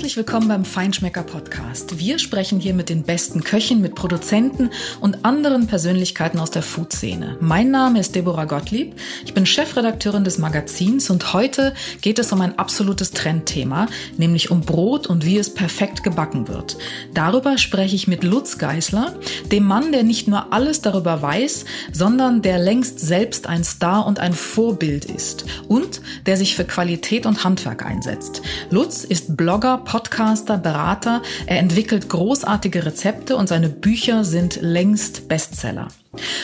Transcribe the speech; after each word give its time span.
Herzlich 0.00 0.16
willkommen 0.16 0.48
beim 0.48 0.64
Feinschmecker 0.64 1.24
Podcast. 1.24 1.98
Wir 1.98 2.18
sprechen 2.18 2.58
hier 2.58 2.72
mit 2.72 2.88
den 2.88 3.02
besten 3.02 3.44
Köchen, 3.44 3.82
mit 3.82 3.94
Produzenten 3.94 4.70
und 5.02 5.26
anderen 5.26 5.66
Persönlichkeiten 5.66 6.40
aus 6.40 6.50
der 6.50 6.62
Food-Szene. 6.62 7.36
Mein 7.40 7.70
Name 7.70 8.00
ist 8.00 8.14
Deborah 8.14 8.46
Gottlieb. 8.46 8.94
Ich 9.26 9.34
bin 9.34 9.44
Chefredakteurin 9.44 10.24
des 10.24 10.38
Magazins 10.38 11.10
und 11.10 11.34
heute 11.34 11.74
geht 12.00 12.18
es 12.18 12.32
um 12.32 12.40
ein 12.40 12.58
absolutes 12.58 13.10
Trendthema, 13.10 13.88
nämlich 14.16 14.50
um 14.50 14.62
Brot 14.62 15.06
und 15.06 15.26
wie 15.26 15.36
es 15.36 15.52
perfekt 15.52 16.02
gebacken 16.02 16.48
wird. 16.48 16.78
Darüber 17.12 17.58
spreche 17.58 17.94
ich 17.94 18.08
mit 18.08 18.24
Lutz 18.24 18.56
Geisler, 18.56 19.14
dem 19.52 19.64
Mann, 19.64 19.92
der 19.92 20.02
nicht 20.02 20.28
nur 20.28 20.50
alles 20.50 20.80
darüber 20.80 21.20
weiß, 21.20 21.66
sondern 21.92 22.40
der 22.40 22.58
längst 22.58 23.00
selbst 23.00 23.46
ein 23.46 23.64
Star 23.64 24.06
und 24.06 24.18
ein 24.18 24.32
Vorbild 24.32 25.04
ist 25.04 25.44
und 25.68 26.00
der 26.24 26.38
sich 26.38 26.56
für 26.56 26.64
Qualität 26.64 27.26
und 27.26 27.44
Handwerk 27.44 27.84
einsetzt. 27.84 28.40
Lutz 28.70 29.04
ist 29.04 29.36
Blogger 29.36 29.89
Podcaster, 29.90 30.56
Berater. 30.56 31.20
Er 31.46 31.58
entwickelt 31.58 32.08
großartige 32.08 32.86
Rezepte 32.86 33.34
und 33.34 33.48
seine 33.48 33.68
Bücher 33.68 34.22
sind 34.22 34.60
längst 34.62 35.26
Bestseller. 35.26 35.88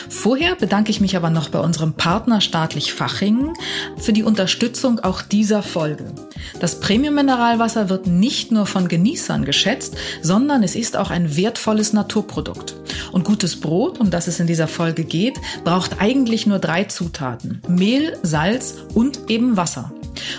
Vorher 0.09 0.55
bedanke 0.55 0.91
ich 0.91 1.01
mich 1.01 1.17
aber 1.17 1.29
noch 1.29 1.49
bei 1.49 1.59
unserem 1.59 1.93
Partner 1.93 2.39
Staatlich 2.39 2.93
Fachingen 2.93 3.53
für 3.97 4.13
die 4.13 4.23
Unterstützung 4.23 4.99
auch 5.01 5.21
dieser 5.21 5.61
Folge. 5.61 6.13
Das 6.61 6.79
Premium-Mineralwasser 6.79 7.89
wird 7.89 8.07
nicht 8.07 8.51
nur 8.51 8.65
von 8.65 8.87
Genießern 8.87 9.43
geschätzt, 9.43 9.97
sondern 10.21 10.63
es 10.63 10.75
ist 10.75 10.95
auch 10.95 11.11
ein 11.11 11.35
wertvolles 11.35 11.91
Naturprodukt. 11.91 12.75
Und 13.11 13.25
gutes 13.25 13.59
Brot, 13.59 13.99
um 13.99 14.09
das 14.09 14.27
es 14.27 14.39
in 14.39 14.47
dieser 14.47 14.67
Folge 14.67 15.03
geht, 15.03 15.37
braucht 15.65 15.99
eigentlich 16.01 16.47
nur 16.47 16.59
drei 16.59 16.85
Zutaten. 16.85 17.61
Mehl, 17.67 18.17
Salz 18.23 18.75
und 18.93 19.29
eben 19.29 19.57
Wasser. 19.57 19.91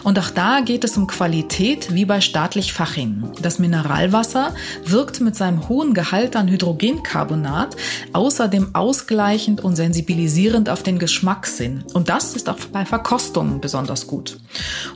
Und 0.03 0.19
auch 0.19 0.31
da 0.31 0.61
geht 0.61 0.83
es 0.83 0.97
um 0.97 1.07
Qualität 1.07 1.95
wie 1.95 2.05
bei 2.05 2.21
staatlich 2.21 2.73
Faching. 2.73 3.31
Das 3.41 3.61
Mineralwasser 3.61 4.55
wirkt 4.85 5.21
mit 5.21 5.37
seinem 5.37 5.69
hohen 5.69 5.95
Gehalt 5.95 6.35
an 6.35 6.49
Hydrogencarbonat 6.49 7.77
außerdem 8.13 8.75
ausgleichend 8.75 9.18
und 9.65 9.75
sensibilisierend 9.75 10.71
auf 10.71 10.83
den 10.83 10.99
Geschmackssinn. 10.99 11.83
Und 11.93 12.09
das 12.09 12.37
ist 12.37 12.49
auch 12.49 12.59
bei 12.73 12.85
Verkostungen 12.85 13.61
besonders 13.61 14.07
gut. 14.07 14.39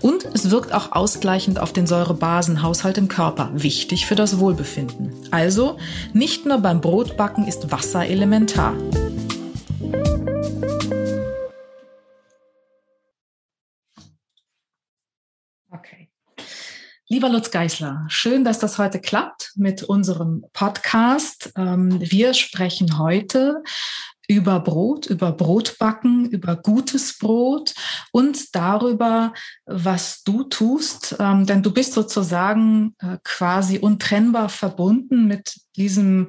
Und 0.00 0.24
es 0.32 0.50
wirkt 0.50 0.72
auch 0.72 0.92
ausgleichend 0.92 1.58
auf 1.58 1.72
den 1.72 1.88
Säurebasenhaushalt 1.88 2.98
im 2.98 3.08
Körper, 3.08 3.50
wichtig 3.52 4.06
für 4.06 4.14
das 4.14 4.38
Wohlbefinden. 4.38 5.12
Also, 5.32 5.76
nicht 6.12 6.46
nur 6.46 6.58
beim 6.58 6.80
Brotbacken 6.80 7.48
ist 7.48 7.72
Wasser 7.72 8.06
elementar. 8.06 8.74
Lieber 17.12 17.28
Lutz 17.28 17.50
Geisler, 17.50 18.06
schön, 18.08 18.42
dass 18.42 18.58
das 18.58 18.78
heute 18.78 18.98
klappt 18.98 19.52
mit 19.54 19.82
unserem 19.82 20.46
Podcast. 20.54 21.52
Ähm, 21.58 22.00
wir 22.00 22.32
sprechen 22.32 22.98
heute 22.98 23.62
über 24.28 24.60
Brot, 24.60 25.06
über 25.06 25.32
Brotbacken, 25.32 26.26
über 26.26 26.56
gutes 26.56 27.18
Brot 27.18 27.74
und 28.12 28.54
darüber, 28.54 29.34
was 29.66 30.22
du 30.22 30.44
tust. 30.44 31.16
Ähm, 31.18 31.46
denn 31.46 31.62
du 31.62 31.72
bist 31.72 31.92
sozusagen 31.92 32.94
äh, 32.98 33.18
quasi 33.24 33.78
untrennbar 33.78 34.48
verbunden 34.48 35.26
mit 35.26 35.56
diesem, 35.76 36.28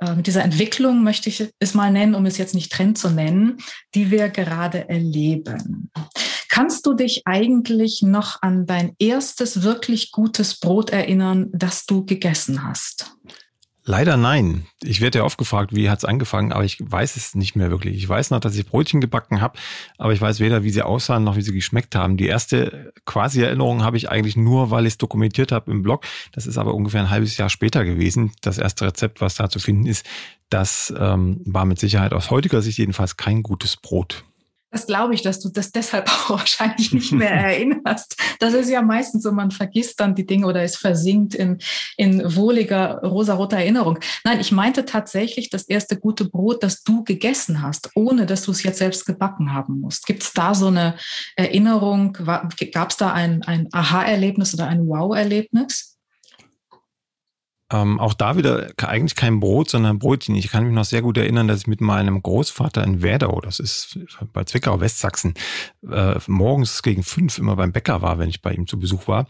äh, 0.00 0.14
mit 0.14 0.26
dieser 0.26 0.44
Entwicklung, 0.44 1.02
möchte 1.02 1.28
ich 1.28 1.52
es 1.58 1.74
mal 1.74 1.90
nennen, 1.90 2.14
um 2.14 2.26
es 2.26 2.38
jetzt 2.38 2.54
nicht 2.54 2.72
Trend 2.72 2.98
zu 2.98 3.10
nennen, 3.10 3.58
die 3.94 4.10
wir 4.10 4.28
gerade 4.28 4.88
erleben. 4.88 5.90
Kannst 6.48 6.84
du 6.84 6.94
dich 6.94 7.22
eigentlich 7.26 8.02
noch 8.02 8.42
an 8.42 8.66
dein 8.66 8.94
erstes 8.98 9.62
wirklich 9.62 10.10
gutes 10.10 10.58
Brot 10.58 10.90
erinnern, 10.90 11.48
das 11.52 11.86
du 11.86 12.04
gegessen 12.04 12.64
hast? 12.64 13.16
Leider 13.84 14.18
nein. 14.18 14.66
Ich 14.82 15.00
werde 15.00 15.18
ja 15.18 15.24
oft 15.24 15.38
gefragt, 15.38 15.74
wie 15.74 15.88
hat 15.88 15.98
es 15.98 16.04
angefangen, 16.04 16.52
aber 16.52 16.64
ich 16.64 16.78
weiß 16.80 17.16
es 17.16 17.34
nicht 17.34 17.56
mehr 17.56 17.70
wirklich. 17.70 17.96
Ich 17.96 18.08
weiß 18.08 18.30
noch, 18.30 18.40
dass 18.40 18.56
ich 18.56 18.66
Brötchen 18.66 19.00
gebacken 19.00 19.40
habe, 19.40 19.58
aber 19.96 20.12
ich 20.12 20.20
weiß 20.20 20.38
weder, 20.38 20.62
wie 20.62 20.70
sie 20.70 20.82
aussahen 20.82 21.24
noch 21.24 21.36
wie 21.36 21.42
sie 21.42 21.54
geschmeckt 21.54 21.94
haben. 21.94 22.18
Die 22.18 22.26
erste 22.26 22.92
quasi 23.06 23.42
Erinnerung 23.42 23.82
habe 23.82 23.96
ich 23.96 24.10
eigentlich 24.10 24.36
nur, 24.36 24.70
weil 24.70 24.84
ich 24.86 24.94
es 24.94 24.98
dokumentiert 24.98 25.50
habe 25.50 25.70
im 25.70 25.82
Blog. 25.82 26.04
Das 26.32 26.46
ist 26.46 26.58
aber 26.58 26.74
ungefähr 26.74 27.00
ein 27.00 27.10
halbes 27.10 27.36
Jahr 27.38 27.48
später 27.48 27.84
gewesen. 27.84 28.32
Das 28.42 28.58
erste 28.58 28.86
Rezept, 28.86 29.22
was 29.22 29.36
da 29.36 29.48
zu 29.48 29.58
finden 29.58 29.86
ist, 29.86 30.06
das 30.50 30.92
ähm, 30.98 31.40
war 31.46 31.64
mit 31.64 31.78
Sicherheit 31.78 32.12
aus 32.12 32.30
heutiger 32.30 32.60
Sicht 32.60 32.78
jedenfalls 32.78 33.16
kein 33.16 33.42
gutes 33.42 33.76
Brot. 33.76 34.24
Das 34.70 34.86
glaube 34.86 35.14
ich, 35.14 35.22
dass 35.22 35.40
du 35.40 35.48
das 35.48 35.72
deshalb 35.72 36.08
auch 36.08 36.30
wahrscheinlich 36.30 36.92
nicht 36.92 37.12
mehr 37.12 37.30
erinnerst. 37.30 38.16
Das 38.38 38.54
ist 38.54 38.70
ja 38.70 38.82
meistens 38.82 39.22
so, 39.22 39.32
man 39.32 39.50
vergisst 39.50 40.00
dann 40.00 40.14
die 40.14 40.26
Dinge 40.26 40.46
oder 40.46 40.62
es 40.62 40.76
versinkt 40.76 41.34
in, 41.34 41.58
in 41.96 42.36
wohliger 42.36 43.00
rosaroter 43.02 43.58
Erinnerung. 43.58 43.98
Nein, 44.24 44.40
ich 44.40 44.52
meinte 44.52 44.84
tatsächlich 44.84 45.50
das 45.50 45.64
erste 45.64 45.98
gute 45.98 46.24
Brot, 46.24 46.62
das 46.62 46.82
du 46.82 47.04
gegessen 47.04 47.62
hast, 47.62 47.90
ohne 47.94 48.26
dass 48.26 48.42
du 48.42 48.52
es 48.52 48.62
jetzt 48.62 48.78
selbst 48.78 49.06
gebacken 49.06 49.52
haben 49.52 49.80
musst. 49.80 50.06
Gibt 50.06 50.22
es 50.22 50.32
da 50.32 50.54
so 50.54 50.68
eine 50.68 50.96
Erinnerung? 51.36 52.12
Gab 52.12 52.90
es 52.90 52.96
da 52.96 53.12
ein, 53.12 53.42
ein 53.42 53.68
Aha-Erlebnis 53.72 54.54
oder 54.54 54.68
ein 54.68 54.86
Wow-Erlebnis? 54.86 55.99
Ähm, 57.72 58.00
auch 58.00 58.14
da 58.14 58.36
wieder 58.36 58.72
eigentlich 58.78 59.14
kein 59.14 59.38
Brot, 59.38 59.70
sondern 59.70 60.00
Brötchen. 60.00 60.34
Ich 60.34 60.50
kann 60.50 60.64
mich 60.64 60.74
noch 60.74 60.84
sehr 60.84 61.02
gut 61.02 61.16
erinnern, 61.16 61.46
dass 61.46 61.60
ich 61.60 61.66
mit 61.68 61.80
meinem 61.80 62.20
Großvater 62.20 62.82
in 62.82 63.02
Werdau, 63.02 63.40
das 63.40 63.60
ist 63.60 63.98
bei 64.32 64.42
Zwickau, 64.42 64.80
Westsachsen, 64.80 65.34
äh, 65.88 66.16
morgens 66.26 66.82
gegen 66.82 67.04
fünf 67.04 67.38
immer 67.38 67.54
beim 67.54 67.70
Bäcker 67.70 68.02
war, 68.02 68.18
wenn 68.18 68.28
ich 68.28 68.42
bei 68.42 68.52
ihm 68.52 68.66
zu 68.66 68.78
Besuch 68.78 69.06
war. 69.06 69.26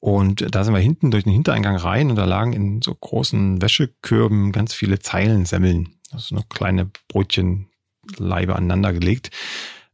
Und 0.00 0.44
da 0.54 0.64
sind 0.64 0.74
wir 0.74 0.80
hinten 0.80 1.12
durch 1.12 1.24
den 1.24 1.32
Hintereingang 1.32 1.76
rein 1.76 2.10
und 2.10 2.16
da 2.16 2.24
lagen 2.24 2.52
in 2.52 2.82
so 2.82 2.94
großen 2.94 3.62
Wäschekürben 3.62 4.50
ganz 4.50 4.74
viele 4.74 4.98
Zeilensemmeln. 4.98 5.94
Also 6.10 6.34
noch 6.34 6.48
kleine 6.48 6.90
Brötchenleibe 7.08 8.56
aneinander 8.56 8.92
gelegt. 8.92 9.30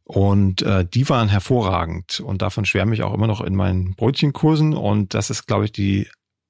Und 0.05 0.63
äh, 0.63 0.85
die 0.85 1.09
waren 1.09 1.29
hervorragend. 1.29 2.19
Und 2.21 2.43
davon 2.43 2.65
schwärme 2.65 2.95
ich 2.95 3.03
auch 3.03 3.15
immer 3.15 3.29
noch 3.29 3.41
in 3.41 3.55
meinen 3.55 3.95
Brötchenkursen. 3.95 4.75
Und 4.75 5.15
das 5.15 5.31
ist, 5.31 5.47
glaube 5.47 5.67
ich, 5.67 5.73
die 5.73 6.09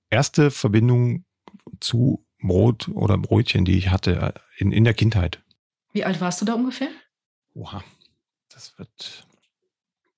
erste 0.09 0.50
Verbindung 0.50 1.25
zu 1.80 2.24
Brot 2.42 2.88
oder 2.88 3.18
Brötchen, 3.18 3.64
die 3.64 3.76
ich 3.76 3.91
hatte 3.91 4.34
äh, 4.34 4.41
in, 4.58 4.72
in 4.72 4.84
der 4.84 4.94
Kindheit. 4.94 5.42
Wie 5.92 6.04
alt 6.04 6.20
warst 6.20 6.41
du 6.41 6.44
da 6.44 6.54
ungefähr? 6.54 6.88
Oha, 7.54 7.82
das 8.52 8.78
wird, 8.78 9.26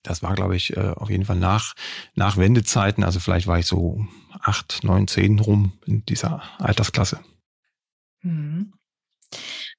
das 0.02 0.22
war, 0.22 0.34
glaube 0.34 0.56
ich, 0.56 0.76
äh, 0.76 0.92
auf 0.96 1.10
jeden 1.10 1.24
Fall 1.24 1.36
nach, 1.36 1.74
nach 2.14 2.36
Wendezeiten. 2.36 3.04
Also 3.04 3.20
vielleicht 3.20 3.46
war 3.46 3.58
ich 3.58 3.66
so 3.66 4.06
acht, 4.40 4.84
neun, 4.84 5.08
zehn 5.08 5.38
rum 5.38 5.72
in 5.86 6.04
dieser 6.04 6.42
Altersklasse. 6.58 7.20
Mhm. 8.22 8.74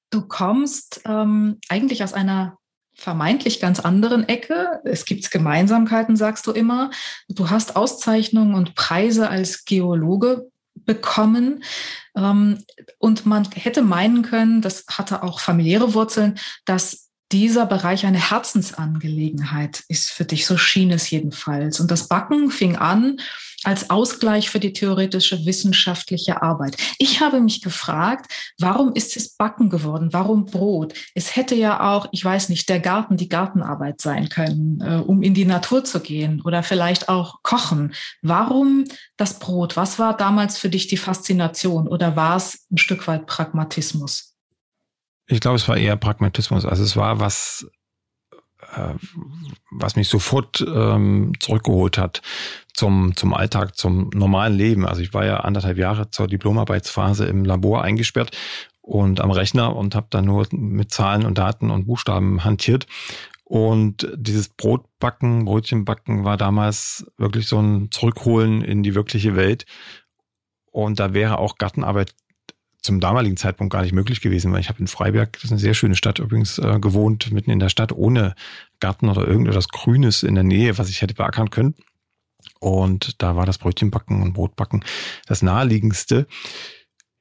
Du 0.09 0.27
kommst 0.27 1.01
ähm, 1.05 1.59
eigentlich 1.69 2.03
aus 2.03 2.13
einer 2.13 2.57
vermeintlich 2.95 3.59
ganz 3.59 3.79
anderen 3.79 4.27
Ecke. 4.27 4.81
Es 4.83 5.05
gibt 5.05 5.31
Gemeinsamkeiten, 5.31 6.15
sagst 6.15 6.45
du 6.45 6.51
immer. 6.51 6.91
Du 7.27 7.49
hast 7.49 7.75
Auszeichnungen 7.75 8.53
und 8.53 8.75
Preise 8.75 9.29
als 9.29 9.65
Geologe 9.65 10.51
bekommen. 10.75 11.63
Ähm, 12.15 12.59
und 12.99 13.25
man 13.25 13.49
hätte 13.53 13.81
meinen 13.81 14.21
können, 14.21 14.61
das 14.61 14.85
hatte 14.89 15.23
auch 15.23 15.39
familiäre 15.39 15.93
Wurzeln, 15.93 16.37
dass 16.65 17.02
dieser 17.33 17.65
Bereich 17.65 18.05
eine 18.05 18.29
Herzensangelegenheit 18.29 19.83
ist 19.89 20.11
für 20.11 20.23
dich. 20.23 20.45
So 20.45 20.55
schien 20.55 20.91
es 20.91 21.09
jedenfalls. 21.09 21.79
Und 21.79 21.89
das 21.89 22.07
Backen 22.07 22.51
fing 22.51 22.75
an 22.75 23.17
als 23.63 23.89
Ausgleich 23.89 24.49
für 24.49 24.59
die 24.59 24.73
theoretische 24.73 25.45
wissenschaftliche 25.45 26.41
Arbeit. 26.41 26.77
Ich 26.99 27.21
habe 27.21 27.41
mich 27.41 27.61
gefragt, 27.61 28.31
warum 28.59 28.93
ist 28.93 29.15
es 29.17 29.35
Backen 29.35 29.69
geworden? 29.69 30.09
Warum 30.11 30.45
Brot? 30.45 30.93
Es 31.15 31.35
hätte 31.35 31.55
ja 31.55 31.91
auch, 31.91 32.07
ich 32.11 32.23
weiß 32.23 32.49
nicht, 32.49 32.69
der 32.69 32.79
Garten, 32.79 33.17
die 33.17 33.29
Gartenarbeit 33.29 34.01
sein 34.01 34.29
können, 34.29 34.81
äh, 34.81 34.95
um 34.97 35.23
in 35.23 35.33
die 35.33 35.45
Natur 35.45 35.83
zu 35.83 36.01
gehen 36.01 36.41
oder 36.41 36.61
vielleicht 36.61 37.09
auch 37.09 37.41
kochen. 37.41 37.93
Warum 38.21 38.83
das 39.17 39.39
Brot? 39.39 39.75
Was 39.75 39.97
war 39.97 40.15
damals 40.15 40.57
für 40.57 40.69
dich 40.69 40.87
die 40.87 40.97
Faszination 40.97 41.87
oder 41.87 42.15
war 42.15 42.35
es 42.35 42.65
ein 42.71 42.77
Stück 42.77 43.07
weit 43.07 43.25
Pragmatismus? 43.25 44.32
Ich 45.27 45.39
glaube, 45.39 45.55
es 45.55 45.67
war 45.67 45.77
eher 45.77 45.95
Pragmatismus. 45.95 46.65
Also 46.65 46.83
es 46.83 46.95
war 46.95 47.19
was, 47.19 47.67
äh, 48.75 48.93
was 49.71 49.95
mich 49.95 50.09
sofort 50.09 50.61
ähm, 50.61 51.33
zurückgeholt 51.39 51.97
hat 51.97 52.21
zum, 52.73 53.15
zum 53.15 53.33
Alltag, 53.33 53.77
zum 53.77 54.09
normalen 54.13 54.55
Leben. 54.55 54.85
Also 54.85 55.01
ich 55.01 55.13
war 55.13 55.25
ja 55.25 55.37
anderthalb 55.41 55.77
Jahre 55.77 56.09
zur 56.11 56.27
Diplomarbeitsphase 56.27 57.25
im 57.25 57.45
Labor 57.45 57.83
eingesperrt 57.83 58.35
und 58.81 59.21
am 59.21 59.31
Rechner 59.31 59.75
und 59.75 59.95
habe 59.95 60.07
dann 60.09 60.25
nur 60.25 60.45
mit 60.51 60.91
Zahlen 60.91 61.25
und 61.25 61.37
Daten 61.37 61.71
und 61.71 61.85
Buchstaben 61.85 62.43
hantiert. 62.43 62.85
Und 63.45 64.09
dieses 64.15 64.49
Brotbacken, 64.49 65.45
Brötchenbacken 65.45 66.23
war 66.23 66.37
damals 66.37 67.05
wirklich 67.17 67.47
so 67.47 67.59
ein 67.59 67.91
Zurückholen 67.91 68.61
in 68.61 68.83
die 68.83 68.95
wirkliche 68.95 69.35
Welt. 69.35 69.65
Und 70.71 70.99
da 70.99 71.13
wäre 71.13 71.37
auch 71.37 71.57
Gartenarbeit 71.57 72.13
zum 72.83 72.99
damaligen 72.99 73.37
Zeitpunkt 73.37 73.71
gar 73.71 73.81
nicht 73.81 73.93
möglich 73.93 74.21
gewesen, 74.21 74.51
weil 74.51 74.59
ich 74.59 74.69
habe 74.69 74.79
in 74.79 74.87
Freiberg, 74.87 75.33
das 75.33 75.45
ist 75.45 75.51
eine 75.51 75.59
sehr 75.59 75.73
schöne 75.73 75.95
Stadt 75.95 76.19
übrigens, 76.19 76.59
äh, 76.59 76.79
gewohnt, 76.79 77.31
mitten 77.31 77.49
in 77.49 77.59
der 77.59 77.69
Stadt, 77.69 77.93
ohne 77.93 78.35
Garten 78.79 79.09
oder 79.09 79.25
irgendetwas 79.25 79.69
Grünes 79.69 80.21
in 80.21 80.35
der 80.35 80.43
Nähe, 80.43 80.77
was 80.77 80.89
ich 80.89 81.01
hätte 81.01 81.13
beackern 81.13 81.49
können. 81.49 81.75
Und 82.59 83.21
da 83.21 83.35
war 83.35 83.45
das 83.45 83.57
Brötchenbacken 83.57 84.21
und 84.21 84.33
Brotbacken 84.33 84.83
das 85.27 85.41
naheliegendste. 85.41 86.27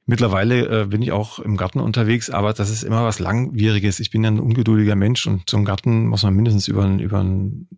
Mittlerweile 0.05 0.81
äh, 0.81 0.85
bin 0.87 1.01
ich 1.01 1.13
auch 1.13 1.39
im 1.39 1.55
Garten 1.55 1.79
unterwegs, 1.79 2.29
aber 2.29 2.51
das 2.51 2.69
ist 2.69 2.83
immer 2.83 3.05
was 3.05 3.19
Langwieriges. 3.19 4.01
Ich 4.01 4.11
bin 4.11 4.23
ja 4.23 4.31
ein 4.31 4.39
ungeduldiger 4.39 4.95
Mensch 4.95 5.27
und 5.27 5.49
zum 5.49 5.63
Garten 5.63 6.07
muss 6.07 6.23
man 6.23 6.33
mindestens 6.33 6.67
über, 6.67 6.85
über 6.87 7.21
einen 7.21 7.69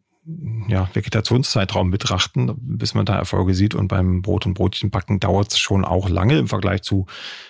ja, 0.68 0.90
Vegetationszeitraum 0.94 1.92
betrachten, 1.92 2.56
bis 2.58 2.94
man 2.94 3.06
da 3.06 3.16
Erfolge 3.16 3.54
sieht. 3.54 3.76
Und 3.76 3.88
beim 3.88 4.22
Brot- 4.22 4.46
und 4.46 4.56
Brötchenbacken 4.56 5.20
dauert 5.20 5.52
es 5.52 5.60
schon 5.60 5.86
auch 5.86 6.10
lange 6.10 6.38
im 6.38 6.48
Vergleich 6.48 6.82
zu 6.82 7.06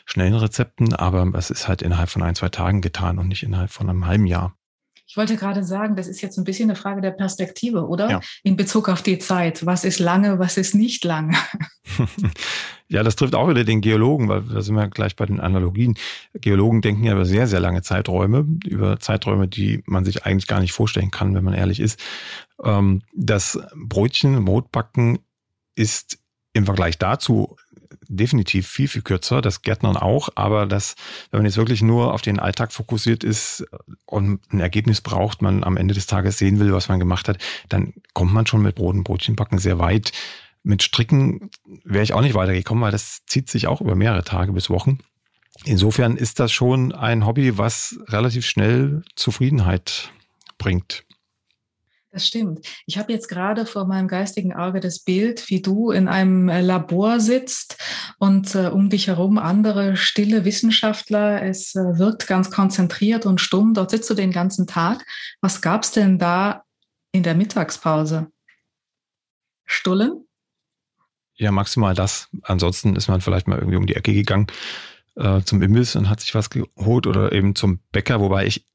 schnellen 0.06 0.36
Rezepten, 0.36 0.94
aber 0.94 1.30
es 1.36 1.50
ist 1.50 1.68
halt 1.68 1.82
innerhalb 1.82 2.10
von 2.10 2.22
ein, 2.22 2.36
zwei 2.36 2.50
Tagen 2.50 2.82
getan 2.82 3.18
und 3.20 3.30
nicht 3.30 3.44
innerhalb 3.44 3.72
von 3.72 3.90
einem 3.90 4.06
halben 4.06 4.26
Jahr. 4.26 4.58
Ich 5.16 5.18
wollte 5.18 5.38
gerade 5.38 5.64
sagen, 5.64 5.96
das 5.96 6.10
ist 6.10 6.20
jetzt 6.20 6.38
ein 6.38 6.44
bisschen 6.44 6.70
eine 6.70 6.76
Frage 6.76 7.00
der 7.00 7.12
Perspektive, 7.12 7.88
oder? 7.88 8.10
Ja. 8.10 8.20
In 8.44 8.58
Bezug 8.58 8.90
auf 8.90 9.02
die 9.02 9.18
Zeit. 9.18 9.66
Was 9.66 9.86
ist 9.86 10.00
lange, 10.00 10.40
was 10.40 10.58
ist 10.58 10.76
nicht 10.76 11.06
lange? 11.06 11.38
ja, 12.90 13.02
das 13.02 13.16
trifft 13.16 13.34
auch 13.34 13.48
wieder 13.48 13.64
den 13.64 13.80
Geologen, 13.80 14.28
weil 14.28 14.42
da 14.42 14.62
sind 14.62 14.76
wir 14.76 14.90
gleich 14.90 15.16
bei 15.16 15.26
den 15.26 15.40
Analogien. 15.40 15.96
Geologen 16.34 16.82
denken 16.82 17.06
ja 17.06 17.14
über 17.14 17.24
sehr, 17.24 17.48
sehr 17.48 17.62
lange 17.62 17.82
Zeiträume, 17.82 18.46
über 18.66 19.00
Zeiträume, 19.00 19.48
die 19.48 19.82
man 19.86 20.04
sich 20.04 20.26
eigentlich 20.26 20.48
gar 20.48 20.60
nicht 20.60 20.74
vorstellen 20.74 21.12
kann, 21.12 21.34
wenn 21.34 21.46
man 21.46 21.54
ehrlich 21.54 21.80
ist. 21.80 21.98
Ähm, 22.62 23.02
das 23.14 23.58
Brötchen, 23.74 24.44
Brotbacken 24.44 25.20
ist 25.76 26.18
im 26.52 26.66
Vergleich 26.66 26.98
dazu 26.98 27.56
definitiv 28.08 28.68
viel, 28.68 28.88
viel 28.88 29.02
kürzer, 29.02 29.42
das 29.42 29.62
Gärtnern 29.62 29.98
auch, 29.98 30.30
aber 30.36 30.66
das, 30.66 30.96
wenn 31.32 31.40
man 31.40 31.46
jetzt 31.46 31.58
wirklich 31.58 31.82
nur 31.82 32.14
auf 32.14 32.22
den 32.22 32.40
Alltag 32.40 32.72
fokussiert 32.72 33.24
ist 33.24 33.66
und 34.06 34.42
ein 34.52 34.60
Ergebnis 34.60 35.02
braucht, 35.02 35.42
man 35.42 35.64
am 35.64 35.78
Ende 35.78 35.94
des 35.94 36.08
Tages 36.08 36.38
sehen 36.38 36.60
will, 36.60 36.74
was 36.74 36.90
man 36.90 37.00
gemacht 37.00 37.28
hat, 37.28 37.38
dann 37.70 37.94
kommt 38.14 38.34
man 38.34 38.48
schon 38.48 38.62
mit 38.62 38.76
Brot 38.76 38.96
und 38.96 39.04
Brötchenbacken 39.04 39.60
sehr 39.60 39.80
weit. 39.80 40.12
Mit 40.64 40.84
Stricken 40.84 41.52
wäre 41.84 42.04
ich 42.04 42.14
auch 42.14 42.22
nicht 42.22 42.34
weitergekommen, 42.34 42.84
weil 42.84 42.92
das 42.92 43.22
zieht 43.28 43.50
sich 43.50 43.68
auch 43.68 43.82
über 43.82 43.96
mehrere 43.96 44.24
Tage 44.24 44.52
bis 44.52 44.70
Wochen. 44.70 45.00
Insofern 45.64 46.18
ist 46.18 46.40
das 46.40 46.52
schon 46.52 46.92
ein 46.92 47.26
Hobby, 47.26 47.58
was 47.58 48.00
relativ 48.08 48.46
schnell 48.46 49.04
Zufriedenheit 49.16 50.12
bringt. 50.58 51.05
Das 52.16 52.28
stimmt. 52.28 52.66
Ich 52.86 52.98
habe 52.98 53.12
jetzt 53.12 53.28
gerade 53.28 53.66
vor 53.66 53.86
meinem 53.86 54.08
geistigen 54.08 54.54
Auge 54.54 54.80
das 54.80 55.00
Bild, 55.00 55.50
wie 55.50 55.62
du 55.62 55.92
in 55.92 56.08
einem 56.08 56.48
äh, 56.48 56.62
Labor 56.62 57.20
sitzt 57.20 57.78
und 58.20 58.56
äh, 58.56 58.68
um 58.68 58.90
dich 58.90 59.08
herum 59.08 59.38
andere 59.38 59.98
stille 59.98 60.46
Wissenschaftler. 60.46 61.44
Es 61.44 61.76
äh, 61.76 62.00
wirkt 62.00 62.26
ganz 62.26 62.52
konzentriert 62.52 63.26
und 63.26 63.42
stumm. 63.42 63.74
Dort 63.74 63.92
sitzt 63.92 64.10
du 64.10 64.14
den 64.14 64.32
ganzen 64.32 64.66
Tag. 64.66 65.06
Was 65.42 65.62
gab 65.62 65.84
es 65.84 65.92
denn 65.92 66.18
da 66.18 66.64
in 67.12 67.24
der 67.24 67.36
Mittagspause? 67.36 68.28
Stullen? 69.66 70.26
Ja, 71.34 71.52
maximal 71.52 71.96
das. 71.96 72.30
Ansonsten 72.44 72.96
ist 72.96 73.10
man 73.10 73.20
vielleicht 73.20 73.50
mal 73.50 73.60
irgendwie 73.60 73.78
um 73.78 73.88
die 73.88 73.98
Ecke 73.98 74.14
gegangen 74.14 74.48
äh, 75.18 75.42
zum 75.42 75.62
Imbiss 75.62 75.98
und 75.98 76.10
hat 76.10 76.22
sich 76.22 76.34
was 76.34 76.50
geholt 76.50 77.08
oder 77.08 77.34
eben 77.34 77.56
zum 77.56 77.80
Bäcker, 77.92 78.22
wobei 78.22 78.46
ich 78.46 78.66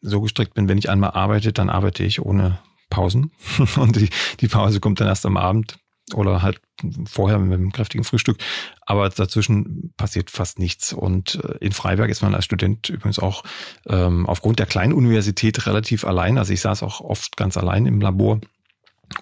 so 0.00 0.20
gestrickt 0.20 0.54
bin, 0.54 0.68
wenn 0.68 0.78
ich 0.78 0.90
einmal 0.90 1.10
arbeite, 1.10 1.52
dann 1.52 1.70
arbeite 1.70 2.04
ich 2.04 2.22
ohne 2.22 2.58
Pausen. 2.90 3.32
Und 3.76 3.96
die, 3.96 4.10
die 4.40 4.48
Pause 4.48 4.80
kommt 4.80 5.00
dann 5.00 5.08
erst 5.08 5.26
am 5.26 5.36
Abend 5.36 5.76
oder 6.12 6.42
halt 6.42 6.60
vorher 7.06 7.38
mit 7.38 7.58
einem 7.58 7.72
kräftigen 7.72 8.04
Frühstück. 8.04 8.38
Aber 8.82 9.08
dazwischen 9.08 9.94
passiert 9.96 10.30
fast 10.30 10.58
nichts. 10.58 10.92
Und 10.92 11.36
äh, 11.36 11.56
in 11.60 11.72
Freiberg 11.72 12.10
ist 12.10 12.22
man 12.22 12.34
als 12.34 12.44
Student 12.44 12.88
übrigens 12.90 13.18
auch 13.18 13.42
ähm, 13.86 14.26
aufgrund 14.26 14.58
der 14.58 14.66
kleinen 14.66 14.92
Universität 14.92 15.66
relativ 15.66 16.04
allein. 16.04 16.36
Also 16.38 16.52
ich 16.52 16.60
saß 16.60 16.82
auch 16.82 17.00
oft 17.00 17.36
ganz 17.36 17.56
allein 17.56 17.86
im 17.86 18.00
Labor 18.00 18.40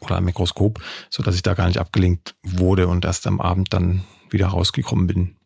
oder 0.00 0.16
am 0.16 0.24
Mikroskop, 0.24 0.80
so 1.10 1.22
dass 1.22 1.34
ich 1.34 1.42
da 1.42 1.54
gar 1.54 1.66
nicht 1.66 1.78
abgelenkt 1.78 2.34
wurde 2.42 2.88
und 2.88 3.04
erst 3.04 3.26
am 3.26 3.40
Abend 3.40 3.72
dann 3.72 4.04
wieder 4.30 4.48
rausgekommen 4.48 5.06
bin. 5.06 5.36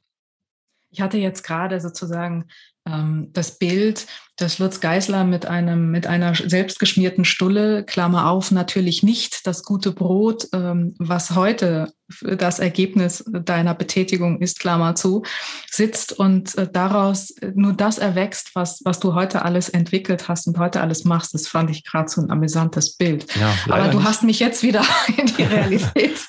Ich 0.97 1.03
hatte 1.03 1.19
jetzt 1.19 1.45
gerade 1.45 1.79
sozusagen 1.79 2.47
ähm, 2.89 3.29
das 3.35 3.59
Bild 3.59 4.07
des 4.41 4.59
Lutz 4.59 4.81
Geisler 4.81 5.25
mit 5.25 5.45
einem, 5.45 5.91
mit 5.91 6.07
einer 6.07 6.35
selbstgeschmierten 6.35 7.27
Stulle, 7.27 7.85
Klammer 7.85 8.31
auf, 8.31 8.51
natürlich 8.51 9.03
nicht 9.03 9.47
das 9.47 9.63
gute 9.63 9.93
Brot, 9.93 10.49
ähm, 10.55 10.95
was 10.99 11.35
heute 11.35 11.93
das 12.23 12.61
Ergebnis 12.61 13.25
deiner 13.31 13.75
Betätigung 13.75 14.41
ist, 14.41 14.59
Klammer 14.59 14.95
zu, 14.95 15.23
sitzt 15.71 16.15
und 16.15 16.57
äh, 16.57 16.67
daraus 16.67 17.35
nur 17.55 17.75
das 17.75 17.99
erwächst, 17.99 18.55
was, 18.55 18.81
was 18.87 18.99
du 18.99 19.13
heute 19.13 19.45
alles 19.45 19.69
entwickelt 19.69 20.29
hast 20.29 20.47
und 20.47 20.59
heute 20.59 20.81
alles 20.81 21.05
machst. 21.05 21.35
Das 21.35 21.47
fand 21.47 21.69
ich 21.69 21.85
gerade 21.85 22.09
so 22.09 22.23
ein 22.23 22.31
amüsantes 22.31 22.97
Bild. 22.97 23.27
Ja, 23.39 23.55
Aber 23.69 23.89
du 23.89 23.99
nicht. 23.99 24.09
hast 24.09 24.23
mich 24.23 24.41
jetzt 24.41 24.63
wieder 24.63 24.83
in 25.19 25.27
die 25.27 25.43
Realität 25.43 26.21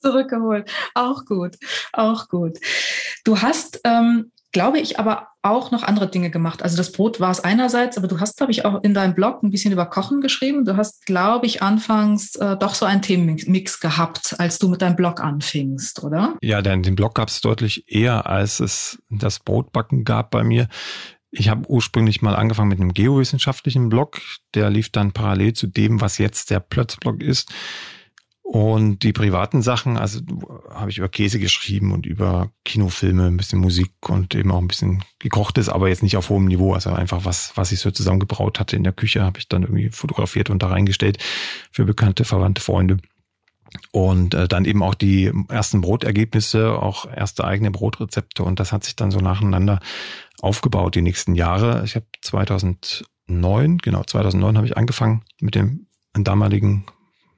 zurückgeholt. 0.00 0.70
Auch 0.94 1.24
gut, 1.24 1.56
auch 1.92 2.28
gut. 2.28 2.58
Du 3.24 3.40
hast 3.40 3.80
ähm, 3.84 4.32
glaube 4.52 4.78
ich, 4.80 4.98
aber 4.98 5.28
auch 5.42 5.70
noch 5.70 5.82
andere 5.82 6.08
Dinge 6.08 6.30
gemacht. 6.30 6.62
Also 6.62 6.76
das 6.76 6.92
Brot 6.92 7.20
war 7.20 7.30
es 7.30 7.40
einerseits, 7.40 7.96
aber 7.96 8.08
du 8.08 8.20
hast, 8.20 8.36
glaube 8.36 8.52
ich, 8.52 8.64
auch 8.64 8.82
in 8.82 8.94
deinem 8.94 9.14
Blog 9.14 9.42
ein 9.42 9.50
bisschen 9.50 9.72
über 9.72 9.86
Kochen 9.86 10.20
geschrieben. 10.20 10.64
Du 10.64 10.76
hast, 10.76 11.06
glaube 11.06 11.46
ich, 11.46 11.62
anfangs 11.62 12.34
äh, 12.36 12.56
doch 12.56 12.74
so 12.74 12.84
einen 12.84 13.00
Themenmix 13.00 13.80
gehabt, 13.80 14.34
als 14.38 14.58
du 14.58 14.68
mit 14.68 14.82
deinem 14.82 14.96
Blog 14.96 15.20
anfingst, 15.20 16.02
oder? 16.02 16.36
Ja, 16.42 16.62
denn 16.62 16.82
den 16.82 16.96
Blog 16.96 17.14
gab 17.14 17.28
es 17.28 17.40
deutlich 17.40 17.84
eher, 17.88 18.26
als 18.26 18.60
es 18.60 19.00
das 19.08 19.38
Brotbacken 19.38 20.04
gab 20.04 20.30
bei 20.30 20.42
mir. 20.42 20.68
Ich 21.30 21.48
habe 21.48 21.68
ursprünglich 21.70 22.22
mal 22.22 22.34
angefangen 22.34 22.68
mit 22.68 22.80
einem 22.80 22.92
geowissenschaftlichen 22.92 23.88
Blog. 23.88 24.20
Der 24.54 24.68
lief 24.68 24.90
dann 24.90 25.12
parallel 25.12 25.52
zu 25.52 25.68
dem, 25.68 26.00
was 26.00 26.18
jetzt 26.18 26.50
der 26.50 26.58
Plötzblog 26.58 27.22
ist. 27.22 27.50
Und 28.52 29.04
die 29.04 29.12
privaten 29.12 29.62
Sachen, 29.62 29.96
also 29.96 30.18
habe 30.74 30.90
ich 30.90 30.98
über 30.98 31.08
Käse 31.08 31.38
geschrieben 31.38 31.92
und 31.92 32.04
über 32.04 32.50
Kinofilme, 32.64 33.28
ein 33.28 33.36
bisschen 33.36 33.60
Musik 33.60 33.92
und 34.08 34.34
eben 34.34 34.50
auch 34.50 34.58
ein 34.58 34.66
bisschen 34.66 35.04
gekochtes, 35.20 35.68
aber 35.68 35.88
jetzt 35.88 36.02
nicht 36.02 36.16
auf 36.16 36.30
hohem 36.30 36.46
Niveau. 36.46 36.74
Also 36.74 36.90
einfach 36.90 37.24
was, 37.24 37.52
was 37.54 37.70
ich 37.70 37.78
so 37.78 37.92
zusammengebraut 37.92 38.58
hatte 38.58 38.74
in 38.74 38.82
der 38.82 38.92
Küche, 38.92 39.22
habe 39.22 39.38
ich 39.38 39.46
dann 39.46 39.62
irgendwie 39.62 39.90
fotografiert 39.90 40.50
und 40.50 40.64
da 40.64 40.66
reingestellt 40.66 41.18
für 41.70 41.84
bekannte, 41.84 42.24
verwandte 42.24 42.60
Freunde. 42.60 42.96
Und 43.92 44.34
äh, 44.34 44.48
dann 44.48 44.64
eben 44.64 44.82
auch 44.82 44.96
die 44.96 45.30
ersten 45.48 45.80
Brotergebnisse, 45.80 46.72
auch 46.72 47.06
erste 47.08 47.44
eigene 47.44 47.70
Brotrezepte 47.70 48.42
und 48.42 48.58
das 48.58 48.72
hat 48.72 48.82
sich 48.82 48.96
dann 48.96 49.12
so 49.12 49.20
nacheinander 49.20 49.78
aufgebaut 50.40 50.96
die 50.96 51.02
nächsten 51.02 51.36
Jahre. 51.36 51.84
Ich 51.84 51.94
habe 51.94 52.06
2009, 52.20 53.78
genau 53.78 54.02
2009 54.02 54.56
habe 54.56 54.66
ich 54.66 54.76
angefangen 54.76 55.22
mit 55.38 55.54
dem 55.54 55.86
damaligen 56.14 56.84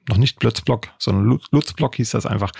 noch 0.09 0.17
nicht 0.17 0.39
Plötzblock, 0.39 0.89
sondern 0.99 1.39
Lutzblock 1.51 1.95
hieß 1.95 2.11
das 2.11 2.25
einfach. 2.25 2.51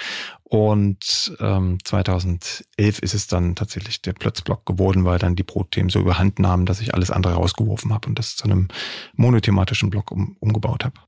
Und 0.43 1.35
ähm, 1.39 1.77
2011 1.83 2.99
ist 2.99 3.13
es 3.13 3.27
dann 3.27 3.55
tatsächlich 3.55 4.01
der 4.01 4.13
Plötzblock 4.13 4.65
geworden, 4.65 5.05
weil 5.05 5.19
dann 5.19 5.35
die 5.35 5.43
Brotthemen 5.43 5.89
so 5.89 5.99
überhand 5.99 6.39
nahmen, 6.39 6.65
dass 6.65 6.79
ich 6.79 6.93
alles 6.93 7.11
andere 7.11 7.33
rausgeworfen 7.33 7.93
habe 7.93 8.07
und 8.07 8.19
das 8.19 8.35
zu 8.35 8.45
einem 8.45 8.67
monothematischen 9.15 9.89
Block 9.89 10.11
um, 10.11 10.37
umgebaut 10.39 10.85
habe. 10.85 10.99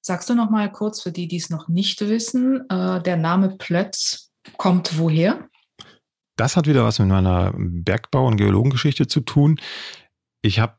Sagst 0.00 0.30
du 0.30 0.34
noch 0.34 0.50
mal 0.50 0.70
kurz 0.70 1.02
für 1.02 1.12
die, 1.12 1.28
die 1.28 1.36
es 1.36 1.50
noch 1.50 1.68
nicht 1.68 2.00
wissen, 2.00 2.68
äh, 2.70 3.02
der 3.02 3.16
Name 3.16 3.56
Plötz 3.56 4.30
kommt 4.56 4.98
woher? 4.98 5.48
Das 6.36 6.56
hat 6.56 6.66
wieder 6.66 6.84
was 6.84 6.98
mit 6.98 7.08
meiner 7.08 7.52
Bergbau- 7.56 8.26
und 8.26 8.36
Geologengeschichte 8.36 9.06
zu 9.06 9.20
tun. 9.20 9.58
Ich 10.42 10.60
habe 10.60 10.76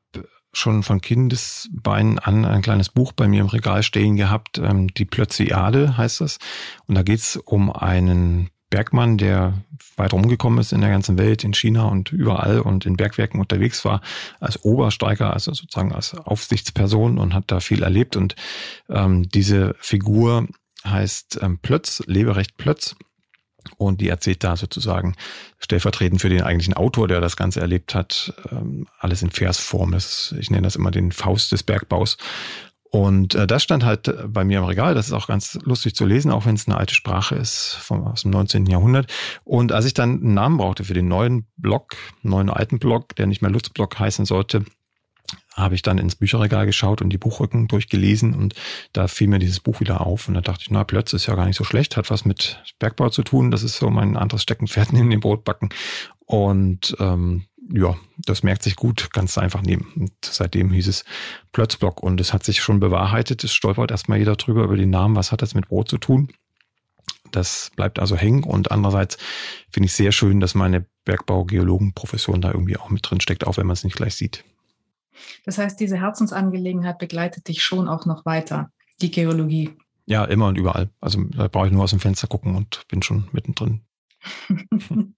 schon 0.57 0.83
von 0.83 1.01
Kindesbeinen 1.01 2.19
an 2.19 2.45
ein 2.45 2.61
kleines 2.61 2.89
Buch 2.89 3.11
bei 3.11 3.27
mir 3.27 3.41
im 3.41 3.47
Regal 3.47 3.83
stehen 3.83 4.15
gehabt, 4.15 4.57
ähm, 4.57 4.87
die 4.93 5.05
Plötziade 5.05 5.97
heißt 5.97 6.21
das. 6.21 6.39
Und 6.87 6.95
da 6.95 7.03
geht 7.03 7.19
es 7.19 7.37
um 7.37 7.71
einen 7.71 8.49
Bergmann, 8.69 9.17
der 9.17 9.53
weit 9.95 10.13
rumgekommen 10.13 10.59
ist 10.59 10.73
in 10.73 10.81
der 10.81 10.89
ganzen 10.89 11.17
Welt, 11.17 11.43
in 11.43 11.53
China 11.53 11.85
und 11.85 12.11
überall 12.11 12.59
und 12.59 12.85
in 12.85 12.97
Bergwerken 12.97 13.39
unterwegs 13.39 13.83
war, 13.85 14.01
als 14.39 14.63
Obersteiger, 14.63 15.33
also 15.33 15.53
sozusagen 15.53 15.93
als 15.93 16.15
Aufsichtsperson 16.15 17.17
und 17.17 17.33
hat 17.33 17.45
da 17.47 17.59
viel 17.59 17.83
erlebt. 17.83 18.15
Und 18.15 18.35
ähm, 18.89 19.27
diese 19.29 19.75
Figur 19.79 20.47
heißt 20.85 21.39
ähm, 21.41 21.59
Plötz, 21.59 22.03
Leberecht 22.05 22.57
Plötz. 22.57 22.95
Und 23.77 24.01
die 24.01 24.09
erzählt 24.09 24.43
da 24.43 24.55
sozusagen 24.55 25.15
stellvertretend 25.59 26.21
für 26.21 26.29
den 26.29 26.43
eigentlichen 26.43 26.73
Autor, 26.73 27.07
der 27.07 27.21
das 27.21 27.35
Ganze 27.35 27.59
erlebt 27.59 27.95
hat, 27.95 28.33
ähm, 28.51 28.87
alles 28.99 29.21
in 29.21 29.31
Versform. 29.31 29.91
Das, 29.91 30.33
ich 30.39 30.49
nenne 30.49 30.63
das 30.63 30.75
immer 30.75 30.91
den 30.91 31.11
Faust 31.11 31.51
des 31.51 31.63
Bergbaus. 31.63 32.17
Und 32.89 33.35
äh, 33.35 33.47
das 33.47 33.63
stand 33.63 33.83
halt 33.83 34.13
bei 34.27 34.43
mir 34.43 34.59
im 34.59 34.63
Regal. 34.63 34.93
Das 34.93 35.07
ist 35.07 35.13
auch 35.13 35.27
ganz 35.27 35.59
lustig 35.63 35.95
zu 35.95 36.05
lesen, 36.05 36.31
auch 36.31 36.45
wenn 36.45 36.55
es 36.55 36.67
eine 36.67 36.77
alte 36.77 36.95
Sprache 36.95 37.35
ist 37.35 37.77
vom, 37.79 38.07
aus 38.07 38.21
dem 38.21 38.31
19. 38.31 38.65
Jahrhundert. 38.65 39.11
Und 39.43 39.71
als 39.71 39.85
ich 39.85 39.93
dann 39.93 40.21
einen 40.21 40.33
Namen 40.33 40.57
brauchte 40.57 40.83
für 40.83 40.93
den 40.93 41.07
neuen 41.07 41.47
Blog, 41.57 41.95
neuen 42.21 42.49
alten 42.49 42.79
Blog, 42.79 43.15
der 43.15 43.27
nicht 43.27 43.41
mehr 43.41 43.51
Lutzblog 43.51 43.99
heißen 43.99 44.25
sollte, 44.25 44.63
habe 45.57 45.75
ich 45.75 45.81
dann 45.81 45.97
ins 45.97 46.15
Bücherregal 46.15 46.65
geschaut 46.65 47.01
und 47.01 47.09
die 47.09 47.17
Buchrücken 47.17 47.67
durchgelesen 47.67 48.33
und 48.33 48.53
da 48.93 49.07
fiel 49.07 49.27
mir 49.27 49.39
dieses 49.39 49.59
Buch 49.59 49.79
wieder 49.79 50.05
auf 50.05 50.27
und 50.27 50.35
da 50.35 50.41
dachte 50.41 50.63
ich, 50.63 50.71
na, 50.71 50.83
Plötz 50.83 51.13
ist 51.13 51.25
ja 51.25 51.35
gar 51.35 51.45
nicht 51.45 51.57
so 51.57 51.63
schlecht, 51.63 51.97
hat 51.97 52.09
was 52.09 52.25
mit 52.25 52.63
Bergbau 52.79 53.09
zu 53.09 53.23
tun, 53.23 53.51
das 53.51 53.63
ist 53.63 53.77
so 53.77 53.89
mein 53.89 54.15
anderes 54.15 54.43
Steckenpferd 54.43 54.93
neben 54.93 55.09
dem 55.09 55.19
Brotbacken 55.19 55.69
und 56.25 56.95
ähm, 56.99 57.45
ja, 57.69 57.97
das 58.17 58.43
merkt 58.43 58.63
sich 58.63 58.75
gut, 58.75 59.11
ganz 59.11 59.37
einfach 59.37 59.61
nehmen. 59.61 59.91
Und 59.95 60.13
seitdem 60.21 60.71
hieß 60.71 60.87
es 60.87 61.05
Plötzblock 61.51 62.01
und 62.01 62.21
es 62.21 62.31
hat 62.33 62.43
sich 62.43 62.61
schon 62.61 62.79
bewahrheitet. 62.79 63.43
Es 63.43 63.53
stolpert 63.53 63.91
erstmal 63.91 64.19
jeder 64.19 64.35
drüber 64.35 64.63
über 64.63 64.77
den 64.77 64.89
Namen. 64.89 65.17
Was 65.17 65.31
hat 65.31 65.41
das 65.41 65.53
mit 65.53 65.67
Brot 65.67 65.89
zu 65.89 65.97
tun? 65.97 66.29
Das 67.31 67.71
bleibt 67.75 67.99
also 67.99 68.15
hängen 68.15 68.43
und 68.43 68.71
andererseits 68.71 69.17
finde 69.69 69.87
ich 69.87 69.93
sehr 69.93 70.13
schön, 70.13 70.39
dass 70.39 70.55
meine 70.55 70.85
Bergbau-Geologen-Profession 71.05 72.41
da 72.41 72.51
irgendwie 72.51 72.77
auch 72.77 72.89
mit 72.89 73.09
drin 73.09 73.19
steckt, 73.19 73.45
auch 73.45 73.57
wenn 73.57 73.67
man 73.67 73.73
es 73.73 73.83
nicht 73.83 73.97
gleich 73.97 74.15
sieht. 74.15 74.45
Das 75.45 75.57
heißt, 75.57 75.79
diese 75.79 75.99
Herzensangelegenheit 75.99 76.99
begleitet 76.99 77.47
dich 77.47 77.63
schon 77.63 77.87
auch 77.87 78.05
noch 78.05 78.25
weiter, 78.25 78.71
die 79.01 79.11
Geologie. 79.11 79.71
Ja, 80.05 80.23
immer 80.25 80.47
und 80.47 80.57
überall. 80.57 80.89
Also 81.01 81.23
da 81.23 81.47
brauche 81.47 81.67
ich 81.67 81.73
nur 81.73 81.83
aus 81.83 81.89
dem 81.89 81.99
Fenster 81.99 82.27
gucken 82.27 82.55
und 82.55 82.87
bin 82.87 83.01
schon 83.01 83.27
mittendrin. 83.31 83.81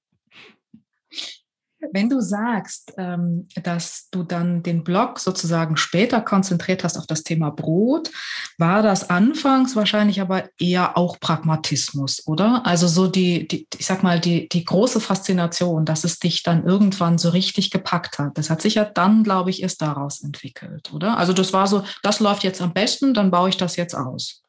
Wenn 1.91 2.10
du 2.10 2.22
sagst, 2.22 2.93
ähm, 2.98 3.48
dass 3.63 4.10
du 4.12 4.24
dann 4.24 4.63
den 4.63 4.84
Blog 4.84 5.19
sozusagen 5.19 5.77
später 5.77 6.22
konzentriert 6.22 6.84
hast 6.84 6.98
auf 6.98 7.08
das 7.08 7.24
Thema 7.24 7.50
Brot, 7.50 8.10
war 8.58 8.81
das 8.81 9.10
anfangs 9.10 9.75
wahrscheinlich 9.75 10.22
aber 10.22 10.50
eher 10.60 10.98
auch 10.98 11.19
Pragmatismus, 11.19 12.27
oder? 12.27 12.65
Also 12.65 12.88
so 12.88 13.08
die, 13.08 13.48
die 13.48 13.67
ich 13.77 13.86
sag 13.86 14.03
mal, 14.03 14.19
die, 14.19 14.50
die 14.50 14.65
große 14.65 15.00
Faszination, 15.00 15.86
dass 15.86 16.03
es 16.03 16.19
dich 16.19 16.43
dann 16.43 16.65
irgendwann 16.65 17.17
so 17.17 17.29
richtig 17.29 17.72
gepackt 17.72 18.19
hat. 18.19 18.38
Das 18.38 18.50
hat 18.50 18.62
sich 18.62 18.75
ja 18.75 18.86
dann, 18.86 19.24
glaube 19.24 19.50
ich, 19.50 19.62
erst 19.62 19.81
daraus 19.81 20.22
entwickelt, 20.22 20.93
oder? 20.93 21.17
Also 21.17 21.34
das 21.34 21.53
war 21.53 21.67
so, 21.67 21.84
das 22.03 22.19
läuft 22.19 22.43
jetzt 22.43 22.62
am 22.62 22.74
besten, 22.74 23.13
dann 23.13 23.31
baue 23.31 23.50
ich 23.50 23.58
das 23.58 23.75
jetzt 23.75 23.96
aus. 23.96 24.43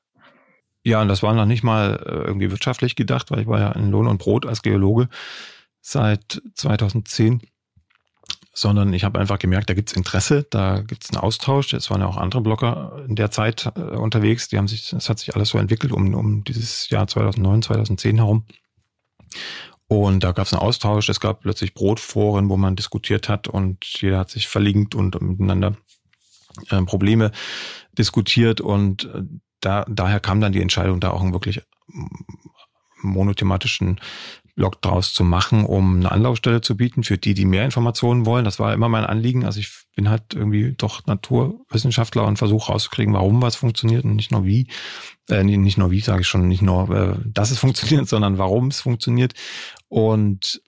Ja, 0.82 1.02
und 1.02 1.08
das 1.08 1.22
war 1.22 1.34
noch 1.34 1.44
nicht 1.44 1.62
mal 1.62 2.02
äh, 2.06 2.26
irgendwie 2.26 2.50
wirtschaftlich 2.50 2.96
gedacht, 2.96 3.30
weil 3.30 3.40
ich 3.40 3.46
war 3.46 3.60
ja 3.60 3.72
in 3.72 3.90
Lohn 3.90 4.06
und 4.06 4.18
Brot 4.18 4.46
als 4.46 4.62
Geologe 4.62 5.08
seit 5.80 6.42
2010, 6.54 7.40
sondern 8.52 8.92
ich 8.92 9.04
habe 9.04 9.18
einfach 9.18 9.38
gemerkt, 9.38 9.70
da 9.70 9.74
gibt's 9.74 9.92
Interesse, 9.92 10.46
da 10.50 10.80
gibt's 10.80 11.10
einen 11.10 11.22
Austausch. 11.22 11.72
Es 11.72 11.90
waren 11.90 12.00
ja 12.00 12.06
auch 12.06 12.16
andere 12.16 12.40
Blogger 12.40 13.04
in 13.08 13.16
der 13.16 13.30
Zeit 13.30 13.70
äh, 13.76 13.80
unterwegs, 13.80 14.48
die 14.48 14.58
haben 14.58 14.68
sich, 14.68 14.90
das 14.90 15.08
hat 15.08 15.18
sich 15.18 15.34
alles 15.34 15.50
so 15.50 15.58
entwickelt 15.58 15.92
um, 15.92 16.14
um 16.14 16.44
dieses 16.44 16.90
Jahr 16.90 17.06
2009, 17.06 17.62
2010 17.62 18.16
herum. 18.16 18.44
Und 19.86 20.22
da 20.22 20.32
gab's 20.32 20.52
einen 20.52 20.62
Austausch, 20.62 21.08
es 21.08 21.20
gab 21.20 21.40
plötzlich 21.40 21.74
Brotforen, 21.74 22.48
wo 22.48 22.56
man 22.56 22.76
diskutiert 22.76 23.28
hat 23.28 23.48
und 23.48 23.84
jeder 23.84 24.18
hat 24.18 24.30
sich 24.30 24.46
verlinkt 24.46 24.94
und 24.94 25.20
miteinander 25.20 25.76
äh, 26.68 26.82
Probleme 26.82 27.32
diskutiert 27.98 28.60
und 28.60 29.04
äh, 29.04 29.22
da, 29.60 29.84
daher 29.88 30.20
kam 30.20 30.40
dann 30.40 30.52
die 30.52 30.62
Entscheidung, 30.62 31.00
da 31.00 31.10
auch 31.10 31.22
einen 31.22 31.32
wirklich 31.32 31.62
monothematischen 33.02 34.00
Blog 34.60 34.82
draus 34.82 35.14
zu 35.14 35.24
machen, 35.24 35.64
um 35.64 35.96
eine 35.96 36.12
Anlaufstelle 36.12 36.60
zu 36.60 36.76
bieten 36.76 37.02
für 37.02 37.16
die, 37.16 37.32
die 37.32 37.46
mehr 37.46 37.64
Informationen 37.64 38.26
wollen. 38.26 38.44
Das 38.44 38.58
war 38.58 38.74
immer 38.74 38.90
mein 38.90 39.06
Anliegen. 39.06 39.46
Also 39.46 39.58
ich 39.58 39.70
bin 39.96 40.10
halt 40.10 40.34
irgendwie 40.34 40.74
doch 40.76 41.06
Naturwissenschaftler 41.06 42.26
und 42.26 42.36
versuche 42.36 42.70
rauszukriegen, 42.70 43.14
warum 43.14 43.40
was 43.40 43.56
funktioniert 43.56 44.04
und 44.04 44.16
nicht 44.16 44.32
nur 44.32 44.44
wie. 44.44 44.66
Äh, 45.30 45.44
nicht 45.44 45.78
nur 45.78 45.90
wie, 45.90 46.00
sage 46.00 46.20
ich 46.20 46.28
schon, 46.28 46.46
nicht 46.46 46.60
nur, 46.60 46.90
äh, 46.94 47.16
dass 47.24 47.50
es 47.50 47.58
funktioniert, 47.64 48.06
sondern 48.06 48.36
warum 48.36 48.68
es 48.68 48.82
funktioniert. 48.82 49.32
Und 49.88 50.60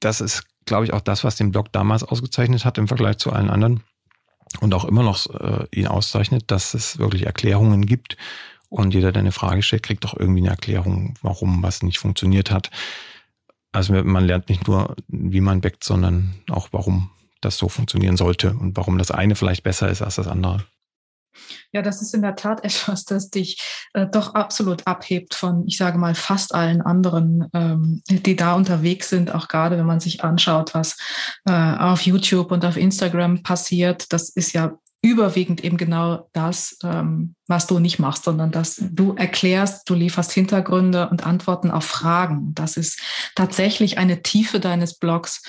das 0.00 0.22
ist, 0.22 0.46
glaube 0.64 0.86
ich, 0.86 0.94
auch 0.94 1.02
das, 1.02 1.22
was 1.22 1.36
den 1.36 1.50
Blog 1.50 1.70
damals 1.70 2.02
ausgezeichnet 2.02 2.64
hat 2.64 2.78
im 2.78 2.88
Vergleich 2.88 3.18
zu 3.18 3.30
allen 3.30 3.50
anderen 3.50 3.82
und 4.60 4.72
auch 4.72 4.86
immer 4.86 5.02
noch 5.02 5.26
äh, 5.38 5.66
ihn 5.70 5.86
auszeichnet, 5.86 6.44
dass 6.46 6.72
es 6.72 6.98
wirklich 6.98 7.26
Erklärungen 7.26 7.84
gibt 7.84 8.16
und 8.74 8.92
jeder, 8.92 9.12
der 9.12 9.20
eine 9.20 9.32
Frage 9.32 9.62
stellt, 9.62 9.84
kriegt 9.84 10.02
doch 10.02 10.18
irgendwie 10.18 10.40
eine 10.40 10.50
Erklärung, 10.50 11.14
warum 11.22 11.62
was 11.62 11.82
nicht 11.82 11.98
funktioniert 11.98 12.50
hat. 12.50 12.70
Also 13.70 13.92
man 13.92 14.24
lernt 14.24 14.48
nicht 14.48 14.66
nur, 14.66 14.96
wie 15.06 15.40
man 15.40 15.60
backt, 15.60 15.84
sondern 15.84 16.34
auch, 16.50 16.68
warum 16.72 17.10
das 17.40 17.56
so 17.56 17.68
funktionieren 17.68 18.16
sollte 18.16 18.54
und 18.54 18.76
warum 18.76 18.98
das 18.98 19.12
eine 19.12 19.36
vielleicht 19.36 19.62
besser 19.62 19.88
ist 19.88 20.02
als 20.02 20.16
das 20.16 20.26
andere. 20.26 20.64
Ja, 21.72 21.82
das 21.82 22.02
ist 22.02 22.14
in 22.14 22.22
der 22.22 22.34
Tat 22.34 22.64
etwas, 22.64 23.04
das 23.04 23.30
dich 23.30 23.62
äh, 23.92 24.06
doch 24.06 24.34
absolut 24.34 24.86
abhebt 24.88 25.34
von, 25.34 25.64
ich 25.68 25.76
sage 25.76 25.98
mal, 25.98 26.16
fast 26.16 26.52
allen 26.52 26.82
anderen, 26.82 27.48
ähm, 27.54 28.02
die 28.08 28.34
da 28.34 28.54
unterwegs 28.54 29.08
sind, 29.08 29.32
auch 29.32 29.46
gerade 29.46 29.78
wenn 29.78 29.86
man 29.86 30.00
sich 30.00 30.24
anschaut, 30.24 30.74
was 30.74 30.96
äh, 31.44 31.52
auf 31.52 32.02
YouTube 32.02 32.50
und 32.50 32.64
auf 32.64 32.76
Instagram 32.76 33.44
passiert. 33.44 34.12
Das 34.12 34.30
ist 34.30 34.52
ja 34.52 34.78
überwiegend 35.04 35.62
eben 35.62 35.76
genau 35.76 36.30
das, 36.32 36.78
ähm, 36.82 37.34
was 37.46 37.66
du 37.66 37.78
nicht 37.78 37.98
machst, 37.98 38.24
sondern 38.24 38.50
dass 38.50 38.76
du 38.80 39.14
erklärst, 39.14 39.88
du 39.90 39.94
lieferst 39.94 40.32
Hintergründe 40.32 41.10
und 41.10 41.26
Antworten 41.26 41.70
auf 41.70 41.84
Fragen. 41.84 42.54
Das 42.54 42.78
ist 42.78 42.98
tatsächlich 43.34 43.98
eine 43.98 44.22
Tiefe 44.22 44.60
deines 44.60 44.98
Blogs 44.98 45.42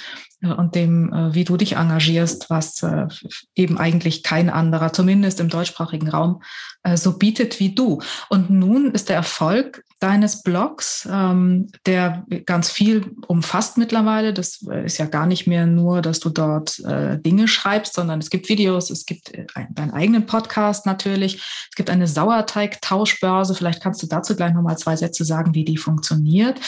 und 0.53 0.75
dem, 0.75 1.11
äh, 1.13 1.33
wie 1.33 1.43
du 1.43 1.57
dich 1.57 1.75
engagierst, 1.75 2.49
was 2.49 2.81
äh, 2.83 3.07
eben 3.55 3.77
eigentlich 3.77 4.23
kein 4.23 4.49
anderer, 4.49 4.93
zumindest 4.93 5.39
im 5.39 5.49
deutschsprachigen 5.49 6.09
Raum, 6.09 6.41
äh, 6.83 6.97
so 6.97 7.17
bietet 7.17 7.59
wie 7.59 7.73
du. 7.73 8.01
Und 8.29 8.49
nun 8.49 8.91
ist 8.91 9.09
der 9.09 9.15
Erfolg 9.15 9.83
deines 9.99 10.43
Blogs, 10.43 11.07
ähm, 11.11 11.67
der 11.85 12.25
ganz 12.45 12.69
viel 12.69 13.11
umfasst 13.27 13.77
mittlerweile. 13.77 14.33
Das 14.33 14.63
äh, 14.69 14.85
ist 14.85 14.97
ja 14.97 15.05
gar 15.05 15.25
nicht 15.25 15.47
mehr 15.47 15.65
nur, 15.65 16.01
dass 16.01 16.19
du 16.19 16.29
dort 16.29 16.79
äh, 16.85 17.17
Dinge 17.19 17.47
schreibst, 17.47 17.93
sondern 17.93 18.19
es 18.19 18.29
gibt 18.29 18.49
Videos, 18.49 18.89
es 18.89 19.05
gibt 19.05 19.33
äh, 19.33 19.45
deinen 19.71 19.91
eigenen 19.91 20.25
Podcast 20.25 20.85
natürlich, 20.85 21.35
es 21.69 21.75
gibt 21.75 21.89
eine 21.89 22.07
Sauerteig-Tauschbörse. 22.07 23.55
Vielleicht 23.55 23.81
kannst 23.81 24.03
du 24.03 24.07
dazu 24.07 24.35
gleich 24.35 24.53
nochmal 24.53 24.77
zwei 24.77 24.95
Sätze 24.95 25.25
sagen, 25.25 25.55
wie 25.55 25.65
die 25.65 25.77
funktioniert. 25.77 26.59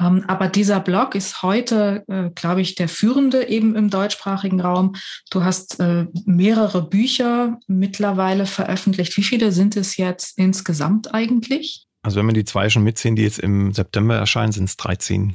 Ähm, 0.00 0.24
aber 0.26 0.48
dieser 0.48 0.80
Blog 0.80 1.14
ist 1.14 1.42
heute, 1.42 2.04
äh, 2.08 2.30
glaube 2.34 2.60
ich, 2.60 2.74
der 2.74 2.88
führende 2.88 3.48
eben 3.48 3.74
im 3.76 3.90
deutschsprachigen 3.90 4.60
Raum. 4.60 4.94
Du 5.30 5.44
hast 5.44 5.80
äh, 5.80 6.06
mehrere 6.24 6.88
Bücher 6.88 7.58
mittlerweile 7.66 8.46
veröffentlicht. 8.46 9.16
Wie 9.16 9.22
viele 9.22 9.52
sind 9.52 9.76
es 9.76 9.96
jetzt 9.96 10.38
insgesamt 10.38 11.14
eigentlich? 11.14 11.86
Also 12.02 12.18
wenn 12.18 12.26
wir 12.26 12.32
die 12.32 12.44
zwei 12.44 12.68
schon 12.68 12.82
mitziehen, 12.82 13.16
die 13.16 13.22
jetzt 13.22 13.38
im 13.38 13.72
September 13.72 14.16
erscheinen, 14.16 14.52
sind 14.52 14.64
es 14.64 14.76
13. 14.76 15.34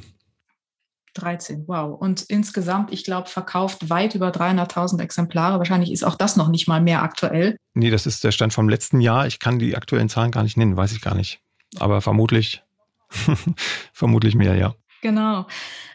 13, 1.14 1.64
wow. 1.66 1.98
Und 1.98 2.22
insgesamt, 2.22 2.92
ich 2.92 3.04
glaube, 3.04 3.28
verkauft 3.28 3.90
weit 3.90 4.14
über 4.14 4.28
300.000 4.28 5.00
Exemplare. 5.00 5.58
Wahrscheinlich 5.58 5.90
ist 5.90 6.04
auch 6.04 6.14
das 6.14 6.36
noch 6.36 6.48
nicht 6.48 6.68
mal 6.68 6.80
mehr 6.80 7.02
aktuell. 7.02 7.56
Nee, 7.74 7.90
das 7.90 8.06
ist 8.06 8.22
der 8.22 8.30
Stand 8.30 8.52
vom 8.52 8.68
letzten 8.68 9.00
Jahr. 9.00 9.26
Ich 9.26 9.38
kann 9.38 9.58
die 9.58 9.76
aktuellen 9.76 10.08
Zahlen 10.08 10.30
gar 10.30 10.42
nicht 10.42 10.56
nennen, 10.56 10.76
weiß 10.76 10.92
ich 10.92 11.00
gar 11.00 11.14
nicht. 11.14 11.40
Aber 11.78 12.00
vermutlich, 12.00 12.62
vermutlich 13.92 14.34
mehr, 14.34 14.54
ja. 14.56 14.74
Genau. 15.00 15.46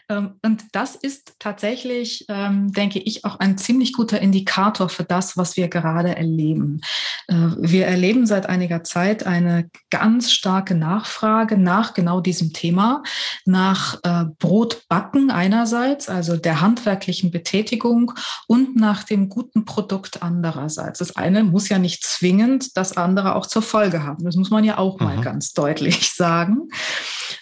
Ähm, 0.08 0.34
und 0.42 0.64
das 0.72 0.94
ist 0.96 1.34
tatsächlich, 1.38 2.26
ähm, 2.28 2.72
denke 2.72 2.98
ich, 2.98 3.24
auch 3.24 3.38
ein 3.40 3.56
ziemlich 3.56 3.92
guter 3.92 4.20
Indikator 4.20 4.88
für 4.88 5.04
das, 5.04 5.36
was 5.36 5.56
wir 5.56 5.68
gerade 5.68 6.14
erleben. 6.16 6.80
Äh, 7.28 7.34
wir 7.56 7.86
erleben 7.86 8.26
seit 8.26 8.46
einiger 8.46 8.84
Zeit 8.84 9.26
eine 9.26 9.70
ganz 9.90 10.32
starke 10.32 10.74
Nachfrage 10.74 11.56
nach 11.56 11.94
genau 11.94 12.20
diesem 12.20 12.52
Thema, 12.52 13.02
nach 13.46 13.98
äh, 14.02 14.24
Brotbacken 14.38 15.30
einerseits, 15.30 16.08
also 16.08 16.36
der 16.36 16.60
handwerklichen 16.60 17.30
Betätigung 17.30 18.12
und 18.46 18.76
nach 18.76 19.04
dem 19.04 19.28
guten 19.28 19.64
Produkt 19.64 20.22
andererseits. 20.22 20.98
Das 20.98 21.16
eine 21.16 21.44
muss 21.44 21.68
ja 21.68 21.78
nicht 21.78 22.04
zwingend 22.04 22.76
das 22.76 22.96
andere 22.96 23.36
auch 23.36 23.46
zur 23.46 23.62
Folge 23.62 24.02
haben. 24.02 24.24
Das 24.24 24.36
muss 24.36 24.50
man 24.50 24.64
ja 24.64 24.78
auch 24.78 25.00
mal 25.00 25.16
mhm. 25.16 25.22
ganz 25.22 25.52
deutlich 25.52 26.12
sagen. 26.14 26.68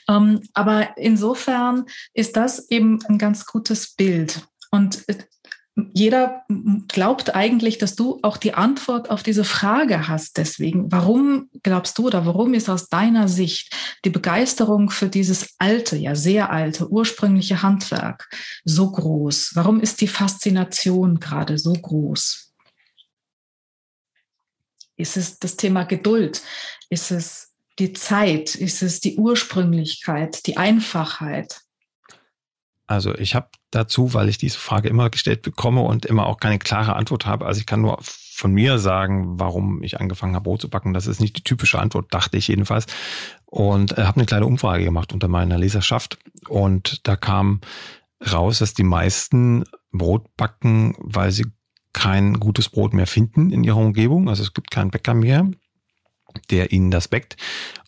Ähm, 0.09 0.41
aber 0.55 0.97
insofern 0.97 1.85
ist 2.15 2.37
das 2.37 2.52
eben 2.59 2.99
ein 3.07 3.19
ganz 3.19 3.47
gutes 3.47 3.95
Bild. 3.95 4.47
Und 4.71 5.09
äh, 5.09 5.17
jeder 5.95 6.45
glaubt 6.89 7.35
eigentlich, 7.35 7.79
dass 7.79 7.97
du 7.97 8.19
auch 8.23 8.37
die 8.37 8.53
Antwort 8.53 9.11
auf 9.11 9.23
diese 9.23 9.45
Frage 9.45 10.07
hast. 10.07 10.37
Deswegen, 10.37 10.93
warum 10.93 11.49
glaubst 11.63 11.97
du 11.97 12.07
oder 12.07 12.27
warum 12.27 12.53
ist 12.53 12.69
aus 12.69 12.89
deiner 12.89 13.27
Sicht 13.27 13.75
die 14.05 14.11
Begeisterung 14.11 14.91
für 14.91 15.09
dieses 15.09 15.55
alte, 15.59 15.97
ja 15.97 16.15
sehr 16.15 16.51
alte, 16.51 16.91
ursprüngliche 16.91 17.63
Handwerk 17.63 18.29
so 18.65 18.91
groß? 18.91 19.53
Warum 19.55 19.81
ist 19.81 20.03
die 20.03 20.09
Faszination 20.09 21.21
gerade 21.21 21.57
so 21.57 21.73
groß? 21.73 22.53
Ist 24.97 25.17
es 25.17 25.39
das 25.39 25.57
Thema 25.57 25.85
Geduld? 25.85 26.43
Ist 26.91 27.11
es 27.11 27.53
die 27.79 27.95
Zeit? 27.95 28.55
Ist 28.55 28.83
es 28.83 29.01
die 29.01 29.17
Ursprünglichkeit, 29.17 30.47
die 30.47 30.59
Einfachheit? 30.59 31.63
Also 32.93 33.15
ich 33.15 33.35
habe 33.35 33.49
dazu, 33.71 34.15
weil 34.15 34.29
ich 34.29 34.39
diese 34.39 34.59
Frage 34.59 34.89
immer 34.89 35.11
gestellt 35.11 35.43
bekomme 35.43 35.83
und 35.83 36.07
immer 36.07 36.27
auch 36.27 36.39
keine 36.39 36.59
klare 36.59 36.95
Antwort 36.95 37.27
habe. 37.27 37.47
Also 37.47 37.61
ich 37.61 37.67
kann 37.67 37.81
nur 37.81 37.99
von 38.01 38.53
mir 38.53 38.79
sagen, 38.79 39.39
warum 39.39 39.83
ich 39.83 40.01
angefangen 40.01 40.35
habe, 40.35 40.45
Brot 40.45 40.61
zu 40.61 40.71
backen. 40.71 40.93
Das 40.93 41.07
ist 41.07 41.21
nicht 41.21 41.37
die 41.37 41.43
typische 41.43 41.79
Antwort, 41.79 42.13
dachte 42.13 42.37
ich 42.37 42.49
jedenfalls. 42.49 42.87
Und 43.47 43.99
äh, 43.99 44.05
habe 44.05 44.17
eine 44.17 44.27
kleine 44.27 44.47
Umfrage 44.47 44.85
gemacht 44.85 45.13
unter 45.13 45.29
meiner 45.29 45.59
Leserschaft. 45.59 46.19
Und 46.49 47.07
da 47.07 47.17
kam 47.17 47.61
raus, 48.31 48.59
dass 48.59 48.75
die 48.75 48.85
meisten 48.85 49.65
Brot 49.91 50.37
backen, 50.37 50.95
weil 50.99 51.33
sie 51.33 51.47
kein 51.93 52.41
gutes 52.41 52.69
Brot 52.69 52.95
mehr 52.95 53.07
finden 53.07 53.51
in 53.51 53.65
ihrer 53.65 53.77
Umgebung. 53.77 54.29
Also 54.29 54.43
es 54.43 54.55
gibt 54.55 54.71
keinen 54.71 54.91
Bäcker 54.91 55.15
mehr 55.15 55.51
der 56.51 56.73
ihnen 56.73 56.91
das 56.91 57.09
backt. 57.09 57.37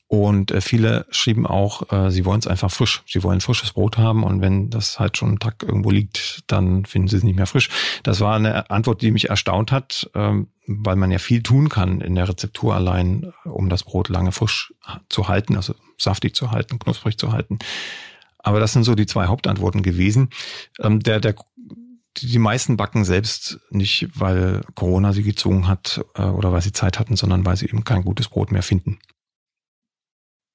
Und 0.07 0.51
äh, 0.51 0.61
viele 0.61 1.07
schrieben 1.11 1.47
auch, 1.47 1.91
äh, 1.91 2.11
sie 2.11 2.25
wollen 2.25 2.39
es 2.39 2.47
einfach 2.47 2.71
frisch. 2.71 3.03
Sie 3.07 3.23
wollen 3.23 3.41
frisches 3.41 3.73
Brot 3.73 3.97
haben 3.97 4.23
und 4.23 4.41
wenn 4.41 4.71
das 4.71 4.99
halt 5.01 5.17
schon 5.17 5.31
einen 5.31 5.39
Tag 5.39 5.63
irgendwo 5.63 5.91
liegt, 5.91 6.45
dann 6.47 6.85
finden 6.85 7.09
sie 7.09 7.17
es 7.17 7.23
nicht 7.23 7.37
mehr 7.37 7.47
frisch. 7.47 7.71
Das 8.03 8.21
war 8.21 8.37
eine 8.37 8.71
Antwort, 8.71 9.01
die 9.03 9.11
mich 9.11 9.31
erstaunt 9.31 9.73
hat, 9.73 10.11
ähm, 10.15 10.49
weil 10.67 10.97
man 10.97 11.11
ja 11.11 11.19
viel 11.19 11.43
tun 11.43 11.69
kann 11.69 12.01
in 12.01 12.15
der 12.15 12.29
Rezeptur 12.29 12.75
allein, 12.75 13.33
um 13.45 13.69
das 13.69 13.83
Brot 13.83 14.09
lange 14.09 14.33
frisch 14.33 14.75
zu 15.09 15.29
halten, 15.29 15.57
also 15.57 15.75
saftig 15.99 16.37
zu 16.37 16.51
halten, 16.51 16.79
knusprig 16.79 17.19
zu 17.19 17.33
halten. 17.33 17.59
Aber 18.39 18.61
das 18.61 18.75
sind 18.75 18.85
so 18.85 18.95
die 18.95 19.07
zwei 19.07 19.27
Hauptantworten 19.27 19.83
gewesen. 19.83 20.29
Ähm, 20.79 21.01
der, 21.01 21.19
der, 21.19 21.35
die 22.19 22.39
meisten 22.39 22.77
backen 22.77 23.05
selbst 23.05 23.59
nicht, 23.71 24.09
weil 24.15 24.61
Corona 24.75 25.15
sie 25.15 25.23
gezwungen 25.23 25.67
hat 25.67 26.05
äh, 26.15 26.23
oder 26.23 26.53
weil 26.53 26.61
sie 26.61 26.73
Zeit 26.73 26.99
hatten, 26.99 27.17
sondern 27.17 27.47
weil 27.47 27.57
sie 27.57 27.67
eben 27.67 27.85
kein 27.85 28.05
gutes 28.05 28.29
Brot 28.29 28.53
mehr 28.53 28.63
finden. 28.63 28.99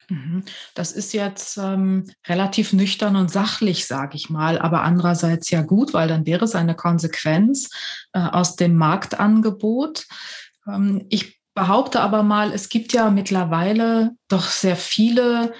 Mhm. 0.09 0.43
Das 0.73 0.91
ist 0.91 1.13
jetzt 1.13 1.57
ähm, 1.57 2.09
relativ 2.27 2.73
nüchtern 2.73 3.15
und 3.15 3.31
sachlich, 3.31 3.85
sage 3.87 4.15
ich 4.15 4.29
mal, 4.29 4.59
aber 4.59 4.81
andererseits 4.81 5.49
ja 5.51 5.61
gut, 5.61 5.93
weil 5.93 6.07
dann 6.07 6.25
wäre 6.25 6.45
es 6.45 6.55
eine 6.55 6.75
Konsequenz 6.75 7.69
äh, 8.13 8.19
aus 8.19 8.55
dem 8.55 8.75
Marktangebot. 8.75 10.07
Ähm, 10.67 11.05
ich 11.09 11.39
behaupte 11.53 12.01
aber 12.01 12.23
mal, 12.23 12.53
es 12.53 12.69
gibt 12.69 12.93
ja 12.93 13.09
mittlerweile 13.09 14.11
doch 14.27 14.49
sehr 14.49 14.75
viele, 14.75 15.53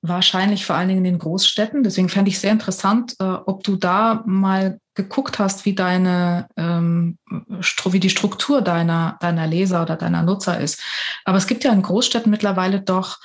wahrscheinlich 0.00 0.64
vor 0.64 0.76
allen 0.76 0.88
Dingen 0.88 1.04
in 1.04 1.12
den 1.12 1.18
Großstädten. 1.18 1.82
Deswegen 1.82 2.08
fände 2.08 2.30
ich 2.30 2.38
sehr 2.38 2.52
interessant, 2.52 3.16
äh, 3.18 3.24
ob 3.24 3.64
du 3.64 3.76
da 3.76 4.22
mal 4.26 4.78
geguckt 4.94 5.38
hast, 5.38 5.64
wie 5.64 5.74
deine, 5.74 6.48
ähm, 6.56 7.18
wie 7.28 8.00
die 8.00 8.10
Struktur 8.10 8.62
deiner, 8.62 9.16
deiner 9.20 9.46
Leser 9.46 9.82
oder 9.82 9.96
deiner 9.96 10.22
Nutzer 10.22 10.60
ist. 10.60 10.82
Aber 11.24 11.38
es 11.38 11.46
gibt 11.46 11.64
ja 11.64 11.72
in 11.72 11.82
Großstädten 11.82 12.30
mittlerweile 12.30 12.80
doch 12.80 13.18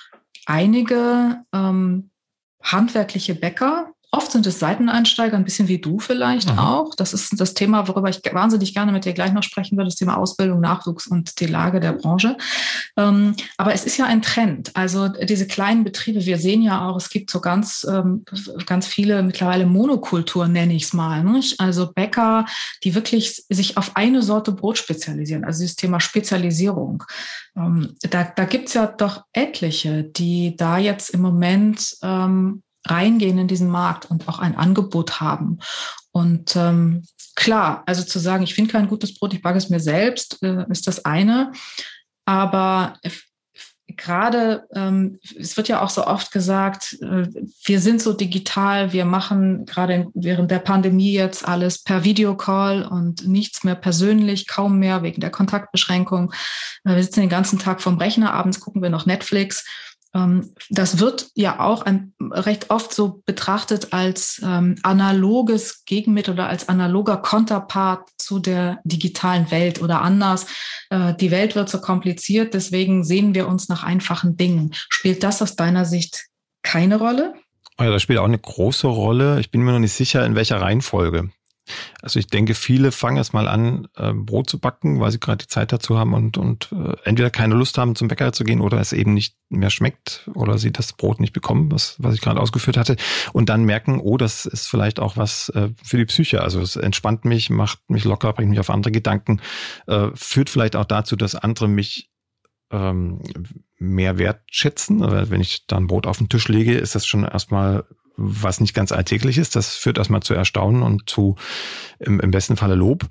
einige 0.45 1.43
ähm, 1.53 2.11
handwerkliche 2.61 3.35
Bäcker, 3.35 3.92
Oft 4.15 4.31
sind 4.31 4.45
es 4.45 4.59
Seiteneinsteiger, 4.59 5.35
ein 5.35 5.43
bisschen 5.43 5.67
wie 5.67 5.79
du 5.79 5.97
vielleicht 5.97 6.51
mhm. 6.51 6.59
auch. 6.59 6.93
Das 6.93 7.13
ist 7.13 7.39
das 7.39 7.55
Thema, 7.55 7.87
worüber 7.87 8.09
ich 8.09 8.21
wahnsinnig 8.31 8.75
gerne 8.75 8.91
mit 8.91 9.05
dir 9.05 9.13
gleich 9.13 9.33
noch 9.33 9.41
sprechen 9.41 9.75
würde, 9.75 9.87
das 9.87 9.95
Thema 9.95 10.17
Ausbildung, 10.17 10.59
Nachwuchs 10.59 11.07
und 11.07 11.39
die 11.39 11.47
Lage 11.47 11.79
der 11.79 11.93
Branche. 11.93 12.37
Ähm, 12.95 13.35
aber 13.57 13.73
es 13.73 13.85
ist 13.85 13.97
ja 13.97 14.05
ein 14.05 14.21
Trend. 14.21 14.69
Also 14.75 15.07
diese 15.07 15.47
kleinen 15.47 15.83
Betriebe, 15.83 16.23
wir 16.25 16.37
sehen 16.37 16.61
ja 16.61 16.87
auch, 16.87 16.95
es 16.95 17.09
gibt 17.09 17.31
so 17.31 17.41
ganz, 17.41 17.87
ähm, 17.89 18.23
ganz 18.67 18.85
viele 18.85 19.23
mittlerweile 19.23 19.65
Monokulturen, 19.65 20.51
nenne 20.51 20.75
ich 20.75 20.83
es 20.83 20.93
mal. 20.93 21.23
Nicht? 21.23 21.59
Also 21.59 21.91
Bäcker, 21.91 22.45
die 22.83 22.93
wirklich 22.93 23.43
sich 23.49 23.77
auf 23.77 23.95
eine 23.95 24.21
Sorte 24.21 24.51
Brot 24.51 24.77
spezialisieren. 24.77 25.43
Also 25.43 25.61
dieses 25.61 25.75
Thema 25.75 25.99
Spezialisierung. 25.99 27.03
Ähm, 27.55 27.95
da 28.01 28.25
da 28.35 28.45
gibt 28.45 28.67
es 28.67 28.75
ja 28.75 28.87
doch 28.87 29.23
etliche, 29.33 30.03
die 30.03 30.55
da 30.55 30.77
jetzt 30.77 31.09
im 31.09 31.21
Moment 31.21 31.95
ähm, 32.01 32.62
reingehen 32.85 33.37
in 33.37 33.47
diesen 33.47 33.69
Markt 33.69 34.09
und 34.09 34.27
auch 34.27 34.39
ein 34.39 34.57
Angebot 34.57 35.19
haben. 35.19 35.59
Und 36.11 36.55
ähm, 36.55 37.03
klar, 37.35 37.83
also 37.85 38.03
zu 38.03 38.19
sagen, 38.19 38.43
ich 38.43 38.53
finde 38.53 38.71
kein 38.71 38.87
gutes 38.87 39.17
Brot, 39.17 39.33
ich 39.33 39.41
backe 39.41 39.57
es 39.57 39.69
mir 39.69 39.79
selbst, 39.79 40.41
äh, 40.43 40.65
ist 40.69 40.87
das 40.87 41.05
eine. 41.05 41.51
Aber 42.25 42.95
gerade, 43.95 44.67
ähm, 44.73 45.19
es 45.37 45.57
wird 45.57 45.67
ja 45.67 45.81
auch 45.81 45.89
so 45.89 46.05
oft 46.05 46.31
gesagt, 46.31 46.97
äh, 47.01 47.27
wir 47.65 47.79
sind 47.79 48.01
so 48.01 48.13
digital, 48.13 48.93
wir 48.93 49.05
machen 49.05 49.65
gerade 49.65 50.07
während 50.13 50.51
der 50.51 50.59
Pandemie 50.59 51.13
jetzt 51.13 51.47
alles 51.47 51.83
per 51.83 52.03
Videocall 52.03 52.85
und 52.85 53.27
nichts 53.27 53.63
mehr 53.63 53.75
persönlich, 53.75 54.47
kaum 54.47 54.79
mehr 54.79 55.03
wegen 55.03 55.21
der 55.21 55.31
Kontaktbeschränkung. 55.31 56.33
Äh, 56.83 56.95
wir 56.95 57.03
sitzen 57.03 57.21
den 57.21 57.29
ganzen 57.29 57.59
Tag 57.59 57.81
vom 57.81 57.97
Rechner, 57.97 58.33
abends 58.33 58.59
gucken 58.59 58.81
wir 58.81 58.89
noch 58.89 59.05
Netflix. 59.05 59.65
Ähm, 60.15 60.53
das 60.69 60.99
wird 60.99 61.29
ja 61.35 61.59
auch 61.59 61.85
recht 62.21 62.69
oft 62.69 62.93
so 62.93 63.21
betrachtet 63.25 63.93
als 63.93 64.41
ähm, 64.43 64.75
analoges 64.83 65.85
Gegenmittel 65.85 66.33
oder 66.33 66.47
als 66.47 66.69
analoger 66.69 67.17
Konterpart 67.17 68.09
zu 68.17 68.39
der 68.39 68.79
digitalen 68.83 69.49
Welt 69.51 69.81
oder 69.81 70.01
anders. 70.01 70.45
Äh, 70.89 71.15
die 71.15 71.31
Welt 71.31 71.55
wird 71.55 71.69
so 71.69 71.81
kompliziert, 71.81 72.53
deswegen 72.53 73.03
sehen 73.03 73.33
wir 73.35 73.47
uns 73.47 73.69
nach 73.69 73.83
einfachen 73.83 74.37
Dingen. 74.37 74.73
Spielt 74.89 75.23
das 75.23 75.41
aus 75.41 75.55
deiner 75.55 75.85
Sicht 75.85 76.25
keine 76.61 76.97
Rolle? 76.97 77.33
Ja, 77.79 77.89
das 77.89 78.03
spielt 78.03 78.19
auch 78.19 78.25
eine 78.25 78.39
große 78.39 78.87
Rolle. 78.87 79.39
Ich 79.39 79.49
bin 79.49 79.61
mir 79.61 79.71
noch 79.71 79.79
nicht 79.79 79.93
sicher, 79.93 80.25
in 80.25 80.35
welcher 80.35 80.61
Reihenfolge. 80.61 81.29
Also 82.01 82.19
ich 82.19 82.27
denke, 82.27 82.55
viele 82.55 82.91
fangen 82.91 83.17
erst 83.17 83.33
mal 83.33 83.47
an, 83.47 83.87
äh, 83.95 84.13
Brot 84.13 84.49
zu 84.49 84.59
backen, 84.59 84.99
weil 84.99 85.11
sie 85.11 85.19
gerade 85.19 85.45
die 85.45 85.47
Zeit 85.47 85.71
dazu 85.71 85.97
haben 85.97 86.13
und, 86.13 86.37
und 86.37 86.71
äh, 86.73 86.95
entweder 87.05 87.29
keine 87.29 87.55
Lust 87.55 87.77
haben, 87.77 87.95
zum 87.95 88.07
Bäcker 88.07 88.33
zu 88.33 88.43
gehen 88.43 88.61
oder 88.61 88.79
es 88.79 88.91
eben 88.91 89.13
nicht 89.13 89.37
mehr 89.49 89.69
schmeckt 89.69 90.29
oder 90.33 90.57
sie 90.57 90.71
das 90.71 90.93
Brot 90.93 91.19
nicht 91.19 91.33
bekommen, 91.33 91.71
was, 91.71 91.95
was 91.99 92.15
ich 92.15 92.21
gerade 92.21 92.41
ausgeführt 92.41 92.77
hatte. 92.77 92.97
Und 93.31 93.49
dann 93.49 93.63
merken, 93.63 93.99
oh, 93.99 94.17
das 94.17 94.45
ist 94.45 94.67
vielleicht 94.67 94.99
auch 94.99 95.15
was 95.15 95.49
äh, 95.49 95.69
für 95.83 95.97
die 95.97 96.05
Psyche. 96.05 96.41
Also 96.41 96.59
es 96.59 96.75
entspannt 96.75 97.25
mich, 97.25 97.49
macht 97.49 97.79
mich 97.89 98.03
locker, 98.03 98.33
bringt 98.33 98.49
mich 98.49 98.59
auf 98.59 98.69
andere 98.69 98.91
Gedanken, 98.91 99.41
äh, 99.87 100.09
führt 100.15 100.49
vielleicht 100.49 100.75
auch 100.75 100.85
dazu, 100.85 101.15
dass 101.15 101.35
andere 101.35 101.67
mich 101.67 102.09
ähm, 102.71 103.21
mehr 103.77 104.17
wertschätzen. 104.17 104.99
Wenn 105.29 105.41
ich 105.41 105.67
dann 105.67 105.87
Brot 105.87 106.07
auf 106.07 106.17
den 106.17 106.29
Tisch 106.29 106.47
lege, 106.47 106.73
ist 106.73 106.95
das 106.95 107.05
schon 107.05 107.23
erstmal 107.23 107.85
was 108.15 108.59
nicht 108.59 108.73
ganz 108.73 108.91
alltäglich 108.91 109.37
ist. 109.37 109.55
Das 109.55 109.75
führt 109.75 109.97
erstmal 109.97 110.21
zu 110.21 110.33
Erstaunen 110.33 110.83
und 110.83 111.09
zu 111.09 111.35
im, 111.99 112.19
im 112.19 112.31
besten 112.31 112.57
Falle 112.57 112.75
Lob. 112.75 113.05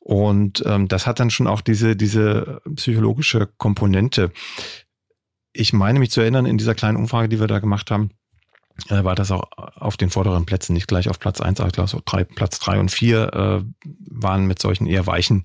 Und 0.00 0.62
ähm, 0.66 0.88
das 0.88 1.06
hat 1.06 1.20
dann 1.20 1.30
schon 1.30 1.46
auch 1.46 1.60
diese, 1.60 1.94
diese 1.94 2.62
psychologische 2.74 3.48
Komponente. 3.58 4.32
Ich 5.52 5.72
meine 5.72 5.98
mich 5.98 6.10
zu 6.10 6.20
erinnern, 6.20 6.46
in 6.46 6.56
dieser 6.56 6.74
kleinen 6.74 6.96
Umfrage, 6.96 7.28
die 7.28 7.40
wir 7.40 7.46
da 7.46 7.58
gemacht 7.58 7.90
haben, 7.90 8.10
äh, 8.88 9.04
war 9.04 9.14
das 9.14 9.30
auch 9.30 9.44
auf 9.56 9.96
den 9.96 10.10
vorderen 10.10 10.46
Plätzen, 10.46 10.72
nicht 10.72 10.88
gleich 10.88 11.08
auf 11.08 11.18
Platz 11.18 11.40
eins, 11.40 11.60
aber 11.60 11.68
ich 11.68 11.74
glaube 11.74 11.90
so 11.90 12.00
drei, 12.04 12.24
Platz 12.24 12.58
drei 12.58 12.78
und 12.78 12.90
vier 12.90 13.32
äh, 13.34 13.88
waren 14.10 14.46
mit 14.46 14.62
solchen 14.62 14.86
eher 14.86 15.06
weichen 15.06 15.44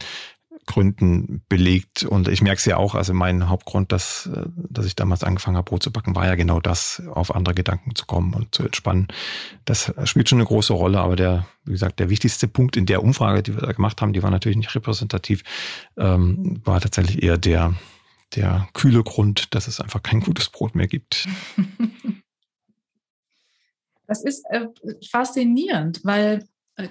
Gründen 0.66 1.44
belegt. 1.50 2.04
Und 2.04 2.28
ich 2.28 2.42
merke 2.42 2.60
es 2.60 2.66
ja 2.66 2.78
auch, 2.78 2.96
also 2.96 3.14
mein 3.14 3.50
Hauptgrund, 3.50 3.92
dass, 3.92 4.28
äh, 4.28 4.46
dass 4.56 4.86
ich 4.86 4.96
damals 4.96 5.24
angefangen 5.24 5.58
habe, 5.58 5.70
Brot 5.70 5.84
zu 5.84 5.92
backen, 5.92 6.16
war 6.16 6.26
ja 6.26 6.36
genau 6.36 6.60
das, 6.60 7.02
auf 7.12 7.34
andere 7.36 7.56
Gedanken 7.56 7.96
zu 7.96 8.06
kommen 8.06 8.34
und 8.34 8.54
zu 8.54 8.64
entspannen. 8.64 9.08
Das 9.66 9.94
spielt 10.06 10.30
schon 10.30 10.40
eine 10.40 10.48
große 10.48 10.74
Rolle, 10.74 11.00
aber 11.00 11.16
der, 11.16 11.48
wie 11.66 11.72
gesagt, 11.72 12.00
der 12.00 12.10
wichtigste 12.10 12.48
Punkt 12.48 12.78
in 12.78 12.86
der 12.86 13.04
Umfrage, 13.04 13.44
die 13.44 13.54
wir 13.54 13.62
da 13.62 13.72
gemacht 13.72 14.02
haben, 14.02 14.14
die 14.14 14.24
war 14.24 14.32
natürlich 14.32 14.58
nicht 14.58 14.74
repräsentativ, 14.76 15.44
ähm, 15.98 16.62
war 16.64 16.82
tatsächlich 16.82 17.24
eher 17.24 17.38
der, 17.38 17.74
der 18.36 18.68
kühle 18.74 19.04
Grund, 19.04 19.54
dass 19.56 19.68
es 19.68 19.80
einfach 19.80 20.04
kein 20.04 20.22
gutes 20.22 20.50
Brot 20.50 20.76
mehr 20.76 20.88
gibt. 20.88 21.28
Das 24.06 24.24
ist 24.24 24.44
äh, 24.50 24.68
faszinierend, 25.10 26.02
weil 26.04 26.46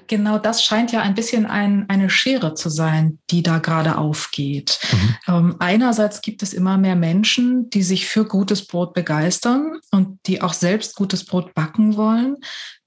genau 0.07 0.39
das 0.39 0.63
scheint 0.63 0.93
ja 0.93 1.01
ein 1.01 1.15
bisschen 1.15 1.47
ein, 1.47 1.89
eine 1.89 2.09
Schere 2.09 2.55
zu 2.55 2.69
sein, 2.69 3.19
die 3.31 3.43
da 3.43 3.59
gerade 3.59 3.99
aufgeht. 3.99 4.79
Mhm. 4.93 5.17
Ähm, 5.27 5.57
einerseits 5.59 6.23
gibt 6.23 6.43
es 6.43 6.53
immer 6.53 6.79
mehr 6.79 6.97
Menschen, 6.97 7.69
die 7.71 7.83
sich 7.83 8.07
für 8.07 8.25
gutes 8.25 8.67
Brot 8.67 8.95
begeistern 8.95 9.81
und 9.91 10.19
die 10.27 10.41
auch 10.41 10.53
selbst 10.53 10.95
gutes 10.95 11.25
Brot 11.25 11.55
backen 11.55 11.97
wollen, 11.97 12.37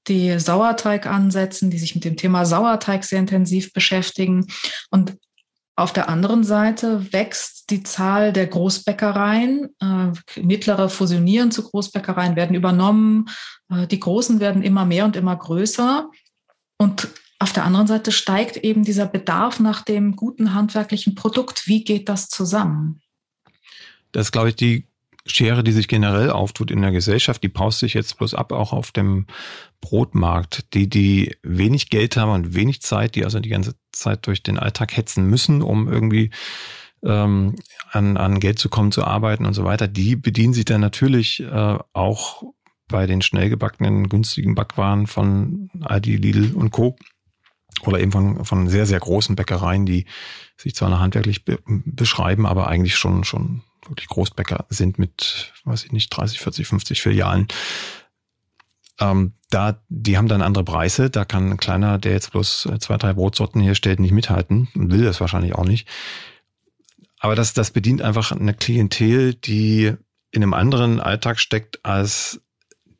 die 0.07 0.39
Sauerteig 0.39 1.05
ansetzen, 1.05 1.69
die 1.69 1.79
sich 1.79 1.95
mit 1.95 2.05
dem 2.05 2.15
Thema 2.15 2.45
Sauerteig 2.45 3.03
sehr 3.03 3.19
intensiv 3.19 3.73
beschäftigen. 3.73 4.47
Und 4.89 5.17
auf 5.77 5.91
der 5.91 6.07
anderen 6.07 6.45
Seite 6.45 7.11
wächst 7.11 7.69
die 7.69 7.83
Zahl 7.83 8.31
der 8.31 8.47
Großbäckereien. 8.47 9.75
Äh, 9.81 10.41
mittlere 10.41 10.87
fusionieren 10.87 11.51
zu 11.51 11.63
Großbäckereien, 11.63 12.37
werden 12.37 12.55
übernommen. 12.55 13.25
Äh, 13.69 13.85
die 13.87 13.99
Großen 13.99 14.39
werden 14.39 14.63
immer 14.63 14.85
mehr 14.85 15.03
und 15.03 15.17
immer 15.17 15.35
größer. 15.35 16.09
Und 16.77 17.07
auf 17.39 17.53
der 17.53 17.65
anderen 17.65 17.87
Seite 17.87 18.11
steigt 18.11 18.57
eben 18.57 18.83
dieser 18.83 19.05
Bedarf 19.05 19.59
nach 19.59 19.83
dem 19.83 20.15
guten 20.15 20.53
handwerklichen 20.53 21.15
Produkt. 21.15 21.67
Wie 21.67 21.83
geht 21.83 22.09
das 22.09 22.29
zusammen? 22.29 23.01
Das 24.11 24.27
ist, 24.27 24.31
glaube 24.31 24.49
ich, 24.49 24.55
die 24.55 24.87
Schere, 25.27 25.63
die 25.63 25.71
sich 25.71 25.87
generell 25.87 26.29
auftut 26.29 26.69
in 26.69 26.81
der 26.81 26.91
Gesellschaft, 26.91 27.41
die 27.41 27.49
paust 27.49 27.79
sich 27.79 27.95
jetzt 27.95 28.17
bloß 28.17 28.35
ab, 28.35 28.51
auch 28.51 28.73
auf 28.73 28.91
dem 28.91 29.25
Brotmarkt. 29.81 30.73
Die, 30.73 30.87
die 30.87 31.35
wenig 31.41 31.89
Geld 31.89 32.15
haben 32.15 32.31
und 32.31 32.53
wenig 32.53 32.81
Zeit, 32.81 33.15
die 33.15 33.25
also 33.25 33.39
die 33.39 33.49
ganze 33.49 33.75
Zeit 33.91 34.27
durch 34.27 34.43
den 34.43 34.59
Alltag 34.59 34.95
hetzen 34.95 35.27
müssen, 35.27 35.63
um 35.63 35.91
irgendwie 35.91 36.29
ähm, 37.03 37.55
an, 37.91 38.17
an 38.17 38.39
Geld 38.39 38.59
zu 38.59 38.69
kommen, 38.69 38.91
zu 38.91 39.03
arbeiten 39.03 39.45
und 39.45 39.55
so 39.55 39.63
weiter, 39.63 39.87
die 39.87 40.15
bedienen 40.15 40.53
sich 40.53 40.65
dann 40.65 40.81
natürlich 40.81 41.41
äh, 41.41 41.77
auch 41.93 42.43
bei 42.87 43.07
den 43.07 43.21
schnell 43.21 43.49
gebackenen, 43.49 44.09
günstigen 44.09 44.55
Backwaren 44.55 45.07
von 45.07 45.69
Aldi, 45.81 46.17
Lidl 46.17 46.53
und 46.55 46.71
Co. 46.71 46.95
Oder 47.81 47.99
eben 47.99 48.11
von, 48.11 48.45
von 48.45 48.69
sehr, 48.69 48.85
sehr 48.85 48.99
großen 48.99 49.35
Bäckereien, 49.35 49.85
die 49.85 50.05
sich 50.57 50.75
zwar 50.75 50.89
noch 50.89 50.99
handwerklich 50.99 51.43
be 51.43 51.59
beschreiben, 51.65 52.45
aber 52.45 52.67
eigentlich 52.67 52.95
schon, 52.95 53.23
schon 53.23 53.63
wirklich 53.87 54.07
Großbäcker 54.07 54.65
sind 54.69 54.97
mit, 54.97 55.53
weiß 55.65 55.83
ich 55.83 55.91
nicht, 55.91 56.09
30, 56.09 56.39
40, 56.39 56.67
50 56.67 57.01
Filialen. 57.01 57.47
Ähm, 58.99 59.33
da, 59.49 59.81
die 59.89 60.17
haben 60.17 60.27
dann 60.27 60.41
andere 60.41 60.63
Preise. 60.63 61.09
Da 61.09 61.25
kann 61.25 61.51
ein 61.51 61.57
kleiner, 61.57 61.97
der 61.97 62.13
jetzt 62.13 62.31
bloß 62.31 62.69
zwei, 62.79 62.97
drei 62.97 63.13
Brotsorten 63.13 63.61
herstellt, 63.61 63.99
nicht 63.99 64.13
mithalten 64.13 64.69
und 64.75 64.91
will 64.91 65.03
das 65.03 65.19
wahrscheinlich 65.19 65.53
auch 65.53 65.65
nicht. 65.65 65.87
Aber 67.19 67.35
das, 67.35 67.53
das 67.53 67.71
bedient 67.71 68.01
einfach 68.01 68.31
eine 68.31 68.53
Klientel, 68.53 69.33
die 69.33 69.93
in 70.31 70.43
einem 70.43 70.53
anderen 70.53 70.99
Alltag 70.99 71.39
steckt 71.39 71.83
als 71.85 72.41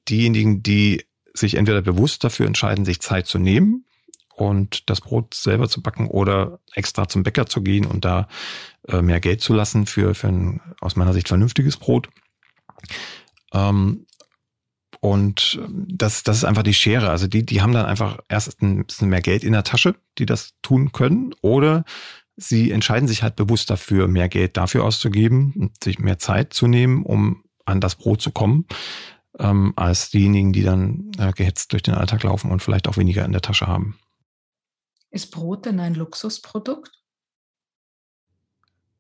diejenigen, 0.10 0.64
die 0.64 1.06
sich 1.34 1.56
entweder 1.56 1.82
bewusst 1.82 2.24
dafür 2.24 2.48
entscheiden, 2.48 2.86
sich 2.86 3.02
Zeit 3.02 3.28
zu 3.28 3.40
nehmen 3.40 3.86
und 4.36 4.90
das 4.90 5.02
Brot 5.02 5.34
selber 5.34 5.70
zu 5.70 5.82
backen 5.82 6.08
oder 6.08 6.60
extra 6.74 7.08
zum 7.08 7.24
Bäcker 7.24 7.46
zu 7.46 7.62
gehen 7.62 7.86
und 7.86 8.06
da 8.06 8.28
äh, 8.88 9.02
mehr 9.02 9.20
Geld 9.20 9.42
zu 9.42 9.54
lassen 9.54 9.86
für, 9.86 10.14
für 10.16 10.28
ein 10.28 10.62
aus 10.82 10.96
meiner 10.96 11.14
Sicht 11.14 11.28
vernünftiges 11.28 11.78
Brot. 11.78 12.10
Ähm, 13.54 14.06
und 15.00 15.60
das, 15.70 16.24
das 16.24 16.38
ist 16.38 16.46
einfach 16.46 16.64
die 16.64 16.74
Schere. 16.74 17.10
Also 17.10 17.28
die, 17.28 17.46
die 17.46 17.62
haben 17.62 17.74
dann 17.74 17.86
einfach 17.86 18.20
erst 18.28 18.62
ein 18.62 18.86
bisschen 18.86 19.10
mehr 19.10 19.22
Geld 19.22 19.44
in 19.44 19.54
der 19.54 19.64
Tasche, 19.64 19.96
die 20.18 20.26
das 20.26 20.54
tun 20.62 20.92
können. 20.94 21.34
Oder 21.42 21.86
sie 22.36 22.72
entscheiden 22.72 23.08
sich 23.08 23.22
halt 23.22 23.36
bewusst 23.36 23.70
dafür, 23.70 24.08
mehr 24.08 24.30
Geld 24.30 24.58
dafür 24.58 24.84
auszugeben 24.84 25.54
und 25.58 25.84
sich 25.84 26.00
mehr 26.00 26.18
Zeit 26.18 26.54
zu 26.54 26.68
nehmen, 26.68 27.04
um 27.04 27.44
an 27.66 27.82
das 27.82 27.96
Brot 27.96 28.22
zu 28.22 28.32
kommen, 28.32 28.66
ähm, 29.40 29.74
als 29.76 30.10
diejenigen, 30.10 30.54
die 30.54 30.64
dann 30.64 31.12
äh, 31.18 31.32
gehetzt 31.32 31.74
durch 31.74 31.84
den 31.84 31.94
Alltag 31.94 32.24
laufen 32.24 32.52
und 32.52 32.62
vielleicht 32.62 32.88
auch 32.88 32.98
weniger 32.98 33.26
in 33.26 33.32
der 33.32 33.42
Tasche 33.42 33.68
haben. 33.68 33.98
Ist 35.10 35.32
Brot 35.32 35.66
denn 35.66 35.80
ein 35.80 35.96
Luxusprodukt? 35.96 36.92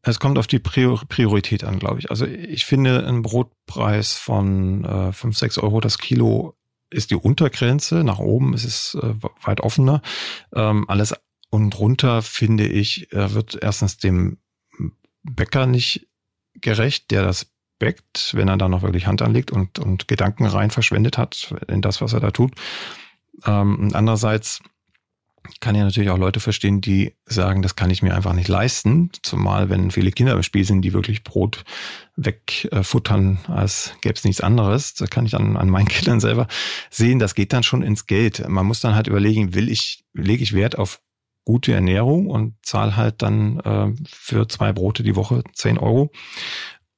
Es 0.02 0.19
kommt 0.19 0.38
auf 0.38 0.45
die 0.45 0.60
Priorität 0.60 1.63
an, 1.63 1.80
glaube 1.80 2.00
ich. 2.00 2.12
Also 2.12 2.26
ich 2.26 2.65
finde, 2.65 3.08
ein 3.08 3.24
Brotpreis 3.24 4.13
von 4.13 4.86
äh, 4.86 5.12
5, 5.12 5.36
6 5.36 5.58
Euro 5.58 5.82
das 5.82 5.98
Kilo 5.98 6.56
ist 6.91 7.10
die 7.10 7.15
Untergrenze. 7.15 8.04
Nach 8.04 8.19
oben 8.19 8.54
ist 8.54 8.65
es 8.65 8.95
äh, 9.02 9.15
weit 9.41 9.62
offener. 9.62 10.04
Ähm, 10.54 10.86
alles 10.88 11.15
und 11.50 11.80
runter, 11.80 12.21
finde 12.21 12.67
ich, 12.67 13.12
äh, 13.13 13.34
wird 13.34 13.58
erstens 13.62 13.98
dem 13.98 14.38
Bäcker 15.24 15.65
nicht 15.65 16.08
gerecht, 16.54 17.10
der 17.10 17.24
das 17.24 17.52
bäckt, 17.80 18.34
wenn 18.36 18.48
er 18.48 18.58
da 18.58 18.68
noch 18.68 18.82
wirklich 18.82 19.08
Hand 19.08 19.22
anlegt 19.22 19.52
und, 19.52 19.80
und 19.80 20.08
Gedanken 20.08 20.46
rein 20.46 20.72
verschwendet 20.72 21.18
hat 21.18 21.54
in 21.68 21.82
das, 21.82 22.02
was 22.02 22.14
er 22.14 22.20
da 22.20 22.32
tut. 22.32 22.54
Ähm, 23.46 23.92
andererseits 23.94 24.62
kann 25.60 25.76
ja 25.76 25.84
natürlich 25.84 26.10
auch 26.10 26.18
Leute 26.18 26.40
verstehen, 26.40 26.82
die 26.82 27.14
sagen, 27.26 27.62
das 27.62 27.76
kann 27.76 27.90
ich 27.90 28.02
mir 28.02 28.16
einfach 28.16 28.34
nicht 28.34 28.48
leisten, 28.48 29.12
zumal 29.22 29.70
wenn 29.70 29.92
viele 29.92 30.12
Kinder 30.12 30.34
im 30.34 30.44
Spiel 30.44 30.66
sind, 30.66 30.82
die 30.82 30.94
wirklich 30.94 31.24
Brot 31.24 31.64
wegfuttern, 32.16 33.40
als 33.48 33.94
gäbe 34.02 34.16
es 34.16 34.24
nichts 34.24 34.42
anderes. 34.42 34.94
Das 34.96 35.10
kann 35.10 35.26
ich 35.26 35.36
an, 35.36 35.58
an 35.58 35.70
meinen 35.70 35.88
Kindern 35.90 36.20
selber 36.20 36.48
sehen. 36.90 37.20
Das 37.20 37.36
geht 37.36 37.54
dann 37.54 37.64
schon 37.64 37.84
ins 37.84 38.08
Geld. 38.08 38.48
Man 38.48 38.66
muss 38.66 38.80
dann 38.80 38.96
halt 38.96 39.08
überlegen, 39.08 39.54
will 39.54 39.70
ich, 39.70 40.04
lege 40.14 40.44
ich 40.44 40.54
Wert 40.54 40.78
auf 40.78 41.00
gute 41.44 41.74
Ernährung 41.74 42.28
und 42.28 42.56
zahle 42.64 42.96
halt 42.96 43.22
dann 43.22 43.60
äh, 43.60 43.94
für 44.08 44.48
zwei 44.48 44.74
Brote 44.74 45.04
die 45.04 45.16
Woche 45.16 45.44
zehn 45.54 45.78
Euro 45.78 46.12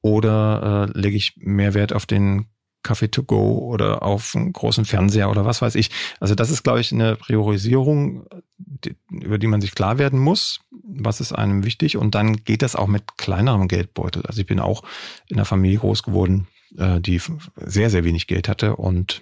oder 0.01 0.89
äh, 0.95 0.99
lege 0.99 1.17
ich 1.17 1.35
mehr 1.37 1.73
Wert 1.73 1.93
auf 1.93 2.05
den 2.05 2.47
Kaffee 2.83 3.09
to 3.09 3.23
go 3.23 3.59
oder 3.59 4.03
auf 4.03 4.33
einen 4.35 4.53
großen 4.53 4.85
Fernseher 4.85 5.29
oder 5.29 5.45
was 5.45 5.61
weiß 5.61 5.75
ich. 5.75 5.91
Also 6.19 6.35
das 6.35 6.49
ist, 6.49 6.63
glaube 6.63 6.79
ich, 6.79 6.93
eine 6.93 7.17
Priorisierung, 7.17 8.25
die, 8.57 8.95
über 9.09 9.37
die 9.37 9.47
man 9.47 9.59
sich 9.59 9.75
klar 9.75 9.97
werden 9.97 10.19
muss. 10.19 10.61
Was 10.71 11.19
ist 11.19 11.33
einem 11.33 11.65
wichtig? 11.65 11.97
Und 11.97 12.15
dann 12.15 12.37
geht 12.45 12.61
das 12.61 12.75
auch 12.75 12.87
mit 12.87 13.17
kleinerem 13.17 13.67
Geldbeutel. 13.67 14.25
Also 14.25 14.39
ich 14.39 14.47
bin 14.47 14.61
auch 14.61 14.83
in 15.27 15.35
einer 15.35 15.45
Familie 15.45 15.79
groß 15.79 16.03
geworden, 16.03 16.47
äh, 16.77 17.01
die 17.01 17.21
sehr, 17.57 17.89
sehr 17.89 18.05
wenig 18.05 18.27
Geld 18.27 18.47
hatte 18.47 18.77
und 18.77 19.21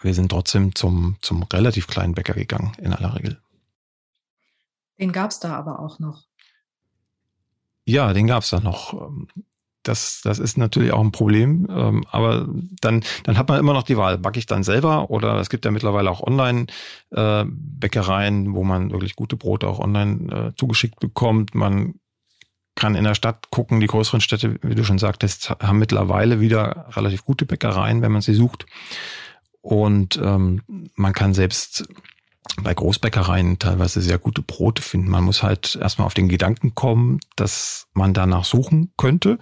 wir 0.00 0.14
sind 0.14 0.28
trotzdem 0.28 0.74
zum, 0.74 1.16
zum 1.22 1.42
relativ 1.44 1.86
kleinen 1.86 2.14
Bäcker 2.14 2.34
gegangen, 2.34 2.72
in 2.78 2.92
aller 2.92 3.16
Regel. 3.16 3.40
Den 4.98 5.12
gab 5.12 5.30
es 5.30 5.40
da 5.40 5.56
aber 5.56 5.80
auch 5.80 5.98
noch. 5.98 6.24
Ja, 7.84 8.12
den 8.12 8.26
gab 8.26 8.42
es 8.42 8.50
da 8.50 8.60
noch 8.60 9.10
das, 9.88 10.20
das 10.22 10.38
ist 10.38 10.56
natürlich 10.58 10.92
auch 10.92 11.00
ein 11.00 11.12
Problem. 11.12 11.66
Ähm, 11.70 12.04
aber 12.10 12.46
dann, 12.80 13.02
dann 13.24 13.38
hat 13.38 13.48
man 13.48 13.58
immer 13.58 13.72
noch 13.72 13.82
die 13.82 13.96
Wahl, 13.96 14.18
backe 14.18 14.38
ich 14.38 14.44
dann 14.46 14.62
selber 14.62 15.10
oder 15.10 15.36
es 15.36 15.48
gibt 15.48 15.64
ja 15.64 15.70
mittlerweile 15.70 16.10
auch 16.10 16.22
Online-Bäckereien, 16.22 18.46
äh, 18.46 18.54
wo 18.54 18.64
man 18.64 18.90
wirklich 18.90 19.16
gute 19.16 19.36
Brote 19.36 19.66
auch 19.66 19.78
online 19.78 20.32
äh, 20.32 20.52
zugeschickt 20.56 21.00
bekommt. 21.00 21.54
Man 21.54 21.94
kann 22.74 22.94
in 22.94 23.04
der 23.04 23.14
Stadt 23.14 23.50
gucken, 23.50 23.80
die 23.80 23.86
größeren 23.86 24.20
Städte, 24.20 24.58
wie 24.62 24.74
du 24.74 24.84
schon 24.84 24.98
sagtest, 24.98 25.48
haben 25.50 25.78
mittlerweile 25.78 26.40
wieder 26.40 26.86
relativ 26.90 27.24
gute 27.24 27.46
Bäckereien, 27.46 28.02
wenn 28.02 28.12
man 28.12 28.20
sie 28.22 28.34
sucht. 28.34 28.66
Und 29.62 30.20
ähm, 30.22 30.62
man 30.94 31.12
kann 31.12 31.34
selbst 31.34 31.88
bei 32.62 32.74
Großbäckereien 32.74 33.58
teilweise 33.58 34.00
sehr 34.00 34.18
gute 34.18 34.42
Brote 34.42 34.82
finden. 34.82 35.10
Man 35.10 35.24
muss 35.24 35.42
halt 35.42 35.76
erstmal 35.80 36.06
auf 36.06 36.14
den 36.14 36.28
Gedanken 36.28 36.74
kommen, 36.74 37.20
dass 37.36 37.86
man 37.92 38.14
danach 38.14 38.44
suchen 38.44 38.92
könnte. 38.96 39.38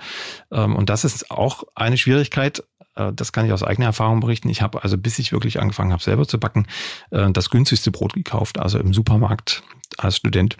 Ähm, 0.51 0.77
und 0.77 0.91
das 0.91 1.05
ist 1.05 1.31
auch 1.31 1.65
eine 1.75 1.97
Schwierigkeit. 1.97 2.63
Äh, 2.95 3.13
das 3.13 3.33
kann 3.33 3.47
ich 3.47 3.53
aus 3.53 3.63
eigener 3.63 3.87
Erfahrung 3.87 4.21
berichten. 4.21 4.49
Ich 4.49 4.63
habe 4.63 4.83
also, 4.83 4.99
bis 4.99 5.19
ich 5.19 5.33
wirklich 5.33 5.61
angefangen 5.61 5.93
habe, 5.93 6.03
selber 6.03 6.27
zu 6.27 6.39
backen, 6.39 6.67
äh, 7.11 7.31
das 7.31 7.51
günstigste 7.51 7.91
Brot 7.91 8.15
gekauft, 8.15 8.59
also 8.59 8.79
im 8.79 8.93
Supermarkt 8.93 9.63
als 9.99 10.17
Student 10.17 10.57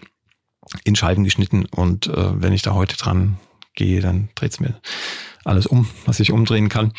in 0.85 0.97
Scheiben 0.97 1.25
geschnitten. 1.25 1.67
Und 1.67 2.07
äh, 2.07 2.43
wenn 2.43 2.53
ich 2.53 2.63
da 2.63 2.75
heute 2.75 2.97
dran 2.97 3.39
gehe, 3.75 4.01
dann 4.01 4.31
dreht 4.35 4.53
es 4.53 4.61
mir 4.61 4.81
alles 5.45 5.67
um, 5.67 5.89
was 6.05 6.19
ich 6.21 6.33
umdrehen 6.33 6.69
kann. 6.69 6.93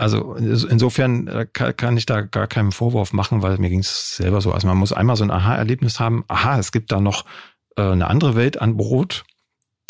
Also 0.00 0.34
insofern 0.34 1.26
äh, 1.28 1.46
kann 1.46 1.96
ich 1.98 2.06
da 2.06 2.22
gar 2.22 2.46
keinen 2.46 2.72
Vorwurf 2.72 3.12
machen, 3.12 3.42
weil 3.42 3.58
mir 3.58 3.68
ging 3.68 3.80
es 3.80 4.16
selber 4.16 4.40
so. 4.40 4.50
Also 4.50 4.66
man 4.66 4.78
muss 4.78 4.94
einmal 4.94 5.16
so 5.16 5.24
ein 5.24 5.30
Aha-Erlebnis 5.30 6.00
haben. 6.00 6.24
Aha, 6.26 6.58
es 6.58 6.72
gibt 6.72 6.90
da 6.90 7.00
noch 7.00 7.26
äh, 7.76 7.82
eine 7.82 8.06
andere 8.06 8.34
Welt 8.34 8.60
an 8.62 8.78
Brot, 8.78 9.24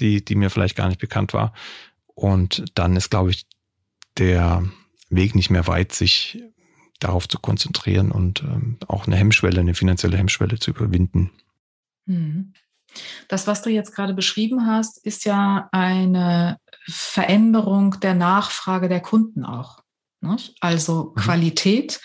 die, 0.01 0.25
die 0.25 0.35
mir 0.35 0.51
vielleicht 0.51 0.75
gar 0.75 0.89
nicht 0.89 1.01
bekannt 1.01 1.33
war. 1.33 1.53
Und 2.09 2.65
dann 2.75 2.97
ist, 2.97 3.11
glaube 3.11 3.31
ich, 3.31 3.47
der 4.19 4.65
Weg 5.11 5.37
nicht 5.37 5.49
mehr 5.49 5.69
weit, 5.69 5.93
sich 5.93 6.43
darauf 6.99 7.29
zu 7.29 7.39
konzentrieren 7.39 8.11
und 8.11 8.43
ähm, 8.43 8.79
auch 8.89 9.07
eine 9.07 9.15
Hemmschwelle, 9.15 9.61
eine 9.61 9.75
finanzielle 9.75 10.17
Hemmschwelle 10.17 10.59
zu 10.59 10.73
überwinden. 10.73 11.31
Mhm. 12.07 12.53
Das, 13.29 13.47
was 13.47 13.63
du 13.63 13.71
jetzt 13.71 13.95
gerade 13.95 14.15
beschrieben 14.15 14.67
hast, 14.67 14.99
ist 15.07 15.25
ja 15.25 15.69
eine 15.71 16.59
Veränderung 16.89 18.01
der 18.01 18.15
Nachfrage 18.15 18.89
der 18.89 19.01
Kunden 19.01 19.45
auch. 19.45 19.85
Nicht? 20.21 20.55
Also 20.61 21.13
mhm. 21.15 21.21
Qualität 21.21 22.01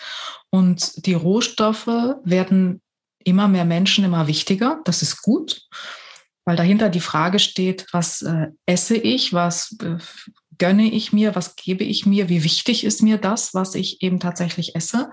und 0.50 1.06
die 1.06 1.14
Rohstoffe 1.14 1.86
werden 1.86 2.80
immer 3.24 3.48
mehr 3.48 3.64
Menschen 3.64 4.04
immer 4.04 4.26
wichtiger. 4.26 4.80
Das 4.84 5.02
ist 5.02 5.22
gut, 5.22 5.62
weil 6.44 6.56
dahinter 6.56 6.88
die 6.88 7.00
Frage 7.00 7.38
steht, 7.38 7.86
was 7.92 8.22
äh, 8.22 8.48
esse 8.66 8.96
ich, 8.96 9.32
was 9.32 9.76
äh, 9.82 9.98
gönne 10.58 10.90
ich 10.90 11.12
mir, 11.12 11.34
was 11.34 11.56
gebe 11.56 11.84
ich 11.84 12.06
mir, 12.06 12.28
wie 12.28 12.44
wichtig 12.44 12.84
ist 12.84 13.02
mir 13.02 13.18
das, 13.18 13.52
was 13.52 13.74
ich 13.74 14.02
eben 14.02 14.20
tatsächlich 14.20 14.74
esse. 14.74 15.10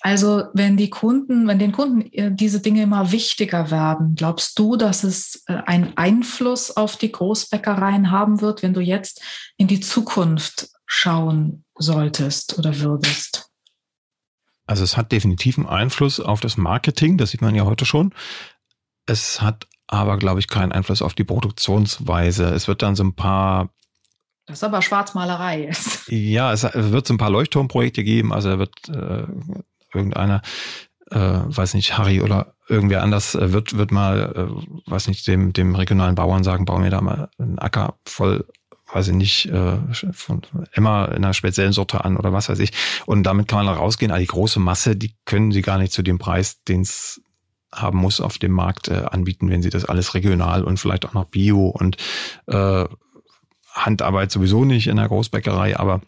Also 0.00 0.44
wenn 0.54 0.76
die 0.76 0.90
Kunden, 0.90 1.46
wenn 1.46 1.58
den 1.58 1.72
Kunden 1.72 2.02
äh, 2.12 2.30
diese 2.32 2.60
Dinge 2.60 2.82
immer 2.82 3.12
wichtiger 3.12 3.70
werden, 3.70 4.14
glaubst 4.14 4.58
du, 4.58 4.76
dass 4.76 5.04
es 5.04 5.42
äh, 5.46 5.54
einen 5.66 5.96
Einfluss 5.96 6.76
auf 6.76 6.96
die 6.96 7.12
Großbäckereien 7.12 8.10
haben 8.10 8.40
wird, 8.40 8.62
wenn 8.62 8.74
du 8.74 8.80
jetzt 8.80 9.20
in 9.56 9.66
die 9.66 9.80
Zukunft 9.80 10.68
schauen 10.86 11.64
solltest 11.82 12.58
oder 12.58 12.78
würdest? 12.80 13.50
Also 14.66 14.84
es 14.84 14.96
hat 14.96 15.12
definitiv 15.12 15.58
einen 15.58 15.66
Einfluss 15.66 16.20
auf 16.20 16.40
das 16.40 16.56
Marketing, 16.56 17.18
das 17.18 17.30
sieht 17.30 17.42
man 17.42 17.54
ja 17.54 17.64
heute 17.64 17.84
schon. 17.84 18.14
Es 19.06 19.42
hat 19.42 19.66
aber, 19.88 20.16
glaube 20.16 20.40
ich, 20.40 20.48
keinen 20.48 20.72
Einfluss 20.72 21.02
auf 21.02 21.14
die 21.14 21.24
Produktionsweise. 21.24 22.44
Es 22.46 22.68
wird 22.68 22.82
dann 22.82 22.96
so 22.96 23.04
ein 23.04 23.14
paar 23.14 23.70
das 24.46 24.58
ist 24.58 24.64
aber 24.64 24.82
Schwarzmalerei 24.82 25.62
jetzt. 25.62 26.08
Ja, 26.08 26.52
es 26.52 26.64
wird 26.64 27.06
so 27.06 27.14
ein 27.14 27.18
paar 27.18 27.30
Leuchtturmprojekte 27.30 28.02
geben. 28.02 28.32
Also 28.32 28.48
er 28.48 28.58
wird 28.58 28.74
äh, 28.88 29.24
irgendeiner, 29.94 30.42
äh, 31.10 31.18
weiß 31.18 31.74
nicht, 31.74 31.96
Harry 31.96 32.20
oder 32.20 32.54
irgendwer 32.68 33.02
anders 33.02 33.36
äh, 33.36 33.52
wird, 33.52 33.76
wird 33.76 33.92
mal, 33.92 34.32
äh, 34.34 34.90
weiß 34.90 35.08
nicht, 35.08 35.26
dem, 35.28 35.52
dem 35.52 35.76
regionalen 35.76 36.16
Bauern 36.16 36.42
sagen, 36.42 36.64
bau 36.64 36.78
mir 36.78 36.90
da 36.90 37.00
mal 37.00 37.30
einen 37.38 37.58
Acker 37.60 37.98
voll 38.04 38.46
weiß 38.92 39.08
ich 39.08 39.14
nicht, 39.14 39.46
äh, 39.46 39.78
von 40.12 40.42
immer 40.72 41.08
in 41.08 41.24
einer 41.24 41.34
speziellen 41.34 41.72
Sorte 41.72 42.04
an 42.04 42.16
oder 42.16 42.32
was 42.32 42.48
weiß 42.48 42.58
ich. 42.58 42.72
Und 43.06 43.24
damit 43.24 43.48
kann 43.48 43.64
man 43.64 43.74
rausgehen. 43.74 44.10
Aber 44.10 44.20
die 44.20 44.26
große 44.26 44.60
Masse, 44.60 44.96
die 44.96 45.14
können 45.24 45.52
sie 45.52 45.62
gar 45.62 45.78
nicht 45.78 45.92
zu 45.92 46.02
dem 46.02 46.18
Preis, 46.18 46.62
den 46.64 46.82
es 46.82 47.20
haben 47.74 47.98
muss 47.98 48.20
auf 48.20 48.38
dem 48.38 48.52
Markt 48.52 48.88
äh, 48.88 49.04
anbieten, 49.10 49.48
wenn 49.48 49.62
sie 49.62 49.70
das 49.70 49.86
alles 49.86 50.14
regional 50.14 50.62
und 50.62 50.78
vielleicht 50.78 51.06
auch 51.06 51.14
noch 51.14 51.24
Bio 51.24 51.68
und 51.68 51.96
äh, 52.46 52.84
Handarbeit 53.72 54.30
sowieso 54.30 54.64
nicht 54.66 54.88
in 54.88 54.96
der 54.96 55.08
Großbäckerei, 55.08 55.78
aber 55.78 56.02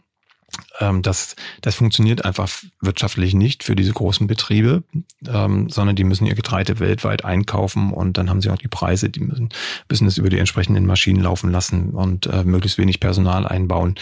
ähm, 0.81 1.03
das, 1.03 1.37
das 1.61 1.75
funktioniert 1.75 2.25
einfach 2.25 2.51
wirtschaftlich 2.81 3.35
nicht 3.35 3.65
für 3.65 3.77
diese 3.77 3.93
großen 3.93 4.27
Betriebe, 4.27 4.85
ähm, 5.27 5.69
sondern 5.69 5.97
die 5.97 6.05
müssen 6.05 6.27
ihr 6.27 6.35
Getreide 6.35 6.81
weltweit 6.81 7.25
einkaufen 7.25 7.93
und 7.93 8.19
dann 8.19 8.31
haben 8.31 8.41
sie 8.41 8.51
auch 8.51 8.59
die 8.59 8.69
Preise, 8.69 9.11
die 9.11 9.21
müssen, 9.21 9.49
müssen 9.89 10.07
es 10.07 10.19
über 10.19 10.31
die 10.31 10.39
entsprechenden 10.39 10.87
Maschinen 10.87 11.23
laufen 11.23 11.51
lassen 11.51 11.91
und 11.91 12.27
äh, 12.27 12.45
möglichst 12.45 12.79
wenig 12.79 13.01
Personal 13.01 13.47
einbauen, 13.47 13.95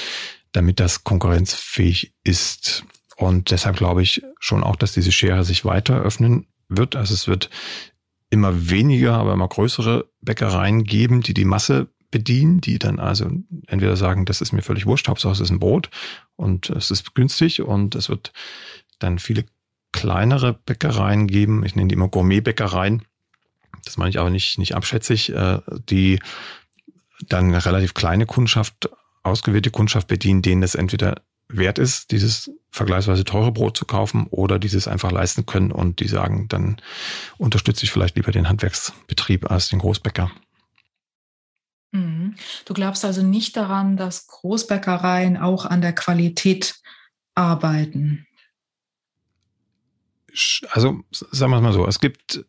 damit 0.52 0.80
das 0.80 1.04
konkurrenzfähig 1.04 2.14
ist. 2.24 2.84
Und 3.16 3.50
deshalb 3.50 3.76
glaube 3.76 4.02
ich 4.02 4.22
schon 4.38 4.64
auch, 4.64 4.76
dass 4.76 4.92
diese 4.92 5.12
Schere 5.12 5.44
sich 5.44 5.64
weiter 5.64 6.00
öffnen 6.00 6.46
wird. 6.68 6.96
Also 6.96 7.14
es 7.14 7.28
wird 7.28 7.50
immer 8.30 8.70
weniger, 8.70 9.14
aber 9.14 9.34
immer 9.34 9.48
größere 9.48 10.08
Bäckereien 10.22 10.84
geben, 10.84 11.20
die 11.20 11.34
die 11.34 11.44
Masse 11.44 11.88
bedienen, 12.12 12.60
die 12.60 12.78
dann 12.78 13.00
also 13.00 13.28
entweder 13.66 13.96
sagen, 13.96 14.24
das 14.24 14.40
ist 14.40 14.52
mir 14.52 14.62
völlig 14.62 14.86
wurscht, 14.86 15.08
Hauptsache 15.08 15.32
es 15.32 15.40
ist 15.40 15.50
ein 15.50 15.58
Brot 15.58 15.90
und 16.36 16.70
es 16.70 16.92
ist 16.92 17.16
günstig 17.16 17.62
und 17.62 17.96
es 17.96 18.08
wird 18.08 18.32
dann 19.00 19.18
viele 19.18 19.44
kleinere 19.90 20.52
Bäckereien 20.52 21.26
geben, 21.26 21.64
ich 21.64 21.74
nenne 21.74 21.88
die 21.88 21.96
immer 21.96 22.08
Gourmet-Bäckereien, 22.08 23.02
das 23.84 23.96
meine 23.96 24.10
ich 24.10 24.20
aber 24.20 24.30
nicht, 24.30 24.58
nicht 24.58 24.76
abschätzig, 24.76 25.32
äh, 25.32 25.58
die 25.90 26.20
dann 27.28 27.46
eine 27.46 27.64
relativ 27.64 27.94
kleine 27.94 28.26
Kundschaft, 28.26 28.88
ausgewählte 29.24 29.70
Kundschaft 29.70 30.06
bedienen, 30.06 30.42
denen 30.42 30.62
es 30.62 30.74
entweder 30.74 31.22
wert 31.48 31.78
ist, 31.78 32.10
dieses 32.10 32.50
vergleichsweise 32.70 33.24
teure 33.24 33.52
Brot 33.52 33.76
zu 33.76 33.84
kaufen 33.84 34.26
oder 34.30 34.58
dieses 34.58 34.88
einfach 34.88 35.12
leisten 35.12 35.46
können 35.46 35.70
und 35.70 36.00
die 36.00 36.08
sagen, 36.08 36.46
dann 36.48 36.78
unterstütze 37.36 37.84
ich 37.84 37.90
vielleicht 37.90 38.16
lieber 38.16 38.32
den 38.32 38.48
Handwerksbetrieb 38.48 39.50
als 39.50 39.68
den 39.68 39.78
Großbäcker. 39.78 40.30
Du 42.64 42.74
glaubst 42.74 43.04
also 43.04 43.22
nicht 43.22 43.56
daran, 43.56 43.96
dass 43.96 44.26
Großbäckereien 44.26 45.36
auch 45.36 45.66
an 45.66 45.80
der 45.80 45.94
Qualität 45.94 46.76
arbeiten? 47.34 48.26
Also 50.70 51.02
sagen 51.10 51.52
wir 51.52 51.56
es 51.56 51.62
mal 51.62 51.72
so, 51.72 51.86
es 51.86 52.00
gibt, 52.00 52.44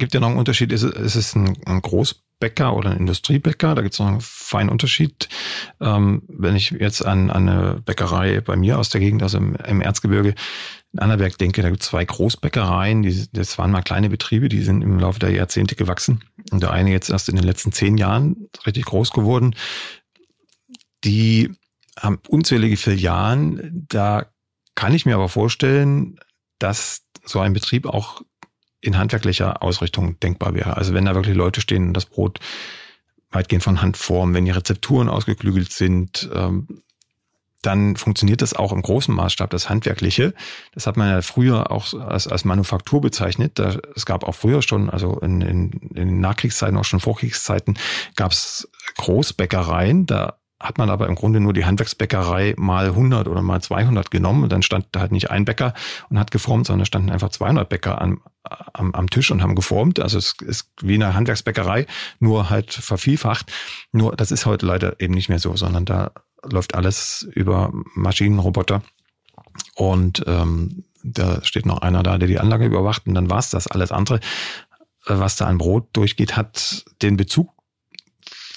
gibt 0.00 0.14
ja 0.14 0.20
noch 0.20 0.28
einen 0.28 0.38
Unterschied, 0.38 0.72
ist, 0.72 0.82
ist 0.82 1.14
es 1.14 1.36
ein, 1.36 1.56
ein 1.66 1.80
Großbäcker 1.80 2.74
oder 2.74 2.90
ein 2.90 2.96
Industriebäcker, 2.96 3.76
da 3.76 3.82
gibt 3.82 3.94
es 3.94 4.00
noch 4.00 4.08
einen 4.08 4.20
feinen 4.20 4.68
Unterschied. 4.68 5.28
Ähm, 5.80 6.22
wenn 6.26 6.56
ich 6.56 6.70
jetzt 6.72 7.04
an, 7.06 7.30
an 7.30 7.48
eine 7.48 7.80
Bäckerei 7.84 8.40
bei 8.40 8.56
mir 8.56 8.78
aus 8.78 8.88
der 8.88 9.00
Gegend, 9.00 9.22
also 9.22 9.38
im, 9.38 9.54
im 9.54 9.80
Erzgebirge, 9.80 10.34
in 10.92 10.98
Annaberg 10.98 11.38
denke, 11.38 11.62
da 11.62 11.70
gibt 11.70 11.82
es 11.82 11.88
zwei 11.88 12.04
Großbäckereien, 12.04 13.02
die, 13.02 13.28
das 13.32 13.56
waren 13.58 13.70
mal 13.70 13.82
kleine 13.82 14.10
Betriebe, 14.10 14.48
die 14.48 14.62
sind 14.62 14.82
im 14.82 14.98
Laufe 14.98 15.20
der 15.20 15.30
Jahrzehnte 15.30 15.76
gewachsen. 15.76 16.24
Und 16.50 16.62
der 16.62 16.72
eine 16.72 16.90
jetzt 16.90 17.10
erst 17.10 17.28
in 17.28 17.36
den 17.36 17.44
letzten 17.44 17.70
zehn 17.70 17.96
Jahren 17.96 18.48
richtig 18.66 18.86
groß 18.86 19.12
geworden. 19.12 19.54
Die 21.04 21.52
haben 21.96 22.18
unzählige 22.28 22.76
Filialen. 22.76 23.86
Da 23.88 24.26
kann 24.74 24.94
ich 24.94 25.06
mir 25.06 25.14
aber 25.14 25.28
vorstellen, 25.28 26.18
dass 26.58 27.02
so 27.24 27.38
ein 27.38 27.52
Betrieb 27.52 27.86
auch 27.86 28.22
in 28.80 28.98
handwerklicher 28.98 29.62
Ausrichtung 29.62 30.18
denkbar 30.20 30.54
wäre. 30.54 30.76
Also 30.76 30.94
wenn 30.94 31.04
da 31.04 31.14
wirklich 31.14 31.36
Leute 31.36 31.60
stehen 31.60 31.88
und 31.88 31.94
das 31.94 32.06
Brot 32.06 32.40
weitgehend 33.30 33.62
von 33.62 33.82
Hand 33.82 33.96
formen, 33.96 34.34
wenn 34.34 34.44
die 34.44 34.50
Rezepturen 34.50 35.08
ausgeklügelt 35.08 35.72
sind, 35.72 36.28
ähm, 36.34 36.82
dann 37.62 37.96
funktioniert 37.96 38.40
das 38.40 38.54
auch 38.54 38.72
im 38.72 38.80
großen 38.80 39.14
Maßstab, 39.14 39.50
das 39.50 39.68
Handwerkliche. 39.68 40.32
Das 40.72 40.86
hat 40.86 40.96
man 40.96 41.10
ja 41.10 41.22
früher 41.22 41.70
auch 41.70 41.92
als, 41.92 42.26
als 42.26 42.44
Manufaktur 42.44 43.02
bezeichnet. 43.02 43.58
Da, 43.58 43.76
es 43.94 44.06
gab 44.06 44.24
auch 44.24 44.34
früher 44.34 44.62
schon, 44.62 44.88
also 44.88 45.18
in, 45.20 45.42
in, 45.42 45.70
in 45.94 46.20
Nachkriegszeiten, 46.20 46.78
auch 46.78 46.84
schon 46.84 47.00
Vorkriegszeiten, 47.00 47.78
gab 48.16 48.32
es 48.32 48.68
Großbäckereien. 48.96 50.06
Da 50.06 50.39
hat 50.60 50.76
man 50.76 50.90
aber 50.90 51.08
im 51.08 51.14
Grunde 51.14 51.40
nur 51.40 51.54
die 51.54 51.64
Handwerksbäckerei 51.64 52.54
mal 52.58 52.88
100 52.88 53.26
oder 53.28 53.40
mal 53.40 53.62
200 53.62 54.10
genommen 54.10 54.42
und 54.42 54.52
dann 54.52 54.62
stand 54.62 54.86
da 54.92 55.00
halt 55.00 55.10
nicht 55.10 55.30
ein 55.30 55.46
Bäcker 55.46 55.72
und 56.10 56.18
hat 56.18 56.30
geformt, 56.30 56.66
sondern 56.66 56.84
standen 56.84 57.10
einfach 57.10 57.30
200 57.30 57.66
Bäcker 57.68 58.00
am, 58.00 58.20
am, 58.44 58.94
am 58.94 59.08
Tisch 59.08 59.30
und 59.30 59.42
haben 59.42 59.54
geformt. 59.54 60.00
Also 60.00 60.18
es 60.18 60.34
ist 60.40 60.70
wie 60.82 60.94
eine 60.94 61.14
Handwerksbäckerei, 61.14 61.86
nur 62.18 62.50
halt 62.50 62.74
vervielfacht. 62.74 63.50
Nur 63.92 64.14
das 64.14 64.30
ist 64.30 64.44
heute 64.44 64.66
leider 64.66 65.00
eben 65.00 65.14
nicht 65.14 65.30
mehr 65.30 65.38
so, 65.38 65.56
sondern 65.56 65.86
da 65.86 66.12
läuft 66.44 66.74
alles 66.74 67.26
über 67.32 67.70
Maschinenroboter. 67.94 68.82
Und 69.74 70.22
ähm, 70.26 70.84
da 71.02 71.42
steht 71.42 71.64
noch 71.64 71.78
einer 71.78 72.02
da, 72.02 72.18
der 72.18 72.28
die 72.28 72.38
Anlage 72.38 72.66
überwacht 72.66 73.06
und 73.06 73.14
dann 73.14 73.30
war's 73.30 73.48
das. 73.48 73.66
Alles 73.66 73.92
andere, 73.92 74.16
äh, 75.06 75.18
was 75.18 75.36
da 75.36 75.46
an 75.46 75.56
Brot 75.56 75.88
durchgeht, 75.94 76.36
hat 76.36 76.84
den 77.00 77.16
Bezug 77.16 77.48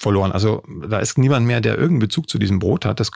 verloren. 0.04 0.30
Also 0.30 0.62
da 0.88 1.00
ist 1.00 1.18
niemand 1.18 1.46
mehr, 1.46 1.60
der 1.60 1.74
irgendeinen 1.74 1.98
Bezug 1.98 2.28
zu 2.28 2.38
diesem 2.38 2.60
Brot 2.60 2.84
hat. 2.84 3.00
Das 3.00 3.10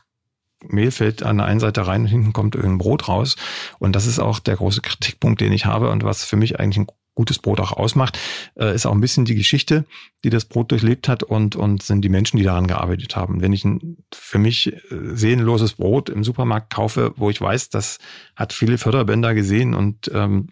Mehl 0.66 0.90
fällt 0.90 1.22
an 1.22 1.38
der 1.38 1.46
einen 1.46 1.60
Seite 1.60 1.86
rein 1.86 2.02
und 2.02 2.08
hinten 2.08 2.32
kommt 2.32 2.56
irgendein 2.56 2.78
Brot 2.78 3.06
raus. 3.06 3.36
Und 3.78 3.94
das 3.94 4.06
ist 4.06 4.18
auch 4.18 4.40
der 4.40 4.56
große 4.56 4.80
Kritikpunkt, 4.80 5.40
den 5.40 5.52
ich 5.52 5.66
habe 5.66 5.90
und 5.90 6.02
was 6.02 6.24
für 6.24 6.36
mich 6.36 6.58
eigentlich 6.58 6.78
ein 6.78 6.86
gutes 7.14 7.40
Brot 7.40 7.58
auch 7.58 7.72
ausmacht, 7.72 8.16
äh, 8.54 8.72
ist 8.72 8.86
auch 8.86 8.92
ein 8.92 9.00
bisschen 9.00 9.24
die 9.24 9.34
Geschichte, 9.34 9.84
die 10.22 10.30
das 10.30 10.44
Brot 10.44 10.70
durchlebt 10.70 11.08
hat 11.08 11.24
und, 11.24 11.56
und 11.56 11.82
sind 11.82 12.02
die 12.02 12.08
Menschen, 12.08 12.36
die 12.36 12.44
daran 12.44 12.68
gearbeitet 12.68 13.16
haben. 13.16 13.40
Wenn 13.40 13.52
ich 13.52 13.64
ein 13.64 13.96
für 14.14 14.38
mich 14.38 14.72
äh, 14.72 14.78
seelenloses 15.14 15.74
Brot 15.74 16.10
im 16.10 16.22
Supermarkt 16.22 16.72
kaufe, 16.72 17.12
wo 17.16 17.28
ich 17.28 17.40
weiß, 17.40 17.70
das 17.70 17.98
hat 18.36 18.52
viele 18.52 18.78
Förderbänder 18.78 19.34
gesehen 19.34 19.74
und 19.74 20.08
ähm, 20.14 20.50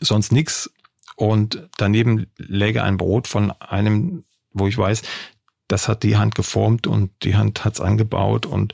sonst 0.00 0.30
nichts 0.30 0.70
und 1.16 1.68
daneben 1.76 2.28
läge 2.36 2.84
ein 2.84 2.96
Brot 2.96 3.26
von 3.26 3.50
einem, 3.50 4.22
wo 4.52 4.68
ich 4.68 4.78
weiß, 4.78 5.02
das 5.70 5.88
hat 5.88 6.02
die 6.02 6.16
Hand 6.16 6.34
geformt 6.34 6.86
und 6.86 7.10
die 7.22 7.36
Hand 7.36 7.64
hat's 7.64 7.80
angebaut 7.80 8.46
und 8.46 8.72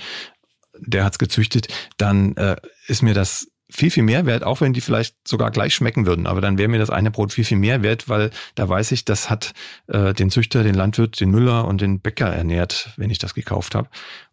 der 0.78 1.04
hat's 1.04 1.18
gezüchtet, 1.18 1.68
dann 1.96 2.36
äh, 2.36 2.56
ist 2.86 3.02
mir 3.02 3.14
das 3.14 3.48
viel, 3.70 3.90
viel 3.90 4.04
mehr 4.04 4.26
wert, 4.26 4.44
auch 4.44 4.60
wenn 4.60 4.72
die 4.72 4.80
vielleicht 4.80 5.16
sogar 5.26 5.50
gleich 5.50 5.74
schmecken 5.74 6.06
würden. 6.06 6.26
Aber 6.26 6.40
dann 6.40 6.58
wäre 6.58 6.68
mir 6.68 6.78
das 6.78 6.90
eine 6.90 7.10
Brot 7.10 7.32
viel, 7.32 7.44
viel 7.44 7.58
mehr 7.58 7.82
wert, 7.82 8.08
weil 8.08 8.30
da 8.54 8.68
weiß 8.68 8.92
ich, 8.92 9.04
das 9.04 9.28
hat 9.28 9.54
äh, 9.88 10.14
den 10.14 10.30
Züchter, 10.30 10.62
den 10.62 10.74
Landwirt, 10.74 11.20
den 11.20 11.30
Müller 11.30 11.66
und 11.66 11.80
den 11.80 12.00
Bäcker 12.00 12.28
ernährt, 12.28 12.90
wenn 12.96 13.10
ich 13.10 13.18
das 13.18 13.34
gekauft 13.34 13.74
habe. 13.74 13.88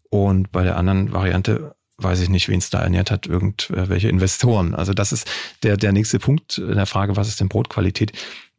Und 0.10 0.52
bei 0.52 0.64
der 0.64 0.78
anderen 0.78 1.12
Variante 1.14 1.76
weiß 1.98 2.22
ich 2.22 2.30
nicht, 2.30 2.50
wen 2.50 2.60
es 2.60 2.70
da 2.70 2.82
ernährt 2.82 3.12
hat, 3.12 3.28
irgendwelche 3.28 4.10
Investoren. 4.10 4.76
Also 4.76 4.94
das 4.94 5.12
ist 5.12 5.30
der, 5.64 5.78
der 5.78 5.92
nächste 5.92 6.20
Punkt 6.20 6.58
in 6.58 6.76
der 6.76 6.86
Frage, 6.86 7.16
was 7.16 7.28
ist 7.28 7.40
denn 7.40 7.50
Brotqualität? 7.50 8.12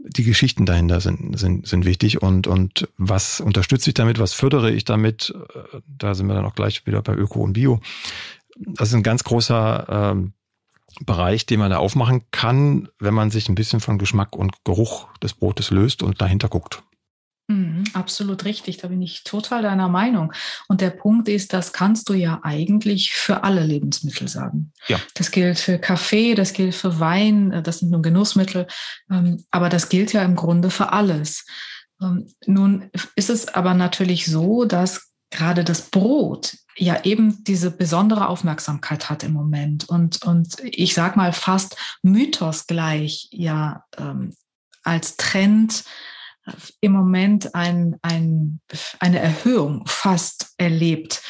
Die 0.07 0.25
Geschichten 0.25 0.67
dahinter 0.67 1.01
sind, 1.01 1.39
sind, 1.39 1.67
sind 1.67 1.87
wichtig 1.87 2.21
und, 2.21 2.47
und 2.47 2.89
was 2.99 3.41
unterstütze 3.41 3.91
ich 3.91 3.95
damit, 3.95 4.19
was 4.19 4.35
fördere 4.35 4.71
ich 4.71 4.85
damit? 4.85 5.35
Da 5.87 6.15
sind 6.15 6.27
wir 6.27 6.35
dann 6.35 6.45
auch 6.45 6.55
gleich 6.55 6.87
wieder 6.87 7.01
bei 7.01 7.15
Öko 7.15 7.41
und 7.41 7.55
Bio. 7.55 7.81
Das 8.57 8.89
ist 8.89 8.95
ein 8.95 9.03
ganz 9.03 9.25
großer 9.25 9.87
ähm, 9.89 10.33
Bereich, 11.07 11.47
den 11.47 11.59
man 11.59 11.71
da 11.71 11.79
aufmachen 11.79 12.23
kann, 12.31 12.89
wenn 12.99 13.15
man 13.15 13.31
sich 13.31 13.49
ein 13.49 13.57
bisschen 13.57 13.81
von 13.81 13.99
Geschmack 13.99 14.37
und 14.37 14.65
Geruch 14.65 15.09
des 15.23 15.35
Brotes 15.35 15.71
löst 15.71 16.03
und 16.03 16.21
dahinter 16.21 16.49
guckt. 16.49 16.83
Mhm, 17.47 17.85
absolut 17.93 18.47
richtig, 18.47 18.79
da 18.79 18.89
bin 18.89 19.03
ich 19.03 19.23
total 19.23 19.63
deiner 19.63 19.89
Meinung. 19.89 20.33
Und 20.67 20.81
der 20.81 20.91
Punkt 20.91 21.29
ist, 21.29 21.53
das 21.53 21.75
kannst 21.75 22.09
du 22.09 22.15
ja 22.15 22.41
eigentlich 22.43 23.13
für 23.13 23.45
alle 23.45 23.65
Lebensmittel 23.65 24.29
sagen. 24.29 24.73
Ja. 24.89 24.99
Das 25.15 25.31
gilt 25.31 25.59
für 25.59 25.79
Kaffee, 25.79 26.35
das 26.35 26.55
gilt 26.55 26.75
für 26.75 27.01
Wein, 27.01 27.53
äh, 27.53 27.63
das 27.63 27.81
sind 27.81 27.91
nur 27.91 28.01
Genussmittel, 28.01 28.67
ähm, 29.11 29.45
aber 29.51 29.69
das 29.69 29.91
gilt 29.91 30.15
ja 30.15 30.23
im 30.23 30.37
Grunde 30.37 30.71
für 30.71 30.93
alles. 30.93 31.45
Ähm, 32.01 32.27
nun 32.47 32.91
ist 33.15 33.29
es 33.29 33.49
aber 33.49 33.75
natürlich 33.75 34.27
so, 34.27 34.65
dass 34.65 35.13
gerade 35.31 35.65
das 35.65 35.91
Brot 35.91 36.57
ja 36.77 37.05
eben 37.05 37.45
diese 37.45 37.71
besondere 37.71 38.29
Aufmerksamkeit 38.29 39.11
hat 39.11 39.23
im 39.23 39.33
Moment 39.33 39.89
und, 39.89 40.23
und 40.25 40.57
ich 40.63 40.95
sag 40.95 41.17
mal 41.17 41.33
fast 41.33 41.77
mythosgleich 42.03 43.29
ja 43.31 43.85
ähm, 43.99 44.35
als 44.83 45.17
Trend 45.17 45.85
im 46.81 46.93
Moment 46.93 47.55
ein, 47.55 47.97
ein, 48.03 48.61
eine 49.01 49.19
Erhöhung 49.19 49.85
fast 49.87 50.55
erlebt. 50.59 51.23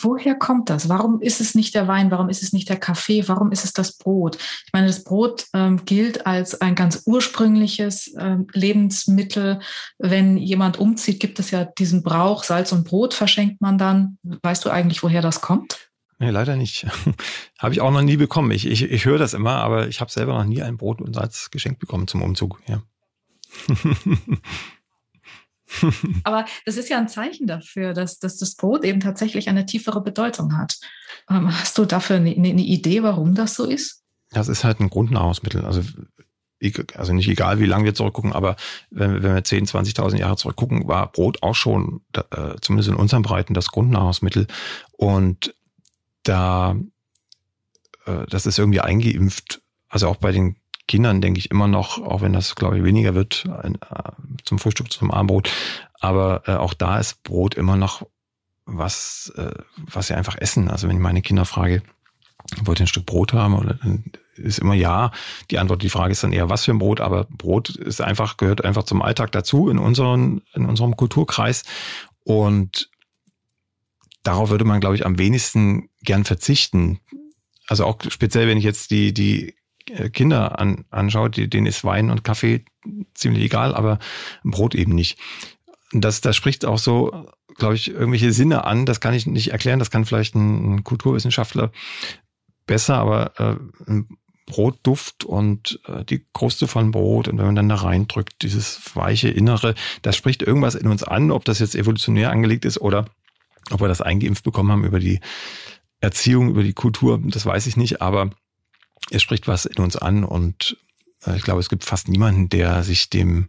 Woher 0.00 0.34
kommt 0.34 0.70
das? 0.70 0.88
Warum 0.88 1.20
ist 1.20 1.40
es 1.40 1.54
nicht 1.54 1.74
der 1.74 1.88
Wein? 1.88 2.10
Warum 2.10 2.28
ist 2.28 2.42
es 2.42 2.52
nicht 2.52 2.68
der 2.68 2.78
Kaffee? 2.78 3.26
Warum 3.26 3.50
ist 3.50 3.64
es 3.64 3.72
das 3.72 3.96
Brot? 3.96 4.36
Ich 4.36 4.72
meine, 4.72 4.86
das 4.86 5.04
Brot 5.04 5.46
ähm, 5.52 5.84
gilt 5.84 6.26
als 6.26 6.60
ein 6.60 6.74
ganz 6.74 7.02
ursprüngliches 7.06 8.14
ähm, 8.18 8.46
Lebensmittel. 8.52 9.60
Wenn 9.98 10.36
jemand 10.36 10.78
umzieht, 10.78 11.20
gibt 11.20 11.38
es 11.38 11.50
ja 11.50 11.64
diesen 11.64 12.02
Brauch, 12.02 12.44
Salz 12.44 12.72
und 12.72 12.84
Brot 12.84 13.14
verschenkt 13.14 13.60
man 13.60 13.78
dann. 13.78 14.18
Weißt 14.22 14.64
du 14.64 14.70
eigentlich, 14.70 15.02
woher 15.02 15.22
das 15.22 15.40
kommt? 15.40 15.90
Nee, 16.18 16.30
leider 16.30 16.54
nicht. 16.56 16.86
habe 17.58 17.72
ich 17.72 17.80
auch 17.80 17.90
noch 17.90 18.02
nie 18.02 18.16
bekommen. 18.16 18.50
Ich, 18.52 18.66
ich, 18.66 18.82
ich 18.82 19.04
höre 19.06 19.18
das 19.18 19.34
immer, 19.34 19.56
aber 19.56 19.88
ich 19.88 20.00
habe 20.00 20.10
selber 20.10 20.34
noch 20.34 20.44
nie 20.44 20.62
ein 20.62 20.76
Brot 20.76 21.00
und 21.00 21.14
Salz 21.14 21.50
geschenkt 21.50 21.80
bekommen 21.80 22.06
zum 22.06 22.22
Umzug. 22.22 22.60
Ja. 22.68 22.82
Aber 26.24 26.44
das 26.64 26.76
ist 26.76 26.88
ja 26.88 26.98
ein 26.98 27.08
Zeichen 27.08 27.46
dafür, 27.46 27.94
dass, 27.94 28.18
dass 28.18 28.38
das 28.38 28.56
Brot 28.56 28.84
eben 28.84 29.00
tatsächlich 29.00 29.48
eine 29.48 29.66
tiefere 29.66 30.02
Bedeutung 30.02 30.56
hat. 30.56 30.78
Ähm, 31.28 31.56
hast 31.56 31.78
du 31.78 31.84
dafür 31.84 32.16
eine, 32.16 32.30
eine 32.30 32.62
Idee, 32.62 33.02
warum 33.02 33.34
das 33.34 33.54
so 33.54 33.64
ist? 33.64 34.02
Das 34.30 34.48
ist 34.48 34.64
halt 34.64 34.80
ein 34.80 34.90
Grundnahrungsmittel. 34.90 35.64
Also 35.64 35.82
also 36.94 37.14
nicht 37.14 37.28
egal, 37.28 37.58
wie 37.58 37.66
lange 37.66 37.86
wir 37.86 37.94
zurückgucken, 37.94 38.34
aber 38.34 38.56
wenn, 38.90 39.22
wenn 39.22 39.34
wir 39.34 39.44
10, 39.44 39.66
20.000 39.66 40.18
Jahre 40.18 40.36
zurückgucken, 40.36 40.86
war 40.86 41.10
Brot 41.10 41.42
auch 41.42 41.54
schon, 41.54 42.02
äh, 42.12 42.56
zumindest 42.60 42.90
in 42.90 42.96
unseren 42.96 43.22
Breiten, 43.22 43.54
das 43.54 43.68
Grundnahrungsmittel. 43.68 44.46
Und 44.92 45.54
da, 46.22 46.76
äh, 48.04 48.26
das 48.28 48.44
ist 48.44 48.58
irgendwie 48.58 48.80
eingeimpft. 48.80 49.62
Also 49.88 50.08
auch 50.08 50.16
bei 50.16 50.32
den 50.32 50.56
Kindern 50.90 51.20
denke 51.20 51.38
ich 51.38 51.52
immer 51.52 51.68
noch, 51.68 52.02
auch 52.02 52.20
wenn 52.20 52.32
das, 52.32 52.56
glaube 52.56 52.76
ich, 52.76 52.82
weniger 52.82 53.14
wird 53.14 53.44
äh, 53.62 53.70
zum 54.44 54.58
Frühstück, 54.58 54.90
zum 54.90 55.12
Abendbrot. 55.12 55.48
Aber 56.00 56.42
äh, 56.46 56.56
auch 56.56 56.74
da 56.74 56.98
ist 56.98 57.22
Brot 57.22 57.54
immer 57.54 57.76
noch 57.76 58.08
was, 58.66 59.32
äh, 59.36 59.52
was 59.76 60.08
sie 60.08 60.14
einfach 60.14 60.36
essen. 60.36 60.68
Also 60.68 60.88
wenn 60.88 60.96
ich 60.96 61.02
meine 61.02 61.22
Kinder 61.22 61.44
frage, 61.44 61.84
wollt 62.64 62.80
ihr 62.80 62.86
ein 62.86 62.88
Stück 62.88 63.06
Brot 63.06 63.32
haben? 63.32 63.54
Oder 63.54 63.78
ist 64.34 64.58
immer 64.58 64.74
ja. 64.74 65.12
Die 65.52 65.60
Antwort, 65.60 65.84
die 65.84 65.90
Frage 65.90 66.10
ist 66.10 66.24
dann 66.24 66.32
eher, 66.32 66.48
was 66.48 66.64
für 66.64 66.72
ein 66.72 66.80
Brot, 66.80 67.00
aber 67.00 67.28
Brot 67.30 67.68
ist 67.68 68.00
einfach, 68.00 68.36
gehört 68.36 68.64
einfach 68.64 68.82
zum 68.82 69.00
Alltag 69.00 69.30
dazu 69.30 69.68
in 69.68 69.78
unseren, 69.78 70.42
in 70.54 70.66
unserem 70.66 70.96
Kulturkreis. 70.96 71.62
Und 72.24 72.90
darauf 74.24 74.50
würde 74.50 74.64
man, 74.64 74.80
glaube 74.80 74.96
ich, 74.96 75.06
am 75.06 75.18
wenigsten 75.18 75.88
gern 76.02 76.24
verzichten. 76.24 76.98
Also 77.68 77.84
auch 77.84 77.98
speziell, 78.08 78.48
wenn 78.48 78.58
ich 78.58 78.64
jetzt 78.64 78.90
die, 78.90 79.14
die 79.14 79.54
Kinder 80.12 80.58
an, 80.58 80.84
anschaue, 80.90 81.30
die, 81.30 81.48
denen 81.48 81.66
ist 81.66 81.84
Wein 81.84 82.10
und 82.10 82.24
Kaffee 82.24 82.64
ziemlich 83.14 83.44
egal, 83.44 83.74
aber 83.74 83.98
Brot 84.44 84.74
eben 84.74 84.94
nicht. 84.94 85.18
Das, 85.92 86.20
das 86.20 86.36
spricht 86.36 86.64
auch 86.64 86.78
so, 86.78 87.26
glaube 87.56 87.74
ich, 87.74 87.90
irgendwelche 87.90 88.32
Sinne 88.32 88.64
an. 88.64 88.86
Das 88.86 89.00
kann 89.00 89.14
ich 89.14 89.26
nicht 89.26 89.52
erklären. 89.52 89.78
Das 89.78 89.90
kann 89.90 90.04
vielleicht 90.04 90.34
ein, 90.34 90.84
Kulturwissenschaftler 90.84 91.72
besser, 92.66 92.96
aber 92.96 93.32
äh, 93.38 94.02
Brotduft 94.46 95.24
und 95.24 95.80
äh, 95.86 96.04
die 96.04 96.24
Kruste 96.32 96.66
von 96.66 96.90
Brot 96.90 97.28
und 97.28 97.38
wenn 97.38 97.46
man 97.46 97.56
dann 97.56 97.68
da 97.68 97.76
reindrückt, 97.76 98.42
dieses 98.42 98.94
weiche 98.94 99.28
Innere, 99.28 99.74
das 100.02 100.16
spricht 100.16 100.42
irgendwas 100.42 100.74
in 100.74 100.88
uns 100.88 101.02
an, 101.02 101.30
ob 101.30 101.44
das 101.44 101.60
jetzt 101.60 101.74
evolutionär 101.74 102.30
angelegt 102.30 102.64
ist 102.64 102.80
oder 102.80 103.06
ob 103.70 103.80
wir 103.80 103.88
das 103.88 104.00
eingeimpft 104.00 104.44
bekommen 104.44 104.72
haben 104.72 104.84
über 104.84 104.98
die 104.98 105.20
Erziehung, 106.00 106.50
über 106.50 106.62
die 106.62 106.72
Kultur, 106.72 107.20
das 107.22 107.46
weiß 107.46 107.66
ich 107.66 107.76
nicht, 107.76 108.02
aber 108.02 108.30
es 109.10 109.22
spricht 109.22 109.48
was 109.48 109.66
in 109.66 109.82
uns 109.82 109.96
an 109.96 110.24
und 110.24 110.76
äh, 111.26 111.36
ich 111.36 111.42
glaube, 111.42 111.60
es 111.60 111.68
gibt 111.68 111.84
fast 111.84 112.08
niemanden, 112.08 112.48
der 112.48 112.82
sich 112.82 113.10
dem 113.10 113.48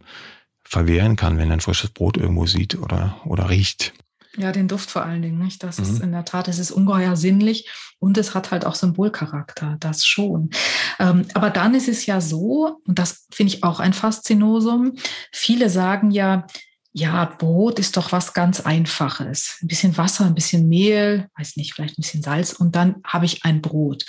verwehren 0.64 1.16
kann, 1.16 1.36
wenn 1.38 1.50
er 1.50 1.56
ein 1.56 1.60
frisches 1.60 1.90
Brot 1.90 2.16
irgendwo 2.16 2.46
sieht 2.46 2.76
oder, 2.76 3.20
oder 3.24 3.50
riecht. 3.50 3.92
Ja, 4.38 4.50
den 4.50 4.66
Duft 4.66 4.90
vor 4.90 5.04
allen 5.04 5.20
Dingen, 5.20 5.38
nicht? 5.38 5.62
Das 5.62 5.78
mhm. 5.78 5.84
ist 5.84 6.00
in 6.00 6.12
der 6.12 6.24
Tat, 6.24 6.48
es 6.48 6.58
ist 6.58 6.70
ungeheuer 6.70 7.16
sinnlich 7.16 7.68
und 7.98 8.16
es 8.16 8.34
hat 8.34 8.50
halt 8.50 8.64
auch 8.64 8.74
Symbolcharakter, 8.74 9.76
das 9.78 10.06
schon. 10.06 10.50
Ähm, 10.98 11.26
aber 11.34 11.50
dann 11.50 11.74
ist 11.74 11.88
es 11.88 12.06
ja 12.06 12.22
so, 12.22 12.80
und 12.86 12.98
das 12.98 13.26
finde 13.30 13.52
ich 13.52 13.62
auch 13.62 13.78
ein 13.78 13.92
Faszinosum, 13.92 14.94
viele 15.32 15.68
sagen 15.68 16.10
ja, 16.10 16.46
ja, 16.94 17.24
Brot 17.24 17.78
ist 17.78 17.96
doch 17.96 18.12
was 18.12 18.34
ganz 18.34 18.60
Einfaches. 18.60 19.58
Ein 19.62 19.68
bisschen 19.68 19.96
Wasser, 19.96 20.26
ein 20.26 20.34
bisschen 20.34 20.68
Mehl, 20.68 21.28
weiß 21.38 21.56
nicht, 21.56 21.74
vielleicht 21.74 21.98
ein 21.98 22.02
bisschen 22.02 22.22
Salz 22.22 22.52
und 22.52 22.76
dann 22.76 22.96
habe 23.04 23.24
ich 23.24 23.44
ein 23.44 23.62
Brot. 23.62 24.04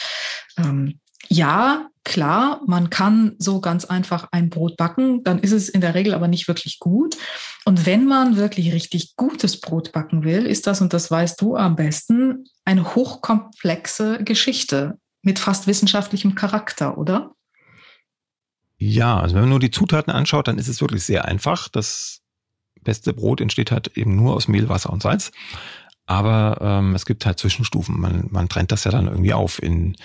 Ähm, 0.57 0.99
ja, 1.33 1.89
klar, 2.03 2.61
man 2.67 2.89
kann 2.89 3.35
so 3.39 3.59
ganz 3.59 3.85
einfach 3.85 4.27
ein 4.31 4.49
Brot 4.49 4.77
backen, 4.77 5.23
dann 5.23 5.39
ist 5.39 5.51
es 5.51 5.69
in 5.69 5.81
der 5.81 5.95
Regel 5.95 6.13
aber 6.13 6.27
nicht 6.27 6.47
wirklich 6.47 6.79
gut. 6.79 7.17
Und 7.65 7.85
wenn 7.85 8.05
man 8.05 8.35
wirklich 8.35 8.73
richtig 8.73 9.15
gutes 9.15 9.59
Brot 9.59 9.91
backen 9.91 10.23
will, 10.23 10.45
ist 10.45 10.67
das, 10.67 10.81
und 10.81 10.93
das 10.93 11.09
weißt 11.09 11.41
du 11.41 11.55
am 11.55 11.75
besten, 11.75 12.45
eine 12.65 12.95
hochkomplexe 12.95 14.23
Geschichte 14.23 14.99
mit 15.21 15.39
fast 15.39 15.65
wissenschaftlichem 15.65 16.35
Charakter, 16.35 16.97
oder? 16.97 17.31
Ja, 18.77 19.19
also 19.19 19.35
wenn 19.35 19.43
man 19.43 19.51
nur 19.51 19.59
die 19.59 19.71
Zutaten 19.71 20.11
anschaut, 20.11 20.47
dann 20.47 20.57
ist 20.57 20.67
es 20.67 20.81
wirklich 20.81 21.03
sehr 21.03 21.25
einfach. 21.25 21.69
Das 21.69 22.21
beste 22.81 23.13
Brot 23.13 23.41
entsteht 23.41 23.71
halt 23.71 23.97
eben 23.97 24.15
nur 24.15 24.35
aus 24.35 24.47
Mehl, 24.47 24.69
Wasser 24.69 24.91
und 24.91 25.01
Salz. 25.01 25.31
Aber 26.05 26.57
ähm, 26.59 26.95
es 26.95 27.05
gibt 27.05 27.25
halt 27.25 27.39
Zwischenstufen. 27.39 27.97
Man, 27.97 28.27
man 28.29 28.49
trennt 28.49 28.73
das 28.73 28.83
ja 28.83 28.91
dann 28.91 29.07
irgendwie 29.07 29.33
auf 29.33 29.63
in, 29.63 29.95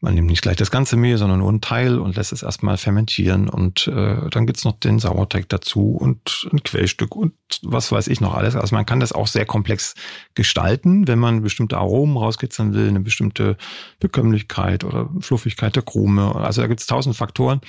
man 0.00 0.14
nimmt 0.14 0.28
nicht 0.28 0.42
gleich 0.42 0.56
das 0.56 0.70
ganze 0.70 0.98
Mehl, 0.98 1.16
sondern 1.16 1.38
nur 1.38 1.48
einen 1.48 1.62
Teil 1.62 1.98
und 1.98 2.16
lässt 2.16 2.32
es 2.32 2.42
erstmal 2.42 2.76
fermentieren 2.76 3.48
und 3.48 3.88
äh, 3.88 4.28
dann 4.28 4.46
gibt's 4.46 4.64
noch 4.64 4.78
den 4.78 4.98
Sauerteig 4.98 5.48
dazu 5.48 5.96
und 5.96 6.46
ein 6.52 6.62
Quellstück 6.62 7.16
und 7.16 7.32
was 7.62 7.90
weiß 7.90 8.08
ich 8.08 8.20
noch 8.20 8.34
alles. 8.34 8.54
Also 8.54 8.74
man 8.74 8.84
kann 8.84 9.00
das 9.00 9.12
auch 9.12 9.26
sehr 9.26 9.46
komplex 9.46 9.94
gestalten, 10.34 11.08
wenn 11.08 11.18
man 11.18 11.42
bestimmte 11.42 11.78
Aromen 11.78 12.18
rauskitzeln 12.18 12.74
will, 12.74 12.88
eine 12.88 13.00
bestimmte 13.00 13.56
Bekömmlichkeit 13.98 14.84
oder 14.84 15.08
Fluffigkeit 15.20 15.74
der 15.74 15.84
Krume. 15.84 16.34
Also 16.34 16.60
da 16.60 16.66
gibt's 16.66 16.86
tausend 16.86 17.16
Faktoren, 17.16 17.62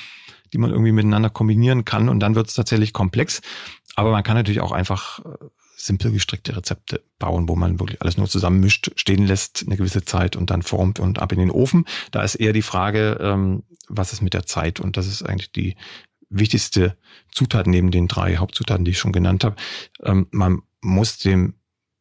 die 0.52 0.58
man 0.58 0.72
irgendwie 0.72 0.92
miteinander 0.92 1.30
kombinieren 1.30 1.86
kann 1.86 2.10
und 2.10 2.20
dann 2.20 2.36
wird's 2.36 2.54
tatsächlich 2.54 2.92
komplex. 2.92 3.42
Aber 3.96 4.12
man 4.12 4.24
kann 4.24 4.36
natürlich 4.36 4.62
auch 4.62 4.74
einfach 4.74 5.20
äh, 5.20 5.46
simpel 5.78 6.12
gestrickte 6.12 6.58
Rezepte 6.58 7.04
bauen, 7.20 7.48
wo 7.48 7.56
man 7.56 7.80
wirklich 7.80 8.02
alles 8.02 8.18
nur 8.18 8.28
zusammenmischt, 8.28 8.92
stehen 8.96 9.26
lässt 9.28 9.64
eine 9.66 9.78
gewisse 9.78 10.04
Zeit 10.04 10.36
und 10.36 10.50
dann 10.50 10.64
formt 10.64 11.00
und 11.00 11.20
ab 11.20 11.32
in 11.32 11.40
den 11.40 11.52
Ofen. 11.52 11.86
Da 12.12 12.24
ist 12.24 12.36
eher 12.36 12.52
die 12.52 12.64
Frage, 12.64 13.18
ähm, 13.22 13.64
was 13.88 14.12
ist 14.12 14.22
mit 14.22 14.34
der 14.34 14.46
Zeit? 14.46 14.80
Und 14.80 14.98
das 14.98 15.08
ist 15.08 15.24
eigentlich 15.24 15.52
die 15.52 15.76
wichtigste 16.30 16.98
Zutat 17.32 17.68
neben 17.68 17.92
den 17.92 18.08
drei 18.08 18.38
Hauptzutaten, 18.38 18.86
die 18.86 18.92
ich 18.92 19.00
schon 19.00 19.14
genannt 19.14 19.44
habe. 19.44 19.56
Ähm, 20.04 20.28
man 20.32 20.64
muss 20.82 21.20
dem 21.20 21.54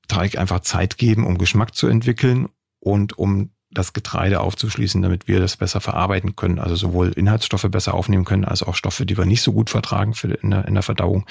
Teig 0.09 0.39
einfach 0.39 0.61
Zeit 0.61 0.97
geben, 0.97 1.27
um 1.27 1.39
Geschmack 1.39 1.75
zu 1.75 1.87
entwickeln 1.87 2.49
und 2.81 3.19
um 3.19 3.51
das 3.77 3.93
Getreide 3.93 4.41
aufzuschließen, 4.41 5.03
damit 5.03 5.29
wir 5.29 5.39
das 5.39 5.57
besser 5.57 5.81
verarbeiten 5.81 6.35
können. 6.35 6.59
Also 6.59 6.77
sowohl 6.77 7.13
Inhaltsstoffe 7.13 7.67
besser 7.71 7.95
aufnehmen 7.95 8.25
können, 8.25 8.45
als 8.45 8.63
auch 8.63 8.75
Stoffe, 8.75 9.05
die 9.05 9.19
wir 9.19 9.27
nicht 9.27 9.43
so 9.43 9.53
gut 9.53 9.69
vertragen 9.69 10.15
für 10.15 10.29
in, 10.29 10.51
der, 10.51 10.67
in 10.67 10.75
der 10.75 10.83
Verdauung, 10.83 11.27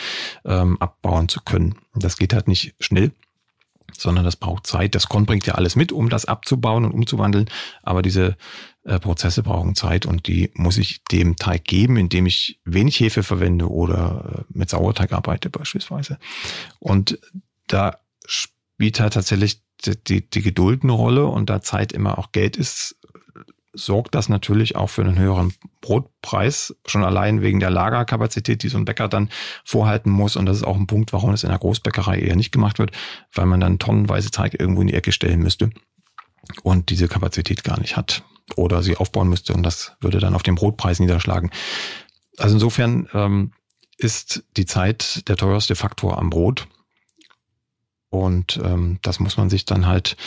ähm, 0.45 0.79
abbauen 0.79 1.27
zu 1.27 1.41
können. 1.41 1.75
Das 1.95 2.17
geht 2.17 2.34
halt 2.34 2.47
nicht 2.47 2.75
schnell, 2.79 3.12
sondern 3.91 4.25
das 4.25 4.36
braucht 4.36 4.67
Zeit. 4.67 4.93
Das 4.93 5.10
Korn 5.10 5.25
bringt 5.25 5.47
ja 5.47 5.55
alles 5.55 5.75
mit, 5.75 5.91
um 5.91 6.10
das 6.10 6.25
abzubauen 6.25 6.86
und 6.86 6.91
umzuwandeln. 6.91 7.49
Aber 7.81 8.03
diese 8.03 8.38
äh, 8.84 8.99
Prozesse 8.99 9.41
brauchen 9.41 9.73
Zeit 9.73 10.05
und 10.05 10.27
die 10.27 10.51
muss 10.53 10.77
ich 10.77 11.03
dem 11.05 11.38
Teig 11.38 11.63
geben, 11.63 11.97
indem 11.97 12.27
ich 12.27 12.60
wenig 12.63 12.99
Hefe 12.99 13.23
verwende 13.23 13.71
oder 13.71 14.45
äh, 14.49 14.53
mit 14.53 14.69
Sauerteig 14.69 15.13
arbeite 15.13 15.49
beispielsweise. 15.49 16.19
Und 16.77 17.17
da 17.67 17.97
halt 18.80 19.14
tatsächlich 19.14 19.62
die, 19.86 20.30
die 20.30 20.42
Geduld 20.42 20.84
eine 20.84 20.94
Rolle 20.94 21.26
und 21.26 21.50
da 21.50 21.62
Zeit 21.62 21.92
immer 21.92 22.18
auch 22.18 22.32
Geld 22.32 22.58
ist, 22.58 22.96
sorgt 23.74 24.16
das 24.16 24.30
natürlich 24.30 24.76
auch 24.76 24.88
für 24.90 25.02
einen 25.02 25.18
höheren 25.18 25.54
Brotpreis, 25.82 26.76
schon 26.86 27.04
allein 27.04 27.42
wegen 27.42 27.60
der 27.60 27.70
Lagerkapazität, 27.70 28.64
die 28.64 28.70
so 28.70 28.78
ein 28.78 28.86
Bäcker 28.86 29.08
dann 29.08 29.30
vorhalten 29.64 30.10
muss. 30.10 30.36
Und 30.36 30.46
das 30.46 30.58
ist 30.58 30.64
auch 30.64 30.78
ein 30.78 30.88
Punkt, 30.88 31.14
warum 31.14 31.32
es 31.32 31.44
in 31.44 31.50
der 31.50 31.60
Großbäckerei 31.60 32.20
eher 32.20 32.36
nicht 32.36 32.52
gemacht 32.52 32.80
wird, 32.80 32.92
weil 33.34 33.46
man 33.46 33.60
dann 33.60 33.80
tonnenweise 33.80 34.32
Teig 34.32 34.60
irgendwo 34.60 34.82
in 34.82 34.88
die 34.88 34.94
Ecke 34.94 35.12
stellen 35.12 35.42
müsste 35.42 35.72
und 36.64 36.90
diese 36.90 37.08
Kapazität 37.08 37.64
gar 37.64 37.80
nicht 37.80 37.98
hat 37.98 38.24
oder 38.56 38.84
sie 38.84 38.96
aufbauen 38.96 39.28
müsste 39.28 39.54
und 39.54 39.64
das 39.64 39.94
würde 40.00 40.20
dann 40.20 40.36
auf 40.36 40.44
den 40.44 40.56
Brotpreis 40.56 41.00
niederschlagen. 41.00 41.52
Also 42.38 42.56
insofern 42.56 43.10
ähm, 43.14 43.52
ist 43.98 44.44
die 44.56 44.66
Zeit 44.66 45.28
der 45.28 45.38
teuerste 45.38 45.76
Faktor 45.76 46.18
am 46.18 46.30
Brot 46.30 46.68
und 48.23 48.60
ähm, 48.63 48.99
das 49.01 49.19
muss 49.19 49.38
man 49.38 49.49
sich 49.49 49.65
dann 49.65 49.86
halt 49.86 50.17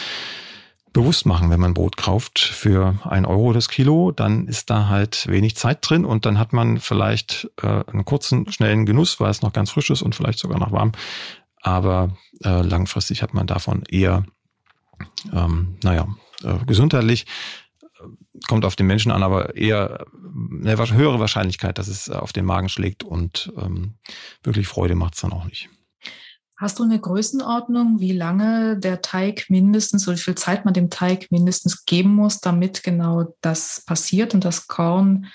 bewusst 0.93 1.27
machen, 1.27 1.51
wenn 1.51 1.61
man 1.61 1.75
Brot 1.75 1.97
kauft 1.97 2.39
für 2.39 2.99
ein 3.05 3.27
Euro 3.27 3.53
das 3.53 3.69
Kilo, 3.69 4.11
dann 4.11 4.47
ist 4.47 4.71
da 4.71 4.89
halt 4.89 5.27
wenig 5.29 5.57
Zeit 5.57 5.79
drin 5.83 6.05
und 6.05 6.27
dann 6.27 6.39
hat 6.39 6.53
man 6.53 6.81
vielleicht 6.81 7.51
äh, 7.63 7.85
einen 7.87 8.05
kurzen, 8.05 8.51
schnellen 8.51 8.87
Genuss, 8.87 9.21
weil 9.21 9.31
es 9.31 9.43
noch 9.43 9.53
ganz 9.53 9.71
frisch 9.71 9.91
ist 9.91 10.03
und 10.03 10.15
vielleicht 10.15 10.39
sogar 10.39 10.59
noch 10.59 10.73
warm. 10.73 10.93
Aber 11.61 12.17
äh, 12.45 12.63
langfristig 12.63 13.23
hat 13.23 13.35
man 13.35 13.47
davon 13.47 13.83
eher, 13.89 14.25
ähm, 15.33 15.79
naja, 15.83 16.09
äh, 16.43 16.65
gesundheitlich 16.67 17.27
äh, 17.83 18.05
kommt 18.49 18.65
auf 18.65 18.77
den 18.77 18.87
Menschen 18.87 19.13
an, 19.13 19.23
aber 19.23 19.57
eher 19.57 20.07
eine 20.53 20.77
höhere 20.77 21.21
Wahrscheinlichkeit, 21.21 21.79
dass 21.79 21.89
es 21.89 22.09
auf 22.09 22.33
den 22.33 22.45
Magen 22.45 22.69
schlägt 22.69 23.05
und 23.05 23.53
ähm, 23.57 23.95
wirklich 24.43 24.67
Freude 24.69 24.95
macht 24.95 25.15
es 25.15 25.21
dann 25.21 25.33
auch 25.33 25.45
nicht. 25.45 25.69
Hast 26.59 26.81
du 26.81 26.83
eine 26.83 26.99
Größenordnung, 26.99 28.01
wie 28.01 28.13
lange 28.13 28.77
der 28.79 29.01
Teig 29.01 29.49
mindestens 29.49 30.09
oder 30.09 30.17
wie 30.17 30.23
viel 30.23 30.35
Zeit 30.35 30.65
man 30.65 30.75
dem 30.75 30.91
Teig 30.91 31.31
mindestens 31.31 31.85
geben 31.85 32.17
muss, 32.17 32.41
damit 32.41 32.83
genau 32.83 33.33
das 33.43 33.85
passiert 33.87 34.35
und 34.35 34.45
das 34.45 34.67
Korn 34.67 35.27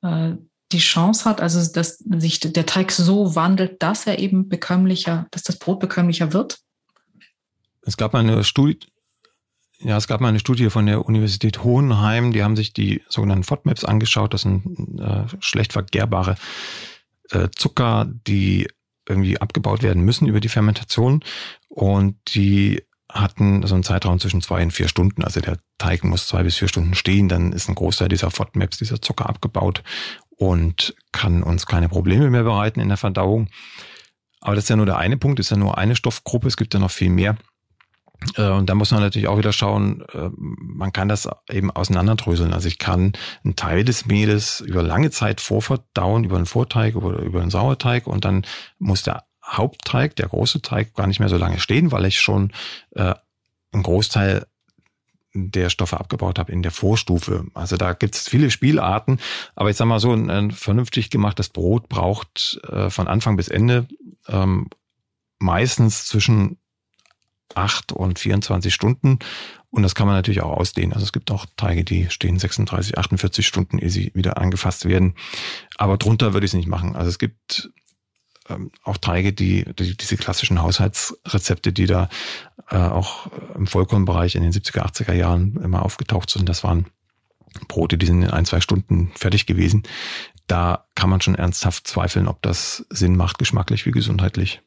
äh, 0.00 0.32
die 0.72 0.78
Chance 0.78 1.26
hat, 1.26 1.42
also 1.42 1.60
dass 1.70 1.98
sich 1.98 2.40
der 2.40 2.64
Teig 2.64 2.92
so 2.92 3.34
wandelt, 3.34 3.82
dass 3.82 4.06
er 4.06 4.20
eben 4.20 4.48
bekömmlicher, 4.48 5.26
dass 5.32 5.42
das 5.42 5.58
Brot 5.58 5.80
bekömmlicher 5.80 6.32
wird? 6.32 6.60
Es 7.82 7.98
gab 7.98 8.14
eine 8.14 8.42
Studie, 8.42 8.78
ja, 9.80 9.98
es 9.98 10.06
gab 10.06 10.22
mal 10.22 10.28
eine 10.28 10.40
Studie 10.40 10.70
von 10.70 10.86
der 10.86 11.04
Universität 11.04 11.62
Hohenheim, 11.62 12.32
die 12.32 12.42
haben 12.42 12.56
sich 12.56 12.72
die 12.72 13.02
sogenannten 13.08 13.44
FODMAPs 13.44 13.84
angeschaut. 13.84 14.32
Das 14.32 14.42
sind 14.42 14.98
äh, 14.98 15.24
schlecht 15.40 15.72
vergehrbare 15.72 16.36
äh, 17.30 17.48
Zucker, 17.54 18.06
die 18.26 18.68
irgendwie 19.10 19.40
abgebaut 19.40 19.82
werden 19.82 20.02
müssen 20.02 20.26
über 20.26 20.40
die 20.40 20.48
Fermentation. 20.48 21.22
Und 21.68 22.16
die 22.34 22.82
hatten 23.12 23.66
so 23.66 23.74
einen 23.74 23.84
Zeitraum 23.84 24.18
zwischen 24.20 24.40
zwei 24.40 24.62
und 24.62 24.70
vier 24.70 24.88
Stunden. 24.88 25.24
Also 25.24 25.40
der 25.40 25.58
Teig 25.78 26.04
muss 26.04 26.26
zwei 26.26 26.42
bis 26.42 26.56
vier 26.56 26.68
Stunden 26.68 26.94
stehen, 26.94 27.28
dann 27.28 27.52
ist 27.52 27.68
ein 27.68 27.74
Großteil 27.74 28.08
dieser 28.08 28.30
FODMAPs, 28.30 28.78
dieser 28.78 29.02
Zucker 29.02 29.28
abgebaut 29.28 29.82
und 30.30 30.94
kann 31.12 31.42
uns 31.42 31.66
keine 31.66 31.88
Probleme 31.88 32.30
mehr 32.30 32.44
bereiten 32.44 32.80
in 32.80 32.88
der 32.88 32.96
Verdauung. 32.96 33.48
Aber 34.40 34.54
das 34.54 34.64
ist 34.64 34.70
ja 34.70 34.76
nur 34.76 34.86
der 34.86 34.98
eine 34.98 35.16
Punkt, 35.16 35.38
ist 35.38 35.50
ja 35.50 35.56
nur 35.56 35.76
eine 35.76 35.96
Stoffgruppe, 35.96 36.48
es 36.48 36.56
gibt 36.56 36.72
ja 36.72 36.80
noch 36.80 36.90
viel 36.90 37.10
mehr. 37.10 37.36
Äh, 38.36 38.48
und 38.50 38.68
da 38.68 38.74
muss 38.74 38.90
man 38.90 39.00
natürlich 39.00 39.28
auch 39.28 39.38
wieder 39.38 39.52
schauen, 39.52 40.02
äh, 40.12 40.30
man 40.36 40.92
kann 40.92 41.08
das 41.08 41.28
eben 41.50 41.70
auseinanderdröseln. 41.70 42.52
Also 42.52 42.68
ich 42.68 42.78
kann 42.78 43.12
einen 43.44 43.56
Teil 43.56 43.84
des 43.84 44.06
Mehles 44.06 44.60
über 44.60 44.82
lange 44.82 45.10
Zeit 45.10 45.40
vorverdauen, 45.40 46.24
über 46.24 46.36
einen 46.36 46.46
Vorteig 46.46 46.96
oder 46.96 47.20
über 47.20 47.40
einen 47.40 47.50
Sauerteig 47.50 48.06
und 48.06 48.24
dann 48.24 48.44
muss 48.78 49.02
der 49.02 49.24
Hauptteig, 49.44 50.16
der 50.16 50.28
große 50.28 50.62
Teig, 50.62 50.94
gar 50.94 51.06
nicht 51.06 51.20
mehr 51.20 51.28
so 51.28 51.36
lange 51.36 51.58
stehen, 51.58 51.92
weil 51.92 52.04
ich 52.04 52.20
schon 52.20 52.52
äh, 52.94 53.14
einen 53.72 53.82
Großteil 53.82 54.46
der 55.32 55.70
Stoffe 55.70 55.98
abgebaut 55.98 56.40
habe 56.40 56.50
in 56.50 56.62
der 56.62 56.72
Vorstufe. 56.72 57.46
Also 57.54 57.76
da 57.76 57.92
gibt 57.92 58.16
es 58.16 58.28
viele 58.28 58.50
Spielarten, 58.50 59.20
aber 59.54 59.70
ich 59.70 59.76
sag 59.76 59.86
mal 59.86 60.00
so, 60.00 60.12
ein, 60.12 60.50
vernünftig 60.50 61.08
gemachtes 61.08 61.50
Brot 61.50 61.88
braucht 61.88 62.60
von 62.88 63.06
Anfang 63.06 63.36
bis 63.36 63.46
Ende 63.46 63.86
ähm, 64.26 64.68
meistens 65.38 66.04
zwischen 66.06 66.58
acht 67.54 67.92
und 67.92 68.18
24 68.18 68.72
Stunden. 68.72 69.18
Und 69.70 69.82
das 69.82 69.94
kann 69.94 70.06
man 70.06 70.16
natürlich 70.16 70.42
auch 70.42 70.56
ausdehnen. 70.56 70.92
Also 70.92 71.04
es 71.04 71.12
gibt 71.12 71.30
auch 71.30 71.46
Teige, 71.56 71.84
die 71.84 72.10
stehen 72.10 72.38
36, 72.38 72.98
48 72.98 73.46
Stunden, 73.46 73.78
ehe 73.78 73.90
sie 73.90 74.10
wieder 74.14 74.38
angefasst 74.38 74.84
werden. 74.84 75.14
Aber 75.76 75.96
drunter 75.96 76.32
würde 76.32 76.44
ich 76.44 76.50
es 76.50 76.56
nicht 76.56 76.68
machen. 76.68 76.96
Also 76.96 77.08
es 77.08 77.18
gibt 77.18 77.70
ähm, 78.48 78.72
auch 78.82 78.96
Teige, 78.96 79.32
die, 79.32 79.64
die 79.78 79.96
diese 79.96 80.16
klassischen 80.16 80.60
Haushaltsrezepte, 80.60 81.72
die 81.72 81.86
da 81.86 82.08
äh, 82.70 82.76
auch 82.76 83.28
im 83.54 83.66
Vollkornbereich 83.66 84.34
in 84.34 84.42
den 84.42 84.52
70er, 84.52 84.82
80er 84.82 85.12
Jahren 85.12 85.56
immer 85.62 85.84
aufgetaucht 85.84 86.30
sind, 86.30 86.48
das 86.48 86.64
waren 86.64 86.86
Brote, 87.68 87.98
die 87.98 88.06
sind 88.06 88.22
in 88.22 88.30
ein, 88.30 88.44
zwei 88.44 88.60
Stunden 88.60 89.10
fertig 89.14 89.46
gewesen. 89.46 89.82
Da 90.46 90.86
kann 90.94 91.10
man 91.10 91.20
schon 91.20 91.34
ernsthaft 91.34 91.86
zweifeln, 91.86 92.28
ob 92.28 92.42
das 92.42 92.84
Sinn 92.90 93.16
macht, 93.16 93.38
geschmacklich 93.38 93.86
wie 93.86 93.90
gesundheitlich. 93.90 94.62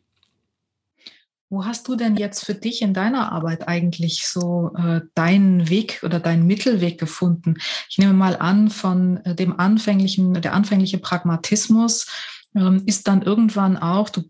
Wo 1.53 1.65
hast 1.65 1.87
du 1.87 1.95
denn 1.95 2.15
jetzt 2.15 2.43
für 2.43 2.55
dich 2.55 2.81
in 2.81 2.95
deiner 2.95 3.31
Arbeit 3.31 3.67
eigentlich 3.67 4.25
so 4.25 4.71
äh, 4.75 5.01
deinen 5.13 5.69
Weg 5.69 6.01
oder 6.01 6.19
deinen 6.19 6.47
Mittelweg 6.47 6.99
gefunden? 6.99 7.57
Ich 7.91 7.99
nehme 7.99 8.13
mal 8.13 8.37
an, 8.37 8.71
von 8.71 9.17
äh, 9.17 9.35
dem 9.35 9.59
anfänglichen, 9.59 10.33
der 10.33 10.55
anfängliche 10.55 10.97
Pragmatismus 10.97 12.07
ähm, 12.55 12.81
ist 12.87 13.07
dann 13.07 13.21
irgendwann 13.21 13.77
auch, 13.77 14.09
du 14.09 14.23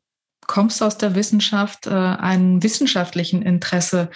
kommst 0.47 0.83
aus 0.83 0.97
der 0.97 1.15
Wissenschaft, 1.15 1.87
äh, 1.87 1.91
einen 1.91 2.61
wissenschaftlichen 2.61 3.41
Interesse 3.41 4.09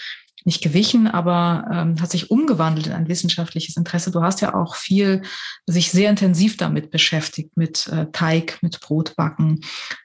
nicht 0.47 0.63
gewichen, 0.63 1.07
aber 1.07 1.65
ähm, 1.69 2.01
hat 2.01 2.09
sich 2.09 2.31
umgewandelt 2.31 2.87
in 2.87 2.93
ein 2.93 3.09
wissenschaftliches 3.09 3.75
Interesse. 3.75 4.11
Du 4.11 4.21
hast 4.21 4.39
ja 4.39 4.55
auch 4.55 4.75
viel 4.75 5.21
sich 5.65 5.91
sehr 5.91 6.09
intensiv 6.09 6.55
damit 6.55 6.89
beschäftigt, 6.89 7.57
mit 7.57 7.87
äh, 7.87 8.07
Teig, 8.13 8.57
mit 8.61 8.79
Brotbacken. 8.79 9.59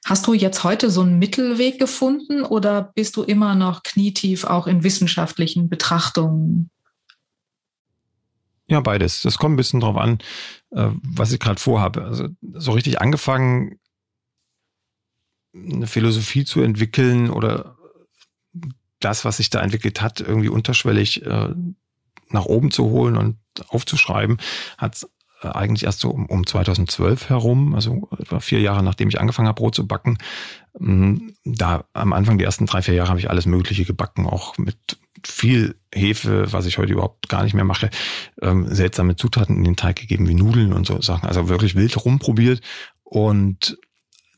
Hast 0.05 0.27
du 0.27 0.33
jetzt 0.33 0.65
heute 0.65 0.91
so 0.91 0.99
einen 0.99 1.17
Mittelweg 1.17 1.79
gefunden 1.79 2.43
oder 2.43 2.91
bist 2.93 3.15
du 3.15 3.23
immer 3.23 3.55
noch 3.55 3.83
knietief 3.83 4.43
auch 4.43 4.67
in 4.67 4.83
wissenschaftlichen 4.83 5.69
Betrachtungen? 5.69 6.69
Ja, 8.67 8.81
beides. 8.81 9.21
Das 9.21 9.37
kommt 9.37 9.53
ein 9.53 9.57
bisschen 9.57 9.79
drauf 9.79 9.95
an, 9.95 10.17
äh, 10.71 10.89
was 11.03 11.31
ich 11.31 11.39
gerade 11.39 11.61
vorhabe. 11.61 12.03
Also 12.03 12.27
so 12.41 12.73
richtig 12.73 12.99
angefangen, 12.99 13.79
eine 15.55 15.87
Philosophie 15.87 16.43
zu 16.43 16.61
entwickeln 16.61 17.29
oder 17.29 17.77
das, 19.03 19.25
was 19.25 19.37
sich 19.37 19.49
da 19.49 19.61
entwickelt 19.61 20.01
hat, 20.01 20.19
irgendwie 20.21 20.49
unterschwellig 20.49 21.25
äh, 21.25 21.49
nach 22.29 22.45
oben 22.45 22.71
zu 22.71 22.85
holen 22.85 23.17
und 23.17 23.37
aufzuschreiben, 23.67 24.37
hat 24.77 25.05
äh, 25.41 25.47
eigentlich 25.47 25.83
erst 25.83 25.99
so 25.99 26.09
um, 26.09 26.25
um 26.25 26.45
2012 26.45 27.29
herum, 27.29 27.75
also 27.75 28.09
etwa 28.17 28.39
vier 28.39 28.61
Jahre 28.61 28.83
nachdem 28.83 29.09
ich 29.09 29.19
angefangen 29.19 29.47
habe, 29.47 29.59
Brot 29.59 29.75
zu 29.75 29.87
backen. 29.87 30.17
Mm, 30.79 31.29
da 31.45 31.85
am 31.93 32.13
Anfang 32.13 32.37
die 32.37 32.45
ersten 32.45 32.65
drei, 32.65 32.81
vier 32.81 32.95
Jahre 32.95 33.09
habe 33.09 33.19
ich 33.19 33.29
alles 33.29 33.45
Mögliche 33.45 33.85
gebacken, 33.85 34.25
auch 34.25 34.57
mit 34.57 34.97
viel 35.25 35.75
Hefe, 35.93 36.51
was 36.51 36.65
ich 36.65 36.77
heute 36.77 36.93
überhaupt 36.93 37.29
gar 37.29 37.43
nicht 37.43 37.53
mehr 37.53 37.63
mache, 37.63 37.89
ähm, 38.41 38.67
seltsame 38.67 39.15
Zutaten 39.15 39.57
in 39.57 39.63
den 39.63 39.75
Teig 39.75 39.95
gegeben, 39.95 40.27
wie 40.27 40.33
Nudeln 40.33 40.73
und 40.73 40.85
so 40.85 41.01
Sachen. 41.01 41.27
Also 41.27 41.49
wirklich 41.49 41.75
wild 41.75 42.03
rumprobiert. 42.03 42.61
Und 43.03 43.77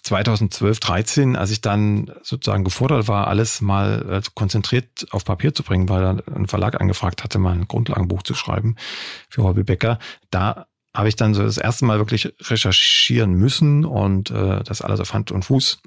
2012, 0.06 0.80
13, 0.80 1.36
als 1.36 1.49
ich 1.49 1.62
dann 1.62 2.12
sozusagen 2.22 2.64
gefordert 2.64 3.08
war, 3.08 3.28
alles 3.28 3.60
mal 3.60 4.06
äh, 4.08 4.22
konzentriert 4.36 5.08
auf 5.10 5.26
Papier 5.26 5.53
zu 5.56 5.64
bringen, 5.64 5.89
weil 5.89 6.22
ein 6.32 6.47
Verlag 6.47 6.80
angefragt 6.80 7.24
hatte, 7.24 7.39
mal 7.39 7.53
ein 7.53 7.68
Grundlagenbuch 7.68 8.22
zu 8.22 8.36
schreiben 8.36 8.76
für 9.30 9.43
Hobby 9.43 9.64
Becker, 9.64 9.97
da 10.30 10.68
habe 10.93 11.10
ich 11.10 11.16
dann 11.16 11.34
so 11.34 11.41
das 11.41 11.58
erste 11.58 11.86
Mal 11.86 11.97
wirklich 11.97 12.34
recherchieren 12.39 13.34
müssen 13.34 13.84
und 13.84 14.30
äh, 14.30 14.64
das 14.64 14.82
alles 14.82 14.99
auf 14.99 15.14
Hand 15.14 15.32
und 15.32 15.43
Fuß 15.43 15.82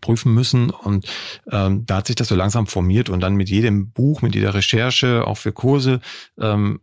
prüfen 0.00 0.32
müssen. 0.32 0.70
Und 0.70 1.06
ähm, 1.50 1.84
da 1.84 1.96
hat 1.96 2.06
sich 2.06 2.16
das 2.16 2.28
so 2.28 2.34
langsam 2.34 2.66
formiert 2.66 3.10
und 3.10 3.20
dann 3.20 3.34
mit 3.34 3.50
jedem 3.50 3.90
Buch, 3.90 4.22
mit 4.22 4.34
jeder 4.34 4.54
Recherche, 4.54 5.26
auch 5.26 5.36
für 5.36 5.52
Kurse, 5.52 6.00
ähm, 6.40 6.80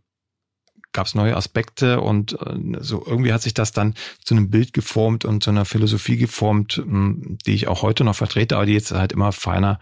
gab 0.92 1.06
es 1.06 1.14
neue 1.14 1.36
Aspekte 1.36 2.00
und 2.00 2.32
äh, 2.40 2.78
so 2.80 3.04
irgendwie 3.06 3.32
hat 3.32 3.42
sich 3.42 3.54
das 3.54 3.72
dann 3.72 3.94
zu 4.24 4.34
einem 4.34 4.50
Bild 4.50 4.72
geformt 4.72 5.24
und 5.24 5.42
zu 5.42 5.50
einer 5.50 5.64
Philosophie 5.64 6.16
geformt, 6.16 6.74
hm, 6.74 7.38
die 7.46 7.54
ich 7.54 7.68
auch 7.68 7.82
heute 7.82 8.04
noch 8.04 8.16
vertrete, 8.16 8.56
aber 8.56 8.66
die 8.66 8.72
jetzt 8.72 8.90
halt 8.90 9.12
immer 9.12 9.32
feiner 9.32 9.78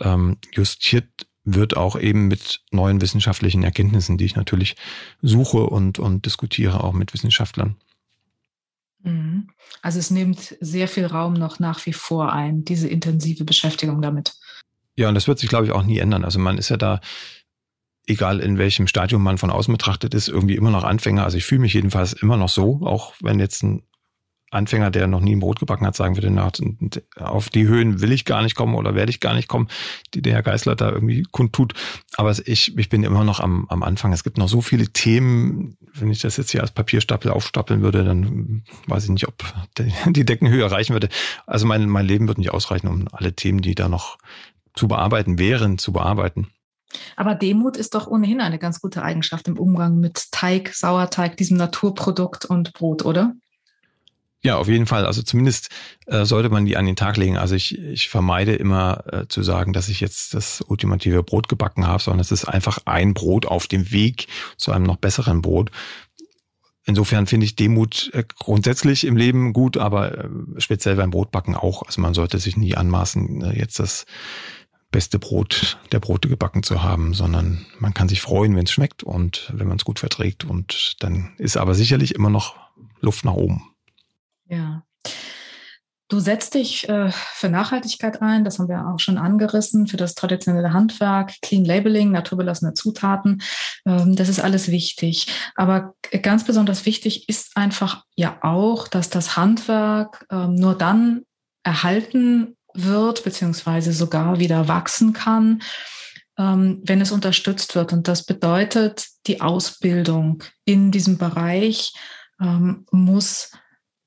ähm, 0.00 0.36
justiert 0.52 1.08
wird, 1.44 1.76
auch 1.76 1.98
eben 1.98 2.28
mit 2.28 2.60
neuen 2.70 3.00
wissenschaftlichen 3.00 3.64
Erkenntnissen, 3.64 4.16
die 4.16 4.24
ich 4.24 4.36
natürlich 4.36 4.76
suche 5.22 5.64
und, 5.64 5.98
und 5.98 6.24
diskutiere 6.24 6.84
auch 6.84 6.92
mit 6.92 7.12
Wissenschaftlern. 7.12 7.76
Mhm. 9.02 9.48
Also 9.80 9.98
es 9.98 10.10
nimmt 10.10 10.56
sehr 10.60 10.86
viel 10.86 11.06
Raum 11.06 11.34
noch 11.34 11.58
nach 11.58 11.84
wie 11.86 11.92
vor 11.92 12.32
ein, 12.32 12.64
diese 12.64 12.88
intensive 12.88 13.44
Beschäftigung 13.44 14.00
damit. 14.00 14.34
Ja, 14.94 15.08
und 15.08 15.14
das 15.14 15.26
wird 15.26 15.38
sich, 15.38 15.48
glaube 15.48 15.66
ich, 15.66 15.72
auch 15.72 15.82
nie 15.82 15.98
ändern. 15.98 16.24
Also 16.24 16.38
man 16.38 16.58
ist 16.58 16.68
ja 16.68 16.76
da 16.76 17.00
egal 18.06 18.40
in 18.40 18.58
welchem 18.58 18.86
Stadium 18.86 19.22
man 19.22 19.38
von 19.38 19.50
außen 19.50 19.72
betrachtet 19.72 20.14
ist, 20.14 20.28
irgendwie 20.28 20.56
immer 20.56 20.70
noch 20.70 20.84
Anfänger. 20.84 21.24
Also 21.24 21.36
ich 21.36 21.44
fühle 21.44 21.60
mich 21.60 21.74
jedenfalls 21.74 22.12
immer 22.12 22.36
noch 22.36 22.48
so, 22.48 22.80
auch 22.84 23.14
wenn 23.20 23.38
jetzt 23.38 23.62
ein 23.62 23.82
Anfänger, 24.52 24.90
der 24.90 25.06
noch 25.06 25.20
nie 25.20 25.34
ein 25.34 25.40
Brot 25.40 25.60
gebacken 25.60 25.86
hat, 25.86 25.96
sagen 25.96 26.16
würde, 26.16 26.30
na, 26.30 26.50
auf 27.16 27.48
die 27.48 27.66
Höhen 27.66 28.02
will 28.02 28.12
ich 28.12 28.26
gar 28.26 28.42
nicht 28.42 28.54
kommen 28.54 28.74
oder 28.74 28.94
werde 28.94 29.10
ich 29.10 29.18
gar 29.18 29.34
nicht 29.34 29.48
kommen, 29.48 29.68
die 30.12 30.20
der 30.20 30.34
Herr 30.34 30.42
Geisler 30.42 30.76
da 30.76 30.90
irgendwie 30.90 31.22
kundtut. 31.30 31.72
Aber 32.16 32.36
ich, 32.44 32.76
ich 32.76 32.88
bin 32.90 33.02
immer 33.02 33.24
noch 33.24 33.40
am, 33.40 33.66
am 33.70 33.82
Anfang. 33.82 34.12
Es 34.12 34.24
gibt 34.24 34.36
noch 34.36 34.48
so 34.48 34.60
viele 34.60 34.88
Themen. 34.88 35.78
Wenn 35.94 36.10
ich 36.10 36.20
das 36.20 36.36
jetzt 36.36 36.50
hier 36.50 36.60
als 36.60 36.70
Papierstapel 36.70 37.30
aufstapeln 37.30 37.80
würde, 37.80 38.04
dann 38.04 38.62
weiß 38.88 39.04
ich 39.04 39.10
nicht, 39.10 39.26
ob 39.26 39.42
die 40.06 40.24
Deckenhöhe 40.26 40.62
erreichen 40.62 40.92
würde. 40.92 41.08
Also 41.46 41.66
mein, 41.66 41.88
mein 41.88 42.06
Leben 42.06 42.28
wird 42.28 42.38
nicht 42.38 42.52
ausreichen, 42.52 42.88
um 42.88 43.08
alle 43.10 43.32
Themen, 43.32 43.62
die 43.62 43.74
da 43.74 43.88
noch 43.88 44.18
zu 44.74 44.86
bearbeiten 44.86 45.38
wären, 45.38 45.78
zu 45.78 45.92
bearbeiten. 45.92 46.48
Aber 47.16 47.34
Demut 47.34 47.76
ist 47.76 47.94
doch 47.94 48.06
ohnehin 48.06 48.40
eine 48.40 48.58
ganz 48.58 48.80
gute 48.80 49.02
Eigenschaft 49.02 49.48
im 49.48 49.58
Umgang 49.58 49.98
mit 49.98 50.30
Teig, 50.32 50.74
Sauerteig, 50.74 51.36
diesem 51.36 51.56
Naturprodukt 51.56 52.44
und 52.44 52.72
Brot, 52.72 53.04
oder? 53.04 53.34
Ja, 54.44 54.56
auf 54.56 54.66
jeden 54.66 54.86
Fall. 54.86 55.06
Also 55.06 55.22
zumindest 55.22 55.68
äh, 56.06 56.24
sollte 56.24 56.48
man 56.48 56.64
die 56.64 56.76
an 56.76 56.86
den 56.86 56.96
Tag 56.96 57.16
legen. 57.16 57.38
Also 57.38 57.54
ich, 57.54 57.78
ich 57.78 58.08
vermeide 58.08 58.54
immer 58.54 59.04
äh, 59.12 59.28
zu 59.28 59.44
sagen, 59.44 59.72
dass 59.72 59.88
ich 59.88 60.00
jetzt 60.00 60.34
das 60.34 60.62
ultimative 60.66 61.22
Brot 61.22 61.48
gebacken 61.48 61.86
habe, 61.86 62.02
sondern 62.02 62.20
es 62.20 62.32
ist 62.32 62.46
einfach 62.46 62.80
ein 62.84 63.14
Brot 63.14 63.46
auf 63.46 63.68
dem 63.68 63.92
Weg 63.92 64.26
zu 64.56 64.72
einem 64.72 64.84
noch 64.84 64.96
besseren 64.96 65.42
Brot. 65.42 65.70
Insofern 66.84 67.28
finde 67.28 67.46
ich 67.46 67.54
Demut 67.54 68.10
äh, 68.12 68.24
grundsätzlich 68.36 69.04
im 69.06 69.16
Leben 69.16 69.52
gut, 69.52 69.76
aber 69.76 70.24
äh, 70.24 70.28
speziell 70.58 70.96
beim 70.96 71.12
Brotbacken 71.12 71.54
auch. 71.54 71.84
Also 71.84 72.00
man 72.00 72.12
sollte 72.12 72.40
sich 72.40 72.56
nie 72.56 72.74
anmaßen, 72.74 73.42
äh, 73.42 73.56
jetzt 73.56 73.78
das 73.78 74.06
beste 74.92 75.18
Brot 75.18 75.78
der 75.90 75.98
Brote 75.98 76.28
gebacken 76.28 76.62
zu 76.62 76.82
haben, 76.82 77.14
sondern 77.14 77.66
man 77.80 77.94
kann 77.94 78.08
sich 78.08 78.20
freuen, 78.20 78.54
wenn 78.54 78.64
es 78.64 78.70
schmeckt 78.70 79.02
und 79.02 79.50
wenn 79.54 79.66
man 79.66 79.78
es 79.78 79.84
gut 79.84 79.98
verträgt. 79.98 80.44
Und 80.44 80.96
dann 81.00 81.32
ist 81.38 81.56
aber 81.56 81.74
sicherlich 81.74 82.14
immer 82.14 82.30
noch 82.30 82.54
Luft 83.00 83.24
nach 83.24 83.34
oben. 83.34 83.74
Ja. 84.46 84.84
Du 86.08 86.20
setzt 86.20 86.52
dich 86.52 86.86
äh, 86.90 87.10
für 87.10 87.48
Nachhaltigkeit 87.48 88.20
ein, 88.20 88.44
das 88.44 88.58
haben 88.58 88.68
wir 88.68 88.86
auch 88.86 89.00
schon 89.00 89.16
angerissen, 89.16 89.86
für 89.86 89.96
das 89.96 90.14
traditionelle 90.14 90.74
Handwerk, 90.74 91.32
Clean 91.40 91.64
Labeling, 91.64 92.10
naturbelassene 92.10 92.74
Zutaten. 92.74 93.40
Ähm, 93.86 94.14
das 94.14 94.28
ist 94.28 94.38
alles 94.38 94.70
wichtig. 94.70 95.26
Aber 95.54 95.94
ganz 96.20 96.44
besonders 96.44 96.84
wichtig 96.84 97.30
ist 97.30 97.56
einfach 97.56 98.04
ja 98.14 98.36
auch, 98.42 98.88
dass 98.88 99.08
das 99.08 99.38
Handwerk 99.38 100.26
ähm, 100.30 100.54
nur 100.54 100.76
dann 100.76 101.22
erhalten 101.64 102.58
wird, 102.74 103.24
beziehungsweise 103.24 103.92
sogar 103.92 104.38
wieder 104.38 104.68
wachsen 104.68 105.12
kann, 105.12 105.62
ähm, 106.38 106.80
wenn 106.84 107.00
es 107.00 107.12
unterstützt 107.12 107.74
wird. 107.74 107.92
Und 107.92 108.08
das 108.08 108.24
bedeutet, 108.24 109.06
die 109.26 109.40
Ausbildung 109.40 110.42
in 110.64 110.90
diesem 110.90 111.18
Bereich 111.18 111.92
ähm, 112.40 112.86
muss 112.90 113.52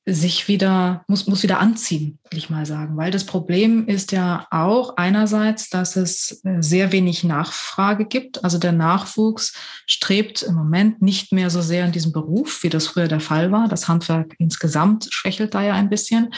sich 0.08 0.48
wieder, 0.48 1.04
muss, 1.08 1.26
muss 1.26 1.42
wieder 1.42 1.60
anziehen, 1.60 2.20
will 2.30 2.38
ich 2.38 2.52
mal 2.52 2.68
sagen. 2.68 2.96
Weil 2.96 3.10
das 3.10 3.26
Problem 3.26 3.88
ist 3.88 4.12
ja 4.12 4.46
auch 4.52 4.98
einerseits, 4.98 5.70
dass 5.70 5.96
es 5.96 6.44
äh, 6.44 6.62
sehr 6.62 6.92
wenig 6.92 7.24
Nachfrage 7.24 8.06
gibt. 8.06 8.44
Also 8.44 8.60
der 8.60 8.72
Nachwuchs 8.72 9.54
strebt 9.88 10.44
im 10.44 10.54
Moment 10.54 11.02
nicht 11.02 11.32
mehr 11.32 11.50
so 11.50 11.62
sehr 11.62 11.86
in 11.86 11.92
diesem 11.92 12.12
Beruf, 12.12 12.62
wie 12.62 12.70
das 12.70 12.86
früher 12.86 13.08
der 13.08 13.20
Fall 13.20 13.52
war. 13.52 13.68
Das 13.68 13.88
Handwerk 13.88 14.36
insgesamt 14.38 15.08
schwächelt 15.10 15.56
da 15.56 15.64
ja 15.64 15.74
ein 15.74 15.90
bisschen. 15.90 16.32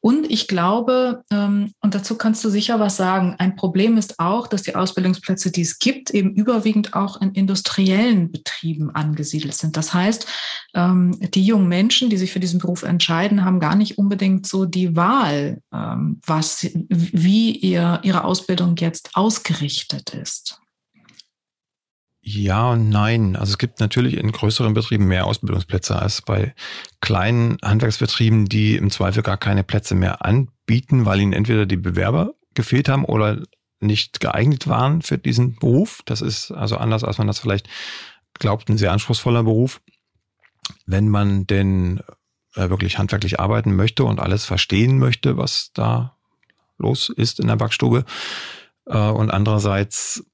Und 0.00 0.30
ich 0.30 0.46
glaube, 0.46 1.24
ähm, 1.32 1.72
und 1.80 1.96
dazu 1.96 2.14
kannst 2.14 2.44
du 2.44 2.48
sicher 2.48 2.78
was 2.78 2.96
sagen, 2.96 3.34
ein 3.38 3.56
Problem 3.56 3.96
ist 3.96 4.20
auch, 4.20 4.46
dass 4.46 4.62
die 4.62 4.76
Ausbildungsplätze, 4.76 5.50
die 5.50 5.62
es 5.62 5.80
gibt, 5.80 6.10
eben 6.10 6.32
überwiegend 6.34 6.94
auch 6.94 7.20
in 7.20 7.32
industriellen 7.32 8.30
Betrieben 8.30 8.94
angesiedelt 8.94 9.54
sind. 9.54 9.76
Das 9.76 9.92
heißt, 9.92 10.26
ähm, 10.74 11.18
die 11.34 11.42
jungen 11.42 11.66
Menschen, 11.66 12.08
die 12.08 12.16
sich 12.16 12.30
für 12.30 12.38
diesen 12.38 12.60
Beruf 12.60 12.84
entscheiden, 12.84 12.99
entscheiden, 13.00 13.46
haben 13.46 13.60
gar 13.60 13.76
nicht 13.76 13.96
unbedingt 13.96 14.46
so 14.46 14.66
die 14.66 14.94
Wahl, 14.94 15.62
ähm, 15.72 16.20
was, 16.26 16.68
wie 16.90 17.56
ihr, 17.56 18.00
ihre 18.02 18.24
Ausbildung 18.24 18.76
jetzt 18.76 19.10
ausgerichtet 19.14 20.10
ist. 20.10 20.60
Ja 22.20 22.72
und 22.72 22.90
nein. 22.90 23.34
Also 23.36 23.52
es 23.52 23.58
gibt 23.58 23.80
natürlich 23.80 24.18
in 24.18 24.30
größeren 24.30 24.74
Betrieben 24.74 25.06
mehr 25.06 25.24
Ausbildungsplätze 25.24 25.96
als 25.98 26.20
bei 26.20 26.54
kleinen 27.00 27.56
Handwerksbetrieben, 27.64 28.44
die 28.44 28.76
im 28.76 28.90
Zweifel 28.90 29.22
gar 29.22 29.38
keine 29.38 29.64
Plätze 29.64 29.94
mehr 29.94 30.22
anbieten, 30.22 31.06
weil 31.06 31.20
ihnen 31.20 31.32
entweder 31.32 31.64
die 31.64 31.78
Bewerber 31.78 32.34
gefehlt 32.52 32.90
haben 32.90 33.06
oder 33.06 33.42
nicht 33.80 34.20
geeignet 34.20 34.68
waren 34.68 35.00
für 35.00 35.16
diesen 35.16 35.56
Beruf. 35.56 36.02
Das 36.04 36.20
ist 36.20 36.50
also 36.50 36.76
anders, 36.76 37.02
als 37.02 37.16
man 37.16 37.26
das 37.26 37.38
vielleicht 37.38 37.66
glaubt, 38.34 38.68
ein 38.68 38.76
sehr 38.76 38.92
anspruchsvoller 38.92 39.44
Beruf. 39.44 39.80
Wenn 40.84 41.08
man 41.08 41.46
denn 41.46 42.02
wirklich 42.54 42.98
handwerklich 42.98 43.40
arbeiten 43.40 43.76
möchte 43.76 44.04
und 44.04 44.20
alles 44.20 44.44
verstehen 44.44 44.98
möchte, 44.98 45.36
was 45.36 45.70
da 45.74 46.16
los 46.78 47.08
ist 47.08 47.40
in 47.40 47.46
der 47.46 47.56
Backstube. 47.56 48.04
Äh, 48.86 48.98
und 48.98 49.30
andererseits 49.30 50.24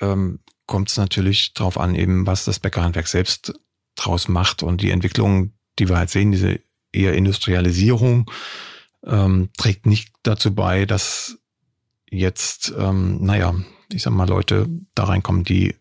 ähm, 0.00 0.40
kommt 0.66 0.90
es 0.90 0.96
natürlich 0.96 1.54
darauf 1.54 1.78
an, 1.78 1.94
eben 1.94 2.26
was 2.26 2.44
das 2.44 2.58
Bäckerhandwerk 2.58 3.08
selbst 3.08 3.54
draus 3.96 4.28
macht 4.28 4.62
und 4.62 4.80
die 4.80 4.90
Entwicklung, 4.90 5.52
die 5.78 5.88
wir 5.88 5.96
halt 5.96 6.10
sehen, 6.10 6.32
diese 6.32 6.60
eher 6.92 7.14
Industrialisierung, 7.14 8.30
ähm, 9.04 9.50
trägt 9.56 9.86
nicht 9.86 10.12
dazu 10.22 10.54
bei, 10.54 10.86
dass 10.86 11.38
jetzt, 12.10 12.72
ähm, 12.76 13.22
naja, 13.22 13.54
ich 13.92 14.02
sag 14.02 14.12
mal, 14.12 14.28
Leute 14.28 14.66
da 14.94 15.04
reinkommen, 15.04 15.44
die 15.44 15.74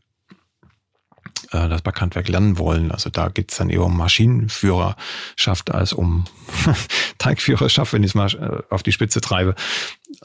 äh, 1.53 1.69
das 1.69 1.81
Backhandwerk 1.81 2.27
lernen 2.27 2.57
wollen. 2.57 2.91
Also 2.91 3.09
da 3.09 3.29
geht's 3.29 3.57
dann 3.57 3.69
eher 3.69 3.83
um 3.83 3.97
Maschinenführerschaft 3.97 5.71
als 5.71 5.93
um 5.93 6.25
Teigführerschaft, 7.17 7.93
wenn 7.93 8.03
ich 8.03 8.11
es 8.11 8.15
mal 8.15 8.27
äh, 8.33 8.73
auf 8.73 8.83
die 8.83 8.91
Spitze 8.91 9.21
treibe. 9.21 9.55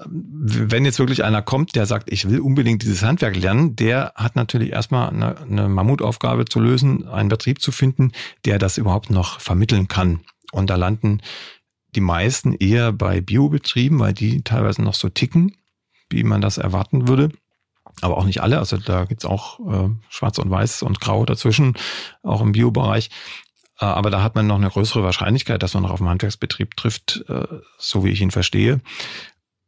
Wenn 0.07 0.85
jetzt 0.85 0.99
wirklich 0.99 1.25
einer 1.25 1.43
kommt, 1.43 1.75
der 1.75 1.87
sagt, 1.87 2.13
ich 2.13 2.29
will 2.29 2.41
unbedingt 2.41 2.83
dieses 2.83 3.03
Handwerk 3.03 3.37
lernen, 3.37 3.77
der 3.77 4.13
hat 4.15 4.37
natürlich 4.37 4.73
erstmal 4.73 5.11
eine, 5.11 5.41
eine 5.41 5.69
Mammutaufgabe 5.69 6.45
zu 6.45 6.61
lösen, 6.61 7.09
einen 7.09 7.29
Betrieb 7.29 7.61
zu 7.61 7.73
finden, 7.73 8.13
der 8.45 8.59
das 8.59 8.79
überhaupt 8.79 9.11
noch 9.11 9.41
vermitteln 9.41 9.89
kann. 9.89 10.21
Und 10.53 10.71
da 10.71 10.77
landen 10.77 11.21
die 11.95 12.01
meisten 12.01 12.55
eher 12.55 12.93
bei 12.93 13.21
Biobetrieben, 13.21 13.99
weil 13.99 14.13
die 14.13 14.43
teilweise 14.43 14.83
noch 14.83 14.95
so 14.95 15.09
ticken, 15.09 15.57
wie 16.11 16.23
man 16.23 16.41
das 16.41 16.59
erwarten 16.59 17.09
würde 17.09 17.31
aber 18.01 18.17
auch 18.17 18.25
nicht 18.25 18.43
alle. 18.43 18.59
Also 18.59 18.77
da 18.77 19.05
gibt's 19.05 19.25
auch 19.25 19.61
äh, 19.61 19.91
Schwarz 20.09 20.39
und 20.39 20.51
Weiß 20.51 20.83
und 20.83 21.01
Grau 21.01 21.25
dazwischen, 21.25 21.75
auch 22.23 22.41
im 22.41 22.53
Biobereich. 22.53 23.11
Äh, 23.81 23.85
aber 23.85 24.11
da 24.11 24.23
hat 24.23 24.35
man 24.35 24.47
noch 24.47 24.57
eine 24.57 24.71
größere 24.71 25.03
Wahrscheinlichkeit, 25.03 25.63
dass 25.63 25.75
man 25.75 25.83
noch 25.83 25.91
auf 25.91 26.01
einen 26.01 26.11
Handwerksbetrieb 26.11 26.77
trifft, 26.77 27.25
äh, 27.29 27.47
so 27.79 28.05
wie 28.05 28.11
ich 28.11 28.21
ihn 28.21 28.31
verstehe. 28.31 28.81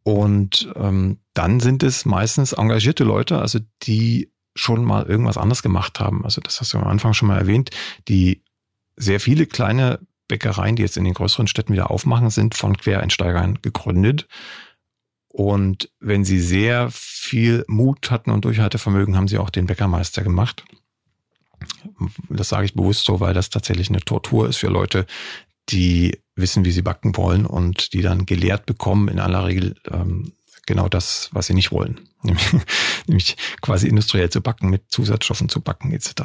Und 0.03 0.73
ähm, 0.77 1.19
dann 1.35 1.61
sind 1.61 1.83
es 1.83 2.05
meistens 2.05 2.53
engagierte 2.53 3.05
Leute, 3.05 3.39
also 3.39 3.59
die 3.83 4.33
schon 4.55 4.85
mal 4.85 5.07
irgendwas 5.07 5.39
anderes 5.39 5.63
gemacht 5.63 6.01
haben. 6.01 6.25
Also 6.25 6.41
das 6.41 6.61
hast 6.61 6.73
du 6.73 6.79
am 6.79 6.87
Anfang 6.87 7.15
schon 7.15 7.29
mal 7.29 7.39
erwähnt. 7.39 7.71
Die 8.09 8.43
sehr 8.97 9.21
viele 9.21 9.47
kleine 9.47 10.01
Bäckereien, 10.29 10.77
die 10.77 10.83
jetzt 10.83 10.97
in 10.97 11.05
den 11.05 11.15
größeren 11.15 11.47
Städten 11.47 11.73
wieder 11.73 11.91
aufmachen, 11.91 12.31
sind 12.31 12.55
von 12.55 12.77
Quereinsteigern 12.77 13.61
gegründet. 13.63 14.27
Und 15.33 15.91
wenn 16.01 16.25
sie 16.25 16.41
sehr 16.41 16.89
viel 16.91 17.65
Mut 17.69 18.11
hatten 18.11 18.31
und 18.31 18.45
Durchhaltevermögen, 18.45 19.17
haben 19.17 19.29
sie 19.29 19.39
auch 19.39 19.51
den 19.51 19.67
Bäckermeister 19.67 20.23
gemacht. 20.23 20.65
Das 22.29 22.49
sage 22.49 22.65
ich 22.65 22.75
bewusst 22.75 23.05
so, 23.05 23.21
weil 23.21 23.33
das 23.33 23.49
tatsächlich 23.49 23.91
eine 23.91 24.01
Tortur 24.01 24.49
ist 24.49 24.57
für 24.57 24.69
Leute, 24.69 25.07
die 25.69 26.19
wissen, 26.35 26.65
wie 26.65 26.73
sie 26.73 26.83
backen 26.83 27.17
wollen 27.17 27.47
und 27.47 27.93
die 27.93 28.03
dann 28.03 28.27
gelehrt 28.27 28.67
bekommen, 28.67 29.09
in 29.09 29.21
aller 29.21 29.47
Regel 29.47 29.77
ähm, 29.89 30.33
genau 30.67 30.89
das, 30.89 31.31
was 31.33 31.47
sie 31.47 31.55
nicht 31.55 31.71
wollen. 31.71 32.01
Nämlich, 32.23 32.53
nämlich 33.07 33.37
quasi 33.61 33.89
industriell 33.89 34.31
zu 34.31 34.41
backen, 34.41 34.69
mit 34.69 34.91
Zusatzstoffen 34.91 35.49
zu 35.49 35.61
backen 35.61 35.93
etc. 35.93 36.23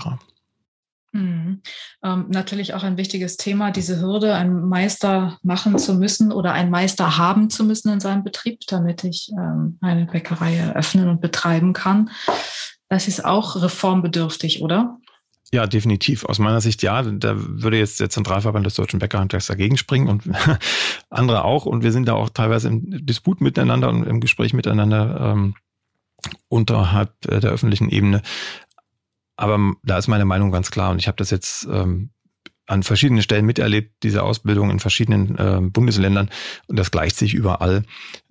Mhm. 1.16 1.62
Ähm, 2.04 2.26
natürlich 2.30 2.74
auch 2.74 2.84
ein 2.84 2.98
wichtiges 2.98 3.38
Thema, 3.38 3.72
diese 3.72 4.02
Hürde, 4.02 4.36
einen 4.36 4.68
Meister 4.68 5.40
machen 5.44 5.78
zu 5.78 5.96
müssen 5.96 6.34
oder 6.34 6.52
einen 6.52 6.70
Meister 6.70 7.18
haben 7.18 7.50
zu 7.50 7.64
müssen 7.64 7.94
in 7.94 8.02
seinem 8.02 8.26
Betrieb, 8.26 8.60
damit 8.68 9.06
ich 9.06 9.32
ähm, 9.32 9.78
eine 9.80 10.08
Bäckerei 10.08 10.58
eröffnen 10.58 11.08
und 11.08 11.22
betreiben 11.22 11.72
kann. 11.72 12.10
Das 12.90 13.08
ist 13.08 13.24
auch 13.24 13.62
reformbedürftig, 13.62 14.62
oder? 14.62 14.98
Ja, 15.54 15.68
definitiv. 15.68 16.26
Aus 16.26 16.38
meiner 16.38 16.60
Sicht 16.60 16.84
ja. 16.84 17.02
Da 17.02 17.36
würde 17.38 17.78
jetzt 17.78 18.02
der 18.02 18.10
Zentralverband 18.10 18.66
des 18.66 18.76
Deutschen 18.76 19.00
Bäckerhandwerks 19.00 19.48
dagegen 19.48 19.78
springen 19.78 20.10
und 20.10 20.24
andere 21.10 21.46
auch. 21.46 21.66
Und 21.66 21.82
wir 21.82 21.94
sind 21.94 22.10
da 22.10 22.14
auch 22.14 22.30
teilweise 22.30 22.68
im 22.68 23.06
Disput 23.06 23.40
miteinander 23.40 23.88
und 23.88 24.06
im 24.06 24.20
Gespräch 24.20 24.54
miteinander 24.54 25.32
ähm, 25.32 25.56
unterhalb 26.50 27.14
der 27.22 27.52
öffentlichen 27.52 27.90
Ebene. 27.90 28.22
Aber 29.36 29.74
da 29.84 29.98
ist 29.98 30.08
meine 30.08 30.26
Meinung 30.26 30.52
ganz 30.52 30.72
klar 30.72 30.92
und 30.92 31.00
ich 31.00 31.08
habe 31.08 31.18
das 31.18 31.30
jetzt 31.30 31.68
ähm, 31.70 32.12
an 32.68 32.84
verschiedenen 32.84 33.22
Stellen 33.22 33.46
miterlebt, 33.46 34.04
diese 34.04 34.24
Ausbildung 34.24 34.72
in 34.72 34.80
verschiedenen 34.80 35.38
äh, 35.38 35.60
Bundesländern 35.62 36.30
und 36.68 36.80
das 36.80 36.90
gleicht 36.90 37.16
sich 37.16 37.34
überall. 37.34 37.84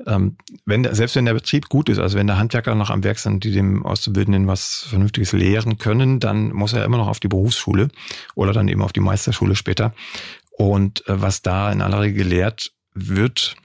Ähm, 0.06 0.36
wenn 0.64 0.92
selbst 0.92 1.14
wenn 1.16 1.24
der 1.24 1.34
Betrieb 1.34 1.68
gut 1.68 1.88
ist, 1.88 1.98
also 1.98 2.18
wenn 2.18 2.26
der 2.26 2.38
Handwerker 2.38 2.74
noch 2.74 2.90
am 2.90 3.04
Werk 3.04 3.18
sind, 3.18 3.44
die 3.44 3.52
dem 3.52 3.86
Auszubildenden 3.86 4.46
was 4.46 4.86
Vernünftiges 4.88 5.32
lehren 5.32 5.78
können, 5.78 6.18
dann 6.18 6.52
muss 6.52 6.72
er 6.72 6.84
immer 6.84 6.96
noch 6.96 7.08
auf 7.08 7.20
die 7.20 7.28
Berufsschule 7.28 7.88
oder 8.34 8.52
dann 8.52 8.68
eben 8.68 8.82
auf 8.82 8.92
die 8.92 9.00
Meisterschule 9.00 9.54
später. 9.54 9.94
Und 10.50 11.06
äh, 11.08 11.20
was 11.20 11.42
da 11.42 11.70
in 11.70 11.80
aller 11.80 12.00
Regel 12.00 12.24
gelehrt 12.24 12.72
wird, 12.92 13.56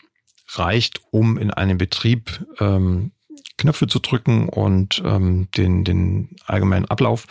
reicht, 0.50 1.02
um 1.12 1.38
in 1.38 1.52
einem 1.52 1.78
Betrieb 1.78 2.46
ähm, 2.60 3.12
Knöpfe 3.60 3.88
zu 3.88 4.00
drücken 4.00 4.50
und 4.50 5.02
ähm, 5.06 5.50
den, 5.56 5.84
den 5.84 6.36
allgemeinen 6.46 6.86
Ablauf 6.86 7.26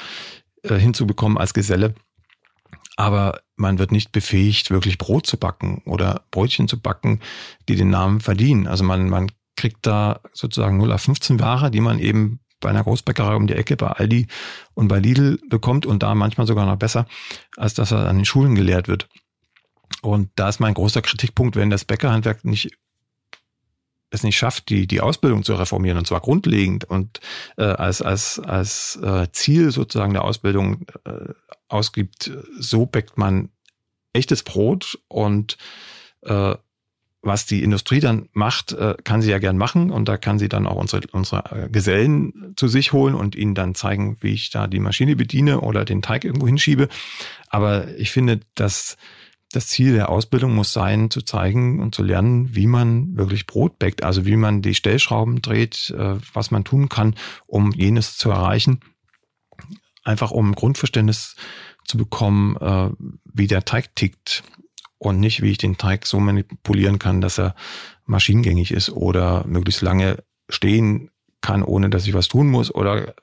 äh, 0.63 0.77
hinzubekommen 0.77 1.39
als 1.39 1.55
Geselle. 1.55 1.95
Aber 2.97 3.41
man 3.57 3.79
wird 3.79 3.93
nicht 3.93 4.13
befähigt, 4.13 4.71
wirklich 4.71 4.99
Brot 4.99 5.27
zu 5.27 5.37
backen 5.37 5.83
oder 5.87 6.25
Brötchen 6.31 6.69
zu 6.69 6.81
backen, 6.81 7.21
die 7.69 7.77
den 7.77 7.91
Namen 7.91 8.21
verdienen. 8.21 8.67
Also 8.67 8.85
man, 8.85 9.09
man 9.09 9.31
kriegt 9.57 9.87
da 9.87 10.21
sozusagen 10.33 10.77
0 10.77 10.93
auf 10.93 11.03
15 11.03 11.41
Ware, 11.41 11.71
die 11.71 11.81
man 11.81 11.99
eben 11.99 12.41
bei 12.61 12.71
einer 12.71 12.83
Großbäckerei 12.83 13.35
um 13.35 13.47
die 13.47 13.55
Ecke, 13.55 13.77
bei 13.77 13.89
Aldi 13.89 14.27
und 14.75 14.89
bei 14.89 14.99
Lidl 14.99 15.39
bekommt 15.49 15.87
und 15.87 16.03
da 16.03 16.15
manchmal 16.15 16.47
sogar 16.47 16.67
noch 16.67 16.77
besser, 16.77 17.07
als 17.57 17.75
dass 17.75 17.93
er 17.93 18.09
an 18.09 18.17
den 18.17 18.25
Schulen 18.25 18.55
gelehrt 18.55 18.89
wird. 18.89 19.09
Und 20.03 20.31
da 20.37 20.49
ist 20.49 20.61
mein 20.61 20.75
großer 20.75 21.03
Kritikpunkt, 21.03 21.57
wenn 21.57 21.71
das 21.71 21.85
Bäckerhandwerk 21.85 22.45
nicht 22.45 22.73
es 24.11 24.23
nicht 24.23 24.39
schafft, 24.39 24.69
die, 24.69 24.87
die 24.87 25.01
Ausbildung 25.01 25.43
zu 25.43 25.55
reformieren, 25.55 25.99
und 25.99 26.07
zwar 26.07 26.21
grundlegend 26.21 26.85
und 26.85 27.21
äh, 27.57 27.65
als, 27.65 28.03
als, 28.03 28.39
als 28.39 28.99
äh, 29.03 29.27
Ziel 29.33 29.71
sozusagen 29.71 30.15
der 30.15 30.25
Ausbildung 30.25 30.87
äh, 31.05 31.33
ausgibt, 31.69 32.31
so 32.59 32.87
bäckt 32.87 33.19
man 33.19 33.51
echtes 34.13 34.43
Brot 34.43 34.99
und 35.09 35.59
äh, 36.23 36.55
was 37.21 37.47
die 37.47 37.63
Industrie 37.63 38.01
dann 38.01 38.29
macht, 38.33 38.73
äh, 38.73 38.95
kann 39.03 39.23
sie 39.23 39.31
ja 39.31 39.39
gern 39.39 39.59
machen 39.59 39.91
und 39.91 40.09
da 40.09 40.17
kann 40.17 40.39
sie 40.39 40.49
dann 40.49 40.67
auch 40.67 40.77
unsere, 40.77 41.03
unsere 41.13 41.65
äh, 41.65 41.69
Gesellen 41.69 42.55
zu 42.57 42.69
sich 42.69 42.93
holen 42.93 43.15
und 43.15 43.35
ihnen 43.35 43.55
dann 43.55 43.75
zeigen, 43.75 44.17
wie 44.21 44.35
ich 44.35 44.51
da 44.51 44.67
die 44.67 44.79
Maschine 44.79 45.17
bediene 45.17 45.61
oder 45.61 45.85
den 45.85 46.01
Teig 46.01 46.25
irgendwo 46.25 46.47
hinschiebe. 46.47 46.89
Aber 47.49 47.89
ich 47.97 48.13
finde, 48.13 48.41
dass 48.55 48.97
das 49.53 49.69
Ziel 49.69 49.95
der 49.95 50.11
Ausbildung 50.11 50.55
muss 50.55 50.73
sein, 50.73 51.11
zu 51.11 51.23
zeigen 51.23 51.81
und 51.81 51.95
zu 51.95 52.03
lernen, 52.03 52.55
wie 52.55 52.67
man 52.67 53.17
wirklich 53.17 53.47
Brot 53.47 53.79
bäckt, 53.79 54.03
also 54.03 54.27
wie 54.27 54.37
man 54.37 54.61
die 54.61 54.75
Stellschrauben 54.75 55.41
dreht, 55.41 55.91
äh, 55.97 56.17
was 56.33 56.51
man 56.51 56.65
tun 56.65 56.89
kann, 56.89 57.15
um 57.47 57.73
jenes 57.73 58.17
zu 58.17 58.31
erreichen. 58.31 58.81
Einfach 60.05 60.31
um 60.31 60.55
Grundverständnis 60.55 61.37
zu 61.85 61.97
bekommen, 61.97 62.57
äh, 62.57 62.91
wie 63.25 63.47
der 63.47 63.65
Teig 63.65 63.95
tickt 63.97 64.43
und 64.99 65.21
nicht, 65.21 65.43
wie 65.43 65.51
ich 65.51 65.59
den 65.59 65.79
Teig 65.79 66.07
so 66.07 66.21
manipulieren 66.21 66.99
kann, 66.99 67.21
dass 67.21 67.39
er 67.39 67.55
maschinengängig 68.05 68.73
ist 68.73 68.91
oder 68.91 69.47
möglichst 69.47 69.83
lange 69.83 70.23
stehen 70.51 71.11
kann, 71.41 71.63
ohne 71.63 71.89
dass 71.89 72.07
ich 72.07 72.15
was 72.15 72.29
tun 72.29 72.49
muss 72.49 72.75
oder 72.75 73.15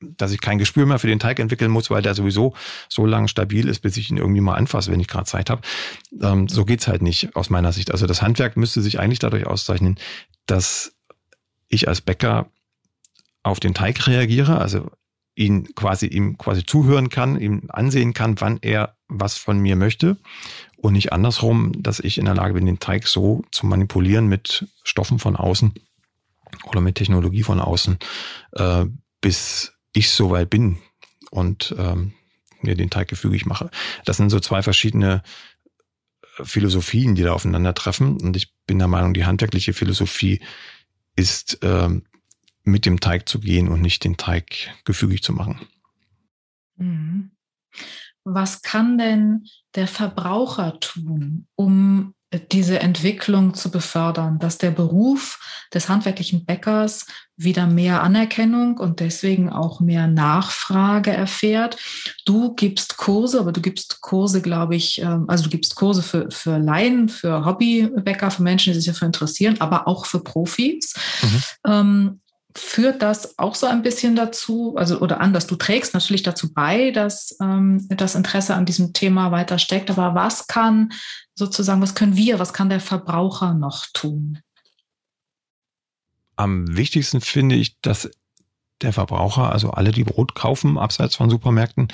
dass 0.00 0.32
ich 0.32 0.40
kein 0.40 0.58
Gespür 0.58 0.86
mehr 0.86 0.98
für 0.98 1.06
den 1.06 1.18
Teig 1.18 1.38
entwickeln 1.38 1.70
muss, 1.70 1.90
weil 1.90 2.02
der 2.02 2.14
sowieso 2.14 2.54
so 2.88 3.06
lang 3.06 3.28
stabil 3.28 3.68
ist, 3.68 3.80
bis 3.80 3.96
ich 3.96 4.10
ihn 4.10 4.16
irgendwie 4.16 4.40
mal 4.40 4.54
anfasse, 4.54 4.90
wenn 4.90 5.00
ich 5.00 5.08
gerade 5.08 5.26
Zeit 5.26 5.50
habe. 5.50 5.62
Ähm, 6.20 6.48
so 6.48 6.64
geht's 6.64 6.88
halt 6.88 7.02
nicht 7.02 7.36
aus 7.36 7.50
meiner 7.50 7.72
Sicht. 7.72 7.90
Also 7.90 8.06
das 8.06 8.22
Handwerk 8.22 8.56
müsste 8.56 8.80
sich 8.80 8.98
eigentlich 8.98 9.18
dadurch 9.18 9.46
auszeichnen, 9.46 9.98
dass 10.46 10.92
ich 11.68 11.88
als 11.88 12.00
Bäcker 12.00 12.50
auf 13.42 13.60
den 13.60 13.74
Teig 13.74 14.06
reagiere, 14.06 14.58
also 14.58 14.90
ihn 15.34 15.74
quasi 15.74 16.06
ihm 16.06 16.36
quasi 16.36 16.64
zuhören 16.64 17.08
kann, 17.08 17.40
ihm 17.40 17.62
ansehen 17.68 18.12
kann, 18.12 18.40
wann 18.40 18.58
er 18.60 18.96
was 19.08 19.36
von 19.36 19.58
mir 19.58 19.76
möchte 19.76 20.16
und 20.76 20.92
nicht 20.94 21.12
andersrum, 21.12 21.72
dass 21.82 22.00
ich 22.00 22.18
in 22.18 22.24
der 22.24 22.34
Lage 22.34 22.54
bin, 22.54 22.66
den 22.66 22.78
Teig 22.78 23.06
so 23.06 23.42
zu 23.50 23.66
manipulieren 23.66 24.26
mit 24.26 24.66
Stoffen 24.82 25.18
von 25.18 25.36
außen 25.36 25.72
oder 26.64 26.80
mit 26.80 26.96
Technologie 26.96 27.42
von 27.42 27.60
außen, 27.60 27.98
äh, 28.52 28.86
bis 29.20 29.72
ich 29.92 30.10
soweit 30.10 30.50
bin 30.50 30.78
und 31.30 31.74
ähm, 31.78 32.12
mir 32.62 32.74
den 32.74 32.90
Teig 32.90 33.08
gefügig 33.08 33.46
mache. 33.46 33.70
Das 34.04 34.16
sind 34.16 34.30
so 34.30 34.40
zwei 34.40 34.62
verschiedene 34.62 35.22
äh, 36.38 36.44
Philosophien, 36.44 37.14
die 37.14 37.22
da 37.22 37.32
aufeinandertreffen. 37.32 38.20
Und 38.20 38.36
ich 38.36 38.54
bin 38.66 38.78
der 38.78 38.88
Meinung, 38.88 39.14
die 39.14 39.24
handwerkliche 39.24 39.72
Philosophie 39.72 40.40
ist 41.16 41.58
ähm, 41.62 42.04
mit 42.62 42.86
dem 42.86 43.00
Teig 43.00 43.28
zu 43.28 43.40
gehen 43.40 43.68
und 43.68 43.80
nicht 43.80 44.04
den 44.04 44.16
Teig 44.16 44.74
gefügig 44.84 45.22
zu 45.22 45.32
machen. 45.32 45.60
Mhm. 46.76 47.30
Was 48.24 48.62
kann 48.62 48.98
denn 48.98 49.46
der 49.74 49.88
Verbraucher 49.88 50.78
tun, 50.80 51.46
um 51.56 52.14
diese 52.52 52.78
Entwicklung 52.78 53.54
zu 53.54 53.70
befördern, 53.70 54.38
dass 54.38 54.56
der 54.58 54.70
Beruf 54.70 55.40
des 55.74 55.88
handwerklichen 55.88 56.44
Bäckers 56.44 57.06
wieder 57.36 57.66
mehr 57.66 58.02
Anerkennung 58.02 58.78
und 58.78 59.00
deswegen 59.00 59.50
auch 59.50 59.80
mehr 59.80 60.06
Nachfrage 60.06 61.10
erfährt. 61.10 61.76
Du 62.26 62.54
gibst 62.54 62.98
Kurse, 62.98 63.40
aber 63.40 63.50
du 63.50 63.60
gibst 63.60 64.00
Kurse, 64.00 64.42
glaube 64.42 64.76
ich, 64.76 65.00
ähm, 65.00 65.24
also 65.28 65.44
du 65.44 65.50
gibst 65.50 65.74
Kurse 65.74 66.02
für, 66.02 66.30
für 66.30 66.58
Laien, 66.58 67.08
für 67.08 67.44
Hobbybäcker, 67.44 68.30
für 68.30 68.42
Menschen, 68.42 68.72
die 68.72 68.78
sich 68.78 68.92
dafür 68.92 69.06
interessieren, 69.06 69.56
aber 69.60 69.88
auch 69.88 70.06
für 70.06 70.22
Profis. 70.22 70.94
Mhm. 71.66 72.20
Führt 72.56 73.02
das 73.02 73.38
auch 73.38 73.54
so 73.54 73.66
ein 73.66 73.82
bisschen 73.82 74.16
dazu, 74.16 74.74
also 74.76 75.00
oder 75.00 75.20
anders, 75.20 75.46
du 75.46 75.56
trägst 75.56 75.94
natürlich 75.94 76.22
dazu 76.22 76.52
bei, 76.52 76.90
dass 76.90 77.36
ähm, 77.40 77.86
das 77.88 78.14
Interesse 78.14 78.54
an 78.54 78.66
diesem 78.66 78.92
Thema 78.92 79.30
weiter 79.30 79.58
steckt, 79.58 79.90
aber 79.90 80.14
was 80.14 80.46
kann 80.46 80.92
sozusagen, 81.34 81.80
was 81.80 81.94
können 81.94 82.16
wir, 82.16 82.38
was 82.38 82.52
kann 82.52 82.68
der 82.68 82.80
Verbraucher 82.80 83.54
noch 83.54 83.86
tun? 83.92 84.38
Am 86.36 86.76
wichtigsten 86.76 87.20
finde 87.20 87.54
ich, 87.54 87.80
dass 87.80 88.10
der 88.80 88.92
Verbraucher, 88.92 89.52
also 89.52 89.70
alle, 89.70 89.92
die 89.92 90.04
Brot 90.04 90.34
kaufen, 90.34 90.78
abseits 90.78 91.16
von 91.16 91.30
Supermärkten, 91.30 91.88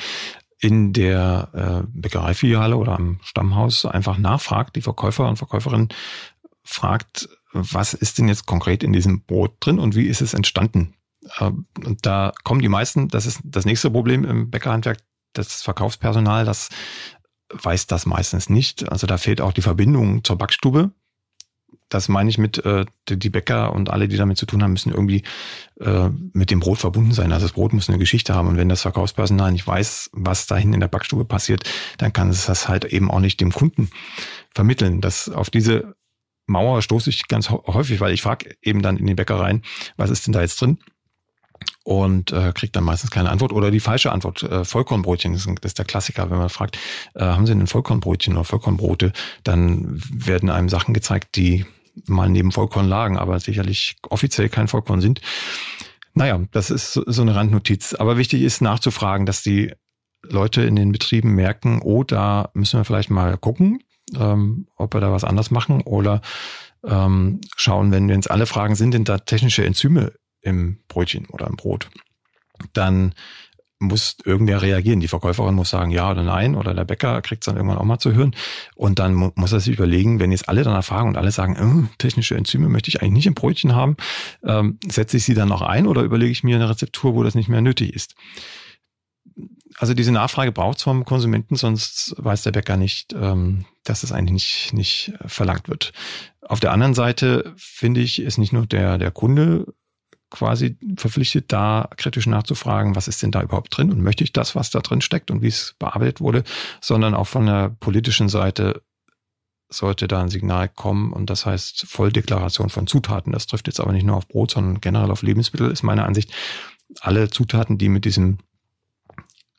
in 0.59 0.93
der 0.93 1.51
äh, 1.53 1.87
Bäckereifiliale 1.93 2.77
oder 2.77 2.93
am 2.93 3.21
Stammhaus 3.23 3.85
einfach 3.85 4.19
nachfragt, 4.19 4.77
die 4.77 4.83
Verkäufer 4.83 5.29
und 5.29 5.37
Verkäuferin 5.37 5.89
fragt, 6.65 7.29
was 7.57 7.95
ist 7.95 8.19
denn 8.19 8.29
jetzt 8.29 8.47
konkret 8.47 8.83
in 8.83 8.93
diesem 8.93 9.23
Brot 9.23 9.57
drin 9.61 9.79
und 9.79 9.95
wie 9.97 10.07
ist 10.07 10.21
es 10.21 10.35
entstanden? 10.35 10.95
Ähm, 11.41 11.67
und 11.85 12.05
da 12.07 12.33
kommen 12.45 12.63
die 12.63 12.69
meisten, 12.69 13.09
das 13.09 13.27
ist 13.27 13.41
das 13.45 13.65
nächste 13.65 13.91
Problem 13.91 14.25
im 14.25 14.51
Bäckerhandwerk, 14.51 14.99
das 15.33 15.63
Verkaufspersonal, 15.63 16.45
das 16.45 16.69
weiß 17.53 17.87
das 17.87 18.07
meistens 18.07 18.49
nicht. 18.49 18.91
Also 18.91 19.07
da 19.07 19.19
fehlt 19.19 19.41
auch 19.41 19.53
die 19.53 19.63
Verbindung 19.63 20.25
zur 20.25 20.37
Backstube. 20.37 20.91
Das 21.89 22.09
meine 22.09 22.29
ich 22.29 22.39
mit, 22.39 22.65
äh, 22.65 22.85
die 23.09 23.31
Bäcker 23.31 23.73
und 23.73 23.91
alle, 23.91 24.09
die 24.09 24.17
damit 24.17 24.39
zu 24.39 24.47
tun 24.47 24.63
haben, 24.63 24.73
müssen 24.73 24.91
irgendwie 24.91 25.23
äh, 25.81 26.09
mit 26.33 26.51
dem 26.51 26.59
Brot 26.59 26.79
verbunden 26.79 27.13
sein. 27.13 27.33
Also 27.33 27.47
das 27.47 27.53
Brot 27.53 27.73
muss 27.73 27.89
eine 27.89 27.99
Geschichte 27.99 28.35
haben. 28.35 28.49
Und 28.49 28.57
wenn 28.57 28.69
das 28.69 28.83
Verkaufspersonal 28.83 29.53
nicht 29.53 29.67
weiß, 29.67 30.11
was 30.13 30.47
dahin 30.47 30.73
in 30.73 30.81
der 30.81 30.89
Backstube 30.89 31.25
passiert, 31.25 31.63
dann 31.99 32.13
kann 32.13 32.29
es 32.29 32.47
das 32.47 32.69
halt 32.69 32.87
eben 32.87 33.11
auch 33.11 33.21
nicht 33.21 33.41
dem 33.41 33.53
Kunden 33.53 33.91
vermitteln. 34.53 35.01
Das 35.01 35.29
auf 35.29 35.49
diese 35.49 35.95
Mauer 36.47 36.83
stoße 36.83 37.11
ich 37.11 37.29
ganz 37.29 37.51
häufig, 37.51 38.01
weil 38.01 38.13
ich 38.13 38.23
frage 38.23 38.57
eben 38.63 38.83
dann 38.83 38.97
in 38.97 39.07
die 39.07 39.15
Bäckereien, 39.15 39.63
was 39.97 40.11
ist 40.11 40.27
denn 40.27 40.33
da 40.33 40.41
jetzt 40.41 40.61
drin? 40.61 40.79
Und 41.85 42.33
äh, 42.33 42.53
kriegt 42.53 42.77
dann 42.77 42.85
meistens 42.85 43.11
keine 43.11 43.31
Antwort 43.31 43.53
oder 43.53 43.71
die 43.71 43.81
falsche 43.81 44.13
Antwort. 44.13 44.43
Äh, 44.43 44.65
Vollkornbrötchen 44.65 45.33
das 45.33 45.47
ist 45.47 45.79
der 45.79 45.85
Klassiker, 45.85 46.31
wenn 46.31 46.39
man 46.39 46.49
fragt, 46.49 46.79
äh, 47.15 47.23
haben 47.23 47.47
Sie 47.47 47.55
denn 47.55 47.67
Vollkornbrötchen 47.67 48.35
oder 48.35 48.45
Vollkornbrote? 48.45 49.13
Dann 49.45 50.01
werden 50.13 50.51
einem 50.51 50.69
Sachen 50.69 50.95
gezeigt, 50.95 51.37
die 51.37 51.65
mal 52.07 52.29
neben 52.29 52.53
Vollkorn 52.53 52.89
lagen, 52.89 53.17
aber 53.17 53.39
sicherlich 53.41 53.97
offiziell 54.09 54.49
kein 54.49 54.69
Vollkorn 54.69 55.01
sind. 55.01 55.21
Naja, 56.15 56.41
das 56.51 56.71
ist 56.71 56.93
so 56.95 57.23
eine 57.23 57.35
Randnotiz. 57.35 57.95
Aber 57.95 58.17
wichtig 58.17 58.43
ist 58.43 58.61
nachzufragen, 58.61 59.27
dass 59.27 59.43
die 59.43 59.73
Leute 60.23 60.63
in 60.63 60.77
den 60.77 60.93
Betrieben 60.93 61.35
merken, 61.35 61.81
oh, 61.83 62.05
da 62.05 62.51
müssen 62.55 62.81
wir 62.81 62.85
vielleicht 62.85 63.11
mal 63.11 63.37
gucken 63.37 63.81
ähm, 64.15 64.69
ob 64.77 64.95
wir 64.95 65.01
da 65.01 65.13
was 65.13 65.25
anders 65.25 65.51
machen 65.51 65.83
oder 65.83 66.21
ähm, 66.85 67.41
schauen, 67.57 67.91
wenn 67.91 68.09
jetzt 68.09 68.31
alle 68.31 68.47
Fragen 68.47 68.75
sind, 68.75 68.93
sind 68.93 69.09
da 69.09 69.19
technische 69.19 69.65
Enzyme 69.65 70.13
im 70.43 70.79
Brötchen 70.89 71.27
oder 71.27 71.47
im 71.47 71.57
Brot, 71.57 71.89
dann 72.73 73.15
muss 73.79 74.17
irgendwer 74.25 74.63
reagieren. 74.63 75.01
Die 75.01 75.09
Verkäuferin 75.09 75.55
muss 75.55 75.69
sagen 75.69 75.91
ja 75.91 76.11
oder 76.11 76.23
nein 76.23 76.55
oder 76.55 76.73
der 76.73 76.85
Bäcker 76.85 77.21
kriegt 77.21 77.43
es 77.43 77.47
dann 77.47 77.57
irgendwann 77.57 77.77
auch 77.77 77.85
mal 77.85 77.99
zu 77.99 78.15
hören. 78.15 78.35
Und 78.75 78.99
dann 78.99 79.13
mu 79.15 79.33
muss 79.35 79.53
er 79.53 79.61
sich 79.61 79.75
überlegen, 79.75 80.19
wenn 80.19 80.33
jetzt 80.33 80.49
alle 80.49 80.63
danach 80.63 80.85
fragen 80.85 81.09
und 81.09 81.19
alle 81.19 81.31
sagen, 81.31 81.89
äh, 81.91 81.97
technische 81.99 82.37
Enzyme 82.37 82.69
möchte 82.69 82.89
ich 82.89 83.03
eigentlich 83.03 83.13
nicht 83.13 83.27
im 83.27 83.35
Brötchen 83.35 83.75
haben, 83.75 83.97
ähm, 84.45 84.79
setze 84.89 85.19
ich 85.19 85.25
sie 85.25 85.35
dann 85.35 85.49
noch 85.49 85.61
ein 85.61 85.87
oder 85.87 86.03
überlege 86.03 86.33
ich 86.33 86.43
mir 86.43 86.57
eine 86.57 86.71
Rezeptur, 86.71 87.15
wo 87.15 87.23
das 87.23 87.35
nicht 87.35 87.49
mehr 87.49 87.61
nötig 87.61 87.95
ist 87.95 88.15
also 89.79 89.95
diese 89.95 90.13
Nachfrage 90.13 90.53
braucht 90.53 90.79
es 90.79 90.85
vom 90.85 91.05
Konsumenten, 91.05 91.57
sonst 91.57 92.15
weiß 92.19 92.43
der 92.43 92.53
Bäcker 92.53 92.77
nicht, 92.77 93.13
ähm, 93.13 93.67
dass 93.85 94.03
es 94.03 94.13
eigentlich 94.13 94.73
nicht, 94.73 94.73
nicht 94.73 95.13
verlangt 95.27 95.69
wird. 95.69 95.93
Auf 96.41 96.61
der 96.61 96.73
anderen 96.73 96.95
Seite 96.95 97.53
finde 97.57 98.01
ich, 98.01 98.21
ist 98.21 98.39
nicht 98.39 98.53
nur 98.53 98.67
der, 98.67 98.99
der 98.99 99.11
Kunde 99.11 99.67
quasi 100.31 100.79
verpflichtet, 100.97 101.53
da 101.53 101.89
kritisch 101.97 102.27
nachzufragen, 102.27 102.97
was 102.97 103.09
ist 103.09 103.23
denn 103.23 103.31
da 103.31 103.43
überhaupt 103.43 103.77
drin 103.77 103.93
und 103.93 104.03
möchte 104.03 104.25
ich 104.25 104.33
das, 104.33 104.55
was 104.55 104.71
da 104.71 104.81
drin 104.81 105.01
steckt 105.01 105.31
und 105.31 105.43
wie 105.43 105.49
es 105.49 105.75
bearbeitet 105.79 106.21
wurde, 106.21 106.43
sondern 106.81 107.15
auch 107.15 107.27
von 107.27 107.47
der 107.47 107.69
politischen 107.81 108.29
Seite 108.29 108.83
sollte 109.69 110.09
da 110.09 110.23
ein 110.23 110.29
Signal 110.29 110.69
kommen 110.69 111.13
und 111.13 111.29
das 111.29 111.45
heißt 111.45 111.87
Volldeklaration 111.89 112.71
von 112.71 112.87
Zutaten. 112.87 113.33
Das 113.33 113.47
trifft 113.47 113.67
jetzt 113.67 113.81
aber 113.81 113.93
nicht 113.93 114.07
nur 114.07 114.17
auf 114.17 114.29
Brot, 114.29 114.53
sondern 114.53 114.81
generell 114.81 115.11
auf 115.11 115.23
Lebensmittel, 115.23 115.71
ist 115.71 115.83
meine 115.83 116.05
Ansicht. 116.05 116.33
Alle 117.01 117.31
Zutaten, 117.31 117.79
die 117.79 117.89
mit 117.89 118.05
diesem 118.05 118.39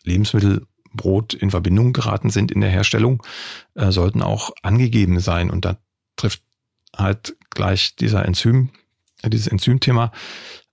Lebensmittelbrot 0.07 1.33
in 1.33 1.51
Verbindung 1.51 1.93
geraten 1.93 2.29
sind 2.29 2.51
in 2.51 2.61
der 2.61 2.69
Herstellung, 2.69 3.23
äh, 3.75 3.91
sollten 3.91 4.21
auch 4.21 4.51
angegeben 4.63 5.19
sein. 5.19 5.49
Und 5.49 5.65
da 5.65 5.77
trifft 6.15 6.41
halt 6.95 7.35
gleich 7.49 7.95
dieser 7.95 8.25
Enzym, 8.25 8.69
äh, 9.21 9.29
dieses 9.29 9.47
Enzymthema 9.47 10.11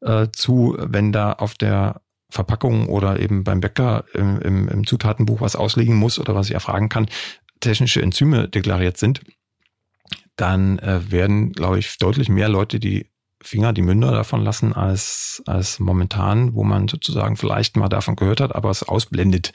äh, 0.01 0.29
zu, 0.33 0.77
wenn 0.79 1.13
da 1.13 1.33
auf 1.33 1.55
der 1.55 2.01
Verpackung 2.31 2.89
oder 2.89 3.21
eben 3.21 3.45
beim 3.45 3.61
Bäcker 3.61 4.05
im, 4.13 4.41
im, 4.41 4.69
im 4.69 4.87
Zutatenbuch 4.87 5.41
was 5.41 5.57
auslegen 5.57 5.95
muss 5.95 6.19
oder 6.19 6.35
was 6.35 6.49
ich 6.49 6.55
erfragen 6.55 6.89
kann, 6.89 7.07
technische 7.61 8.03
Enzyme 8.03 8.49
deklariert 8.49 8.97
sind, 8.97 9.21
dann 10.37 10.79
äh, 10.81 11.11
werden, 11.11 11.53
glaube 11.53 11.79
ich, 11.79 11.97
deutlich 11.99 12.29
mehr 12.29 12.49
Leute 12.49 12.81
die 12.81 13.07
Finger, 13.45 13.73
die 13.73 13.83
Münder 13.83 14.11
davon 14.11 14.43
lassen, 14.43 14.73
als, 14.73 15.43
als 15.47 15.79
momentan, 15.79 16.55
wo 16.55 16.65
man 16.65 16.89
sozusagen 16.89 17.37
vielleicht 17.37 17.77
mal 17.77 17.89
davon 17.89 18.17
gehört 18.17 18.41
hat, 18.41 18.55
aber 18.55 18.71
es 18.71 18.83
ausblendet 18.83 19.53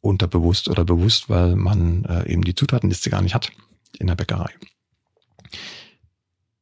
unterbewusst 0.00 0.68
oder 0.68 0.84
bewusst, 0.84 1.30
weil 1.30 1.54
man 1.54 2.04
äh, 2.04 2.30
eben 2.30 2.42
die 2.42 2.54
Zutatenliste 2.54 3.08
gar 3.08 3.22
nicht 3.22 3.34
hat 3.34 3.52
in 3.98 4.08
der 4.08 4.16
Bäckerei. 4.16 4.50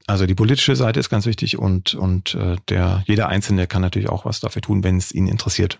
Also 0.06 0.26
die 0.26 0.34
politische 0.34 0.76
Seite 0.76 1.00
ist 1.00 1.08
ganz 1.08 1.24
wichtig 1.24 1.56
und, 1.56 1.94
und 1.94 2.34
äh, 2.34 2.56
der, 2.68 3.02
jeder 3.06 3.28
Einzelne 3.28 3.66
kann 3.66 3.80
natürlich 3.80 4.08
auch 4.08 4.24
was 4.24 4.40
dafür 4.40 4.60
tun, 4.60 4.84
wenn 4.84 4.98
es 4.98 5.12
ihn 5.12 5.26
interessiert. 5.26 5.78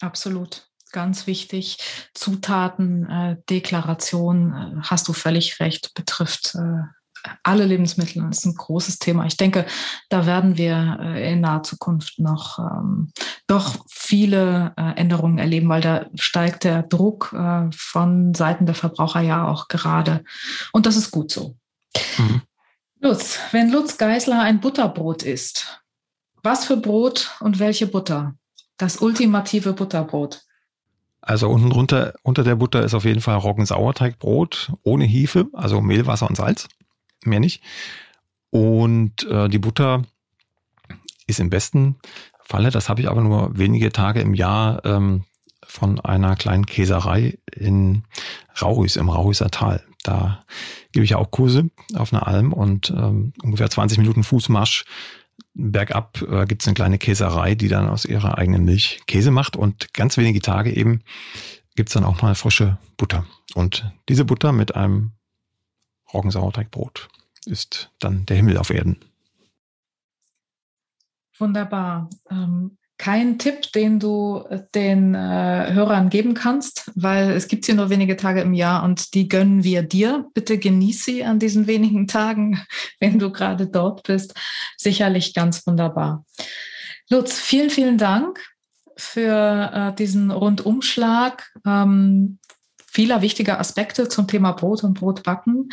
Absolut. 0.00 0.68
Ganz 0.92 1.26
wichtig. 1.26 1.78
Zutaten, 2.14 3.10
äh, 3.10 3.36
Deklaration, 3.50 4.52
äh, 4.52 4.80
hast 4.82 5.08
du 5.08 5.12
völlig 5.12 5.60
recht, 5.60 5.94
betrifft 5.94 6.54
äh, 6.54 6.84
alle 7.42 7.64
Lebensmittel. 7.64 8.22
Das 8.22 8.38
ist 8.38 8.46
ein 8.46 8.54
großes 8.54 8.98
Thema. 8.98 9.26
Ich 9.26 9.36
denke, 9.36 9.66
da 10.08 10.26
werden 10.26 10.56
wir 10.56 10.98
äh, 11.00 11.32
in 11.32 11.40
naher 11.40 11.62
Zukunft 11.62 12.18
noch 12.18 12.58
ähm, 12.58 13.12
doch 13.46 13.84
viele 13.88 14.74
äh, 14.76 14.92
Änderungen 14.96 15.38
erleben, 15.38 15.68
weil 15.68 15.80
da 15.80 16.06
steigt 16.14 16.64
der 16.64 16.82
Druck 16.82 17.32
äh, 17.32 17.68
von 17.72 18.34
Seiten 18.34 18.66
der 18.66 18.74
Verbraucher 18.74 19.20
ja 19.20 19.46
auch 19.46 19.68
gerade. 19.68 20.24
Und 20.72 20.86
das 20.86 20.96
ist 20.96 21.10
gut 21.10 21.30
so. 21.30 21.56
Mhm. 22.18 22.42
Lutz, 23.00 23.38
wenn 23.52 23.70
Lutz 23.70 23.98
Geisler 23.98 24.40
ein 24.40 24.60
Butterbrot 24.60 25.22
isst, 25.22 25.82
was 26.42 26.64
für 26.64 26.76
Brot 26.76 27.32
und 27.40 27.58
welche 27.58 27.86
Butter? 27.86 28.34
Das 28.78 28.98
ultimative 28.98 29.72
Butterbrot. 29.72 30.42
Also 31.20 31.48
unten 31.48 31.70
drunter, 31.70 32.14
unter 32.22 32.44
der 32.44 32.54
Butter 32.54 32.84
ist 32.84 32.94
auf 32.94 33.04
jeden 33.04 33.20
Fall 33.20 33.36
Roggensauerteigbrot 33.36 34.72
ohne 34.84 35.04
Hefe, 35.04 35.48
also 35.52 35.80
Mehl, 35.80 36.06
Wasser 36.06 36.28
und 36.28 36.36
Salz 36.36 36.68
mehr 37.24 37.40
nicht. 37.40 37.62
Und 38.50 39.24
äh, 39.24 39.48
die 39.48 39.58
Butter 39.58 40.02
ist 41.26 41.40
im 41.40 41.50
besten 41.50 41.96
Falle, 42.44 42.70
das 42.70 42.88
habe 42.88 43.00
ich 43.00 43.08
aber 43.08 43.22
nur 43.22 43.58
wenige 43.58 43.90
Tage 43.90 44.20
im 44.20 44.34
Jahr 44.34 44.84
ähm, 44.84 45.24
von 45.66 46.00
einer 46.00 46.36
kleinen 46.36 46.66
Käserei 46.66 47.38
in 47.52 48.04
Rauhus, 48.60 48.96
im 48.96 49.08
Rauhuser 49.08 49.50
Tal. 49.50 49.82
Da 50.04 50.44
gebe 50.92 51.04
ich 51.04 51.16
auch 51.16 51.30
Kurse 51.32 51.68
auf 51.94 52.12
einer 52.12 52.26
Alm 52.26 52.52
und 52.52 52.90
ähm, 52.90 53.32
ungefähr 53.42 53.68
20 53.68 53.98
Minuten 53.98 54.22
Fußmarsch 54.22 54.84
bergab 55.54 56.22
äh, 56.22 56.46
gibt 56.46 56.62
es 56.62 56.68
eine 56.68 56.74
kleine 56.74 56.98
Käserei, 56.98 57.56
die 57.56 57.68
dann 57.68 57.88
aus 57.88 58.04
ihrer 58.04 58.38
eigenen 58.38 58.64
Milch 58.64 59.00
Käse 59.06 59.32
macht 59.32 59.56
und 59.56 59.92
ganz 59.92 60.16
wenige 60.16 60.40
Tage 60.40 60.74
eben 60.74 61.00
gibt 61.74 61.88
es 61.88 61.94
dann 61.94 62.04
auch 62.04 62.22
mal 62.22 62.34
frische 62.34 62.78
Butter. 62.96 63.26
Und 63.54 63.92
diese 64.08 64.24
Butter 64.24 64.52
mit 64.52 64.74
einem 64.74 65.12
Roggensauerteigbrot 66.12 67.08
ist 67.46 67.90
dann 67.98 68.26
der 68.26 68.36
Himmel 68.36 68.58
auf 68.58 68.70
Erden. 68.70 68.98
Wunderbar. 71.38 72.08
Ähm, 72.30 72.78
kein 72.98 73.38
Tipp, 73.38 73.72
den 73.72 74.00
du 74.00 74.44
äh, 74.48 74.62
den 74.74 75.14
äh, 75.14 75.72
Hörern 75.72 76.08
geben 76.08 76.34
kannst, 76.34 76.90
weil 76.94 77.30
es 77.32 77.46
gibt 77.46 77.66
hier 77.66 77.74
nur 77.74 77.90
wenige 77.90 78.16
Tage 78.16 78.40
im 78.40 78.54
Jahr 78.54 78.84
und 78.84 79.14
die 79.14 79.28
gönnen 79.28 79.64
wir 79.64 79.82
dir. 79.82 80.26
Bitte 80.32 80.58
genieß 80.58 81.04
sie 81.04 81.24
an 81.24 81.38
diesen 81.38 81.66
wenigen 81.66 82.06
Tagen, 82.06 82.62
wenn 82.98 83.18
du 83.18 83.30
gerade 83.30 83.66
dort 83.66 84.02
bist. 84.04 84.34
Sicherlich 84.76 85.34
ganz 85.34 85.66
wunderbar. 85.66 86.24
Lutz, 87.10 87.38
vielen, 87.38 87.70
vielen 87.70 87.98
Dank 87.98 88.40
für 88.96 89.70
äh, 89.72 89.94
diesen 89.94 90.30
Rundumschlag 90.30 91.52
ähm, 91.66 92.38
vieler 92.96 93.20
wichtiger 93.20 93.60
Aspekte 93.60 94.08
zum 94.08 94.26
Thema 94.26 94.52
Brot 94.52 94.82
und 94.82 94.94
Brotbacken. 94.94 95.68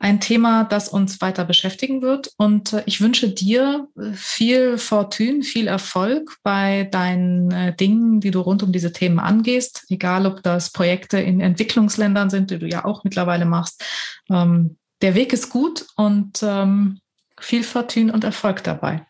Ein 0.00 0.20
Thema, 0.20 0.64
das 0.64 0.88
uns 0.88 1.20
weiter 1.20 1.44
beschäftigen 1.44 2.02
wird. 2.02 2.32
Und 2.36 2.72
äh, 2.72 2.82
ich 2.86 3.00
wünsche 3.00 3.28
dir 3.28 3.86
äh, 3.96 4.12
viel 4.12 4.76
Fortune, 4.76 5.44
viel 5.44 5.68
Erfolg 5.68 6.36
bei 6.42 6.88
deinen 6.90 7.52
äh, 7.52 7.76
Dingen, 7.76 8.20
die 8.20 8.32
du 8.32 8.40
rund 8.40 8.64
um 8.64 8.72
diese 8.72 8.92
Themen 8.92 9.20
angehst. 9.20 9.84
Egal, 9.88 10.26
ob 10.26 10.42
das 10.42 10.72
Projekte 10.72 11.18
in 11.18 11.40
Entwicklungsländern 11.40 12.28
sind, 12.28 12.50
die 12.50 12.58
du 12.58 12.66
ja 12.66 12.84
auch 12.84 13.04
mittlerweile 13.04 13.44
machst. 13.44 13.84
Ähm, 14.28 14.76
der 15.00 15.14
Weg 15.14 15.32
ist 15.32 15.50
gut 15.50 15.86
und 15.94 16.40
ähm, 16.42 16.98
viel 17.40 17.62
Fortune 17.62 18.12
und 18.12 18.24
Erfolg 18.24 18.64
dabei. 18.64 19.06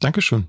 Dankeschön. 0.00 0.48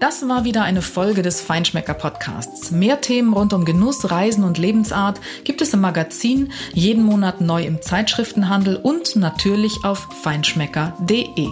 Das 0.00 0.26
war 0.26 0.44
wieder 0.44 0.62
eine 0.62 0.80
Folge 0.80 1.20
des 1.20 1.42
Feinschmecker 1.42 1.92
Podcasts. 1.92 2.70
Mehr 2.70 3.02
Themen 3.02 3.34
rund 3.34 3.52
um 3.52 3.66
Genuss, 3.66 4.10
Reisen 4.10 4.44
und 4.44 4.56
Lebensart 4.56 5.20
gibt 5.44 5.60
es 5.60 5.74
im 5.74 5.82
Magazin, 5.82 6.52
jeden 6.72 7.04
Monat 7.04 7.42
neu 7.42 7.62
im 7.64 7.82
Zeitschriftenhandel 7.82 8.76
und 8.76 9.14
natürlich 9.16 9.84
auf 9.84 10.08
feinschmecker.de. 10.22 11.48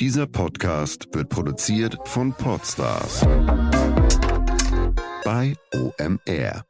Dieser 0.00 0.26
Podcast 0.26 1.08
wird 1.12 1.28
produziert 1.28 1.98
von 2.06 2.32
Podstars 2.32 3.26
bei 5.24 5.54
OMR. 5.74 6.64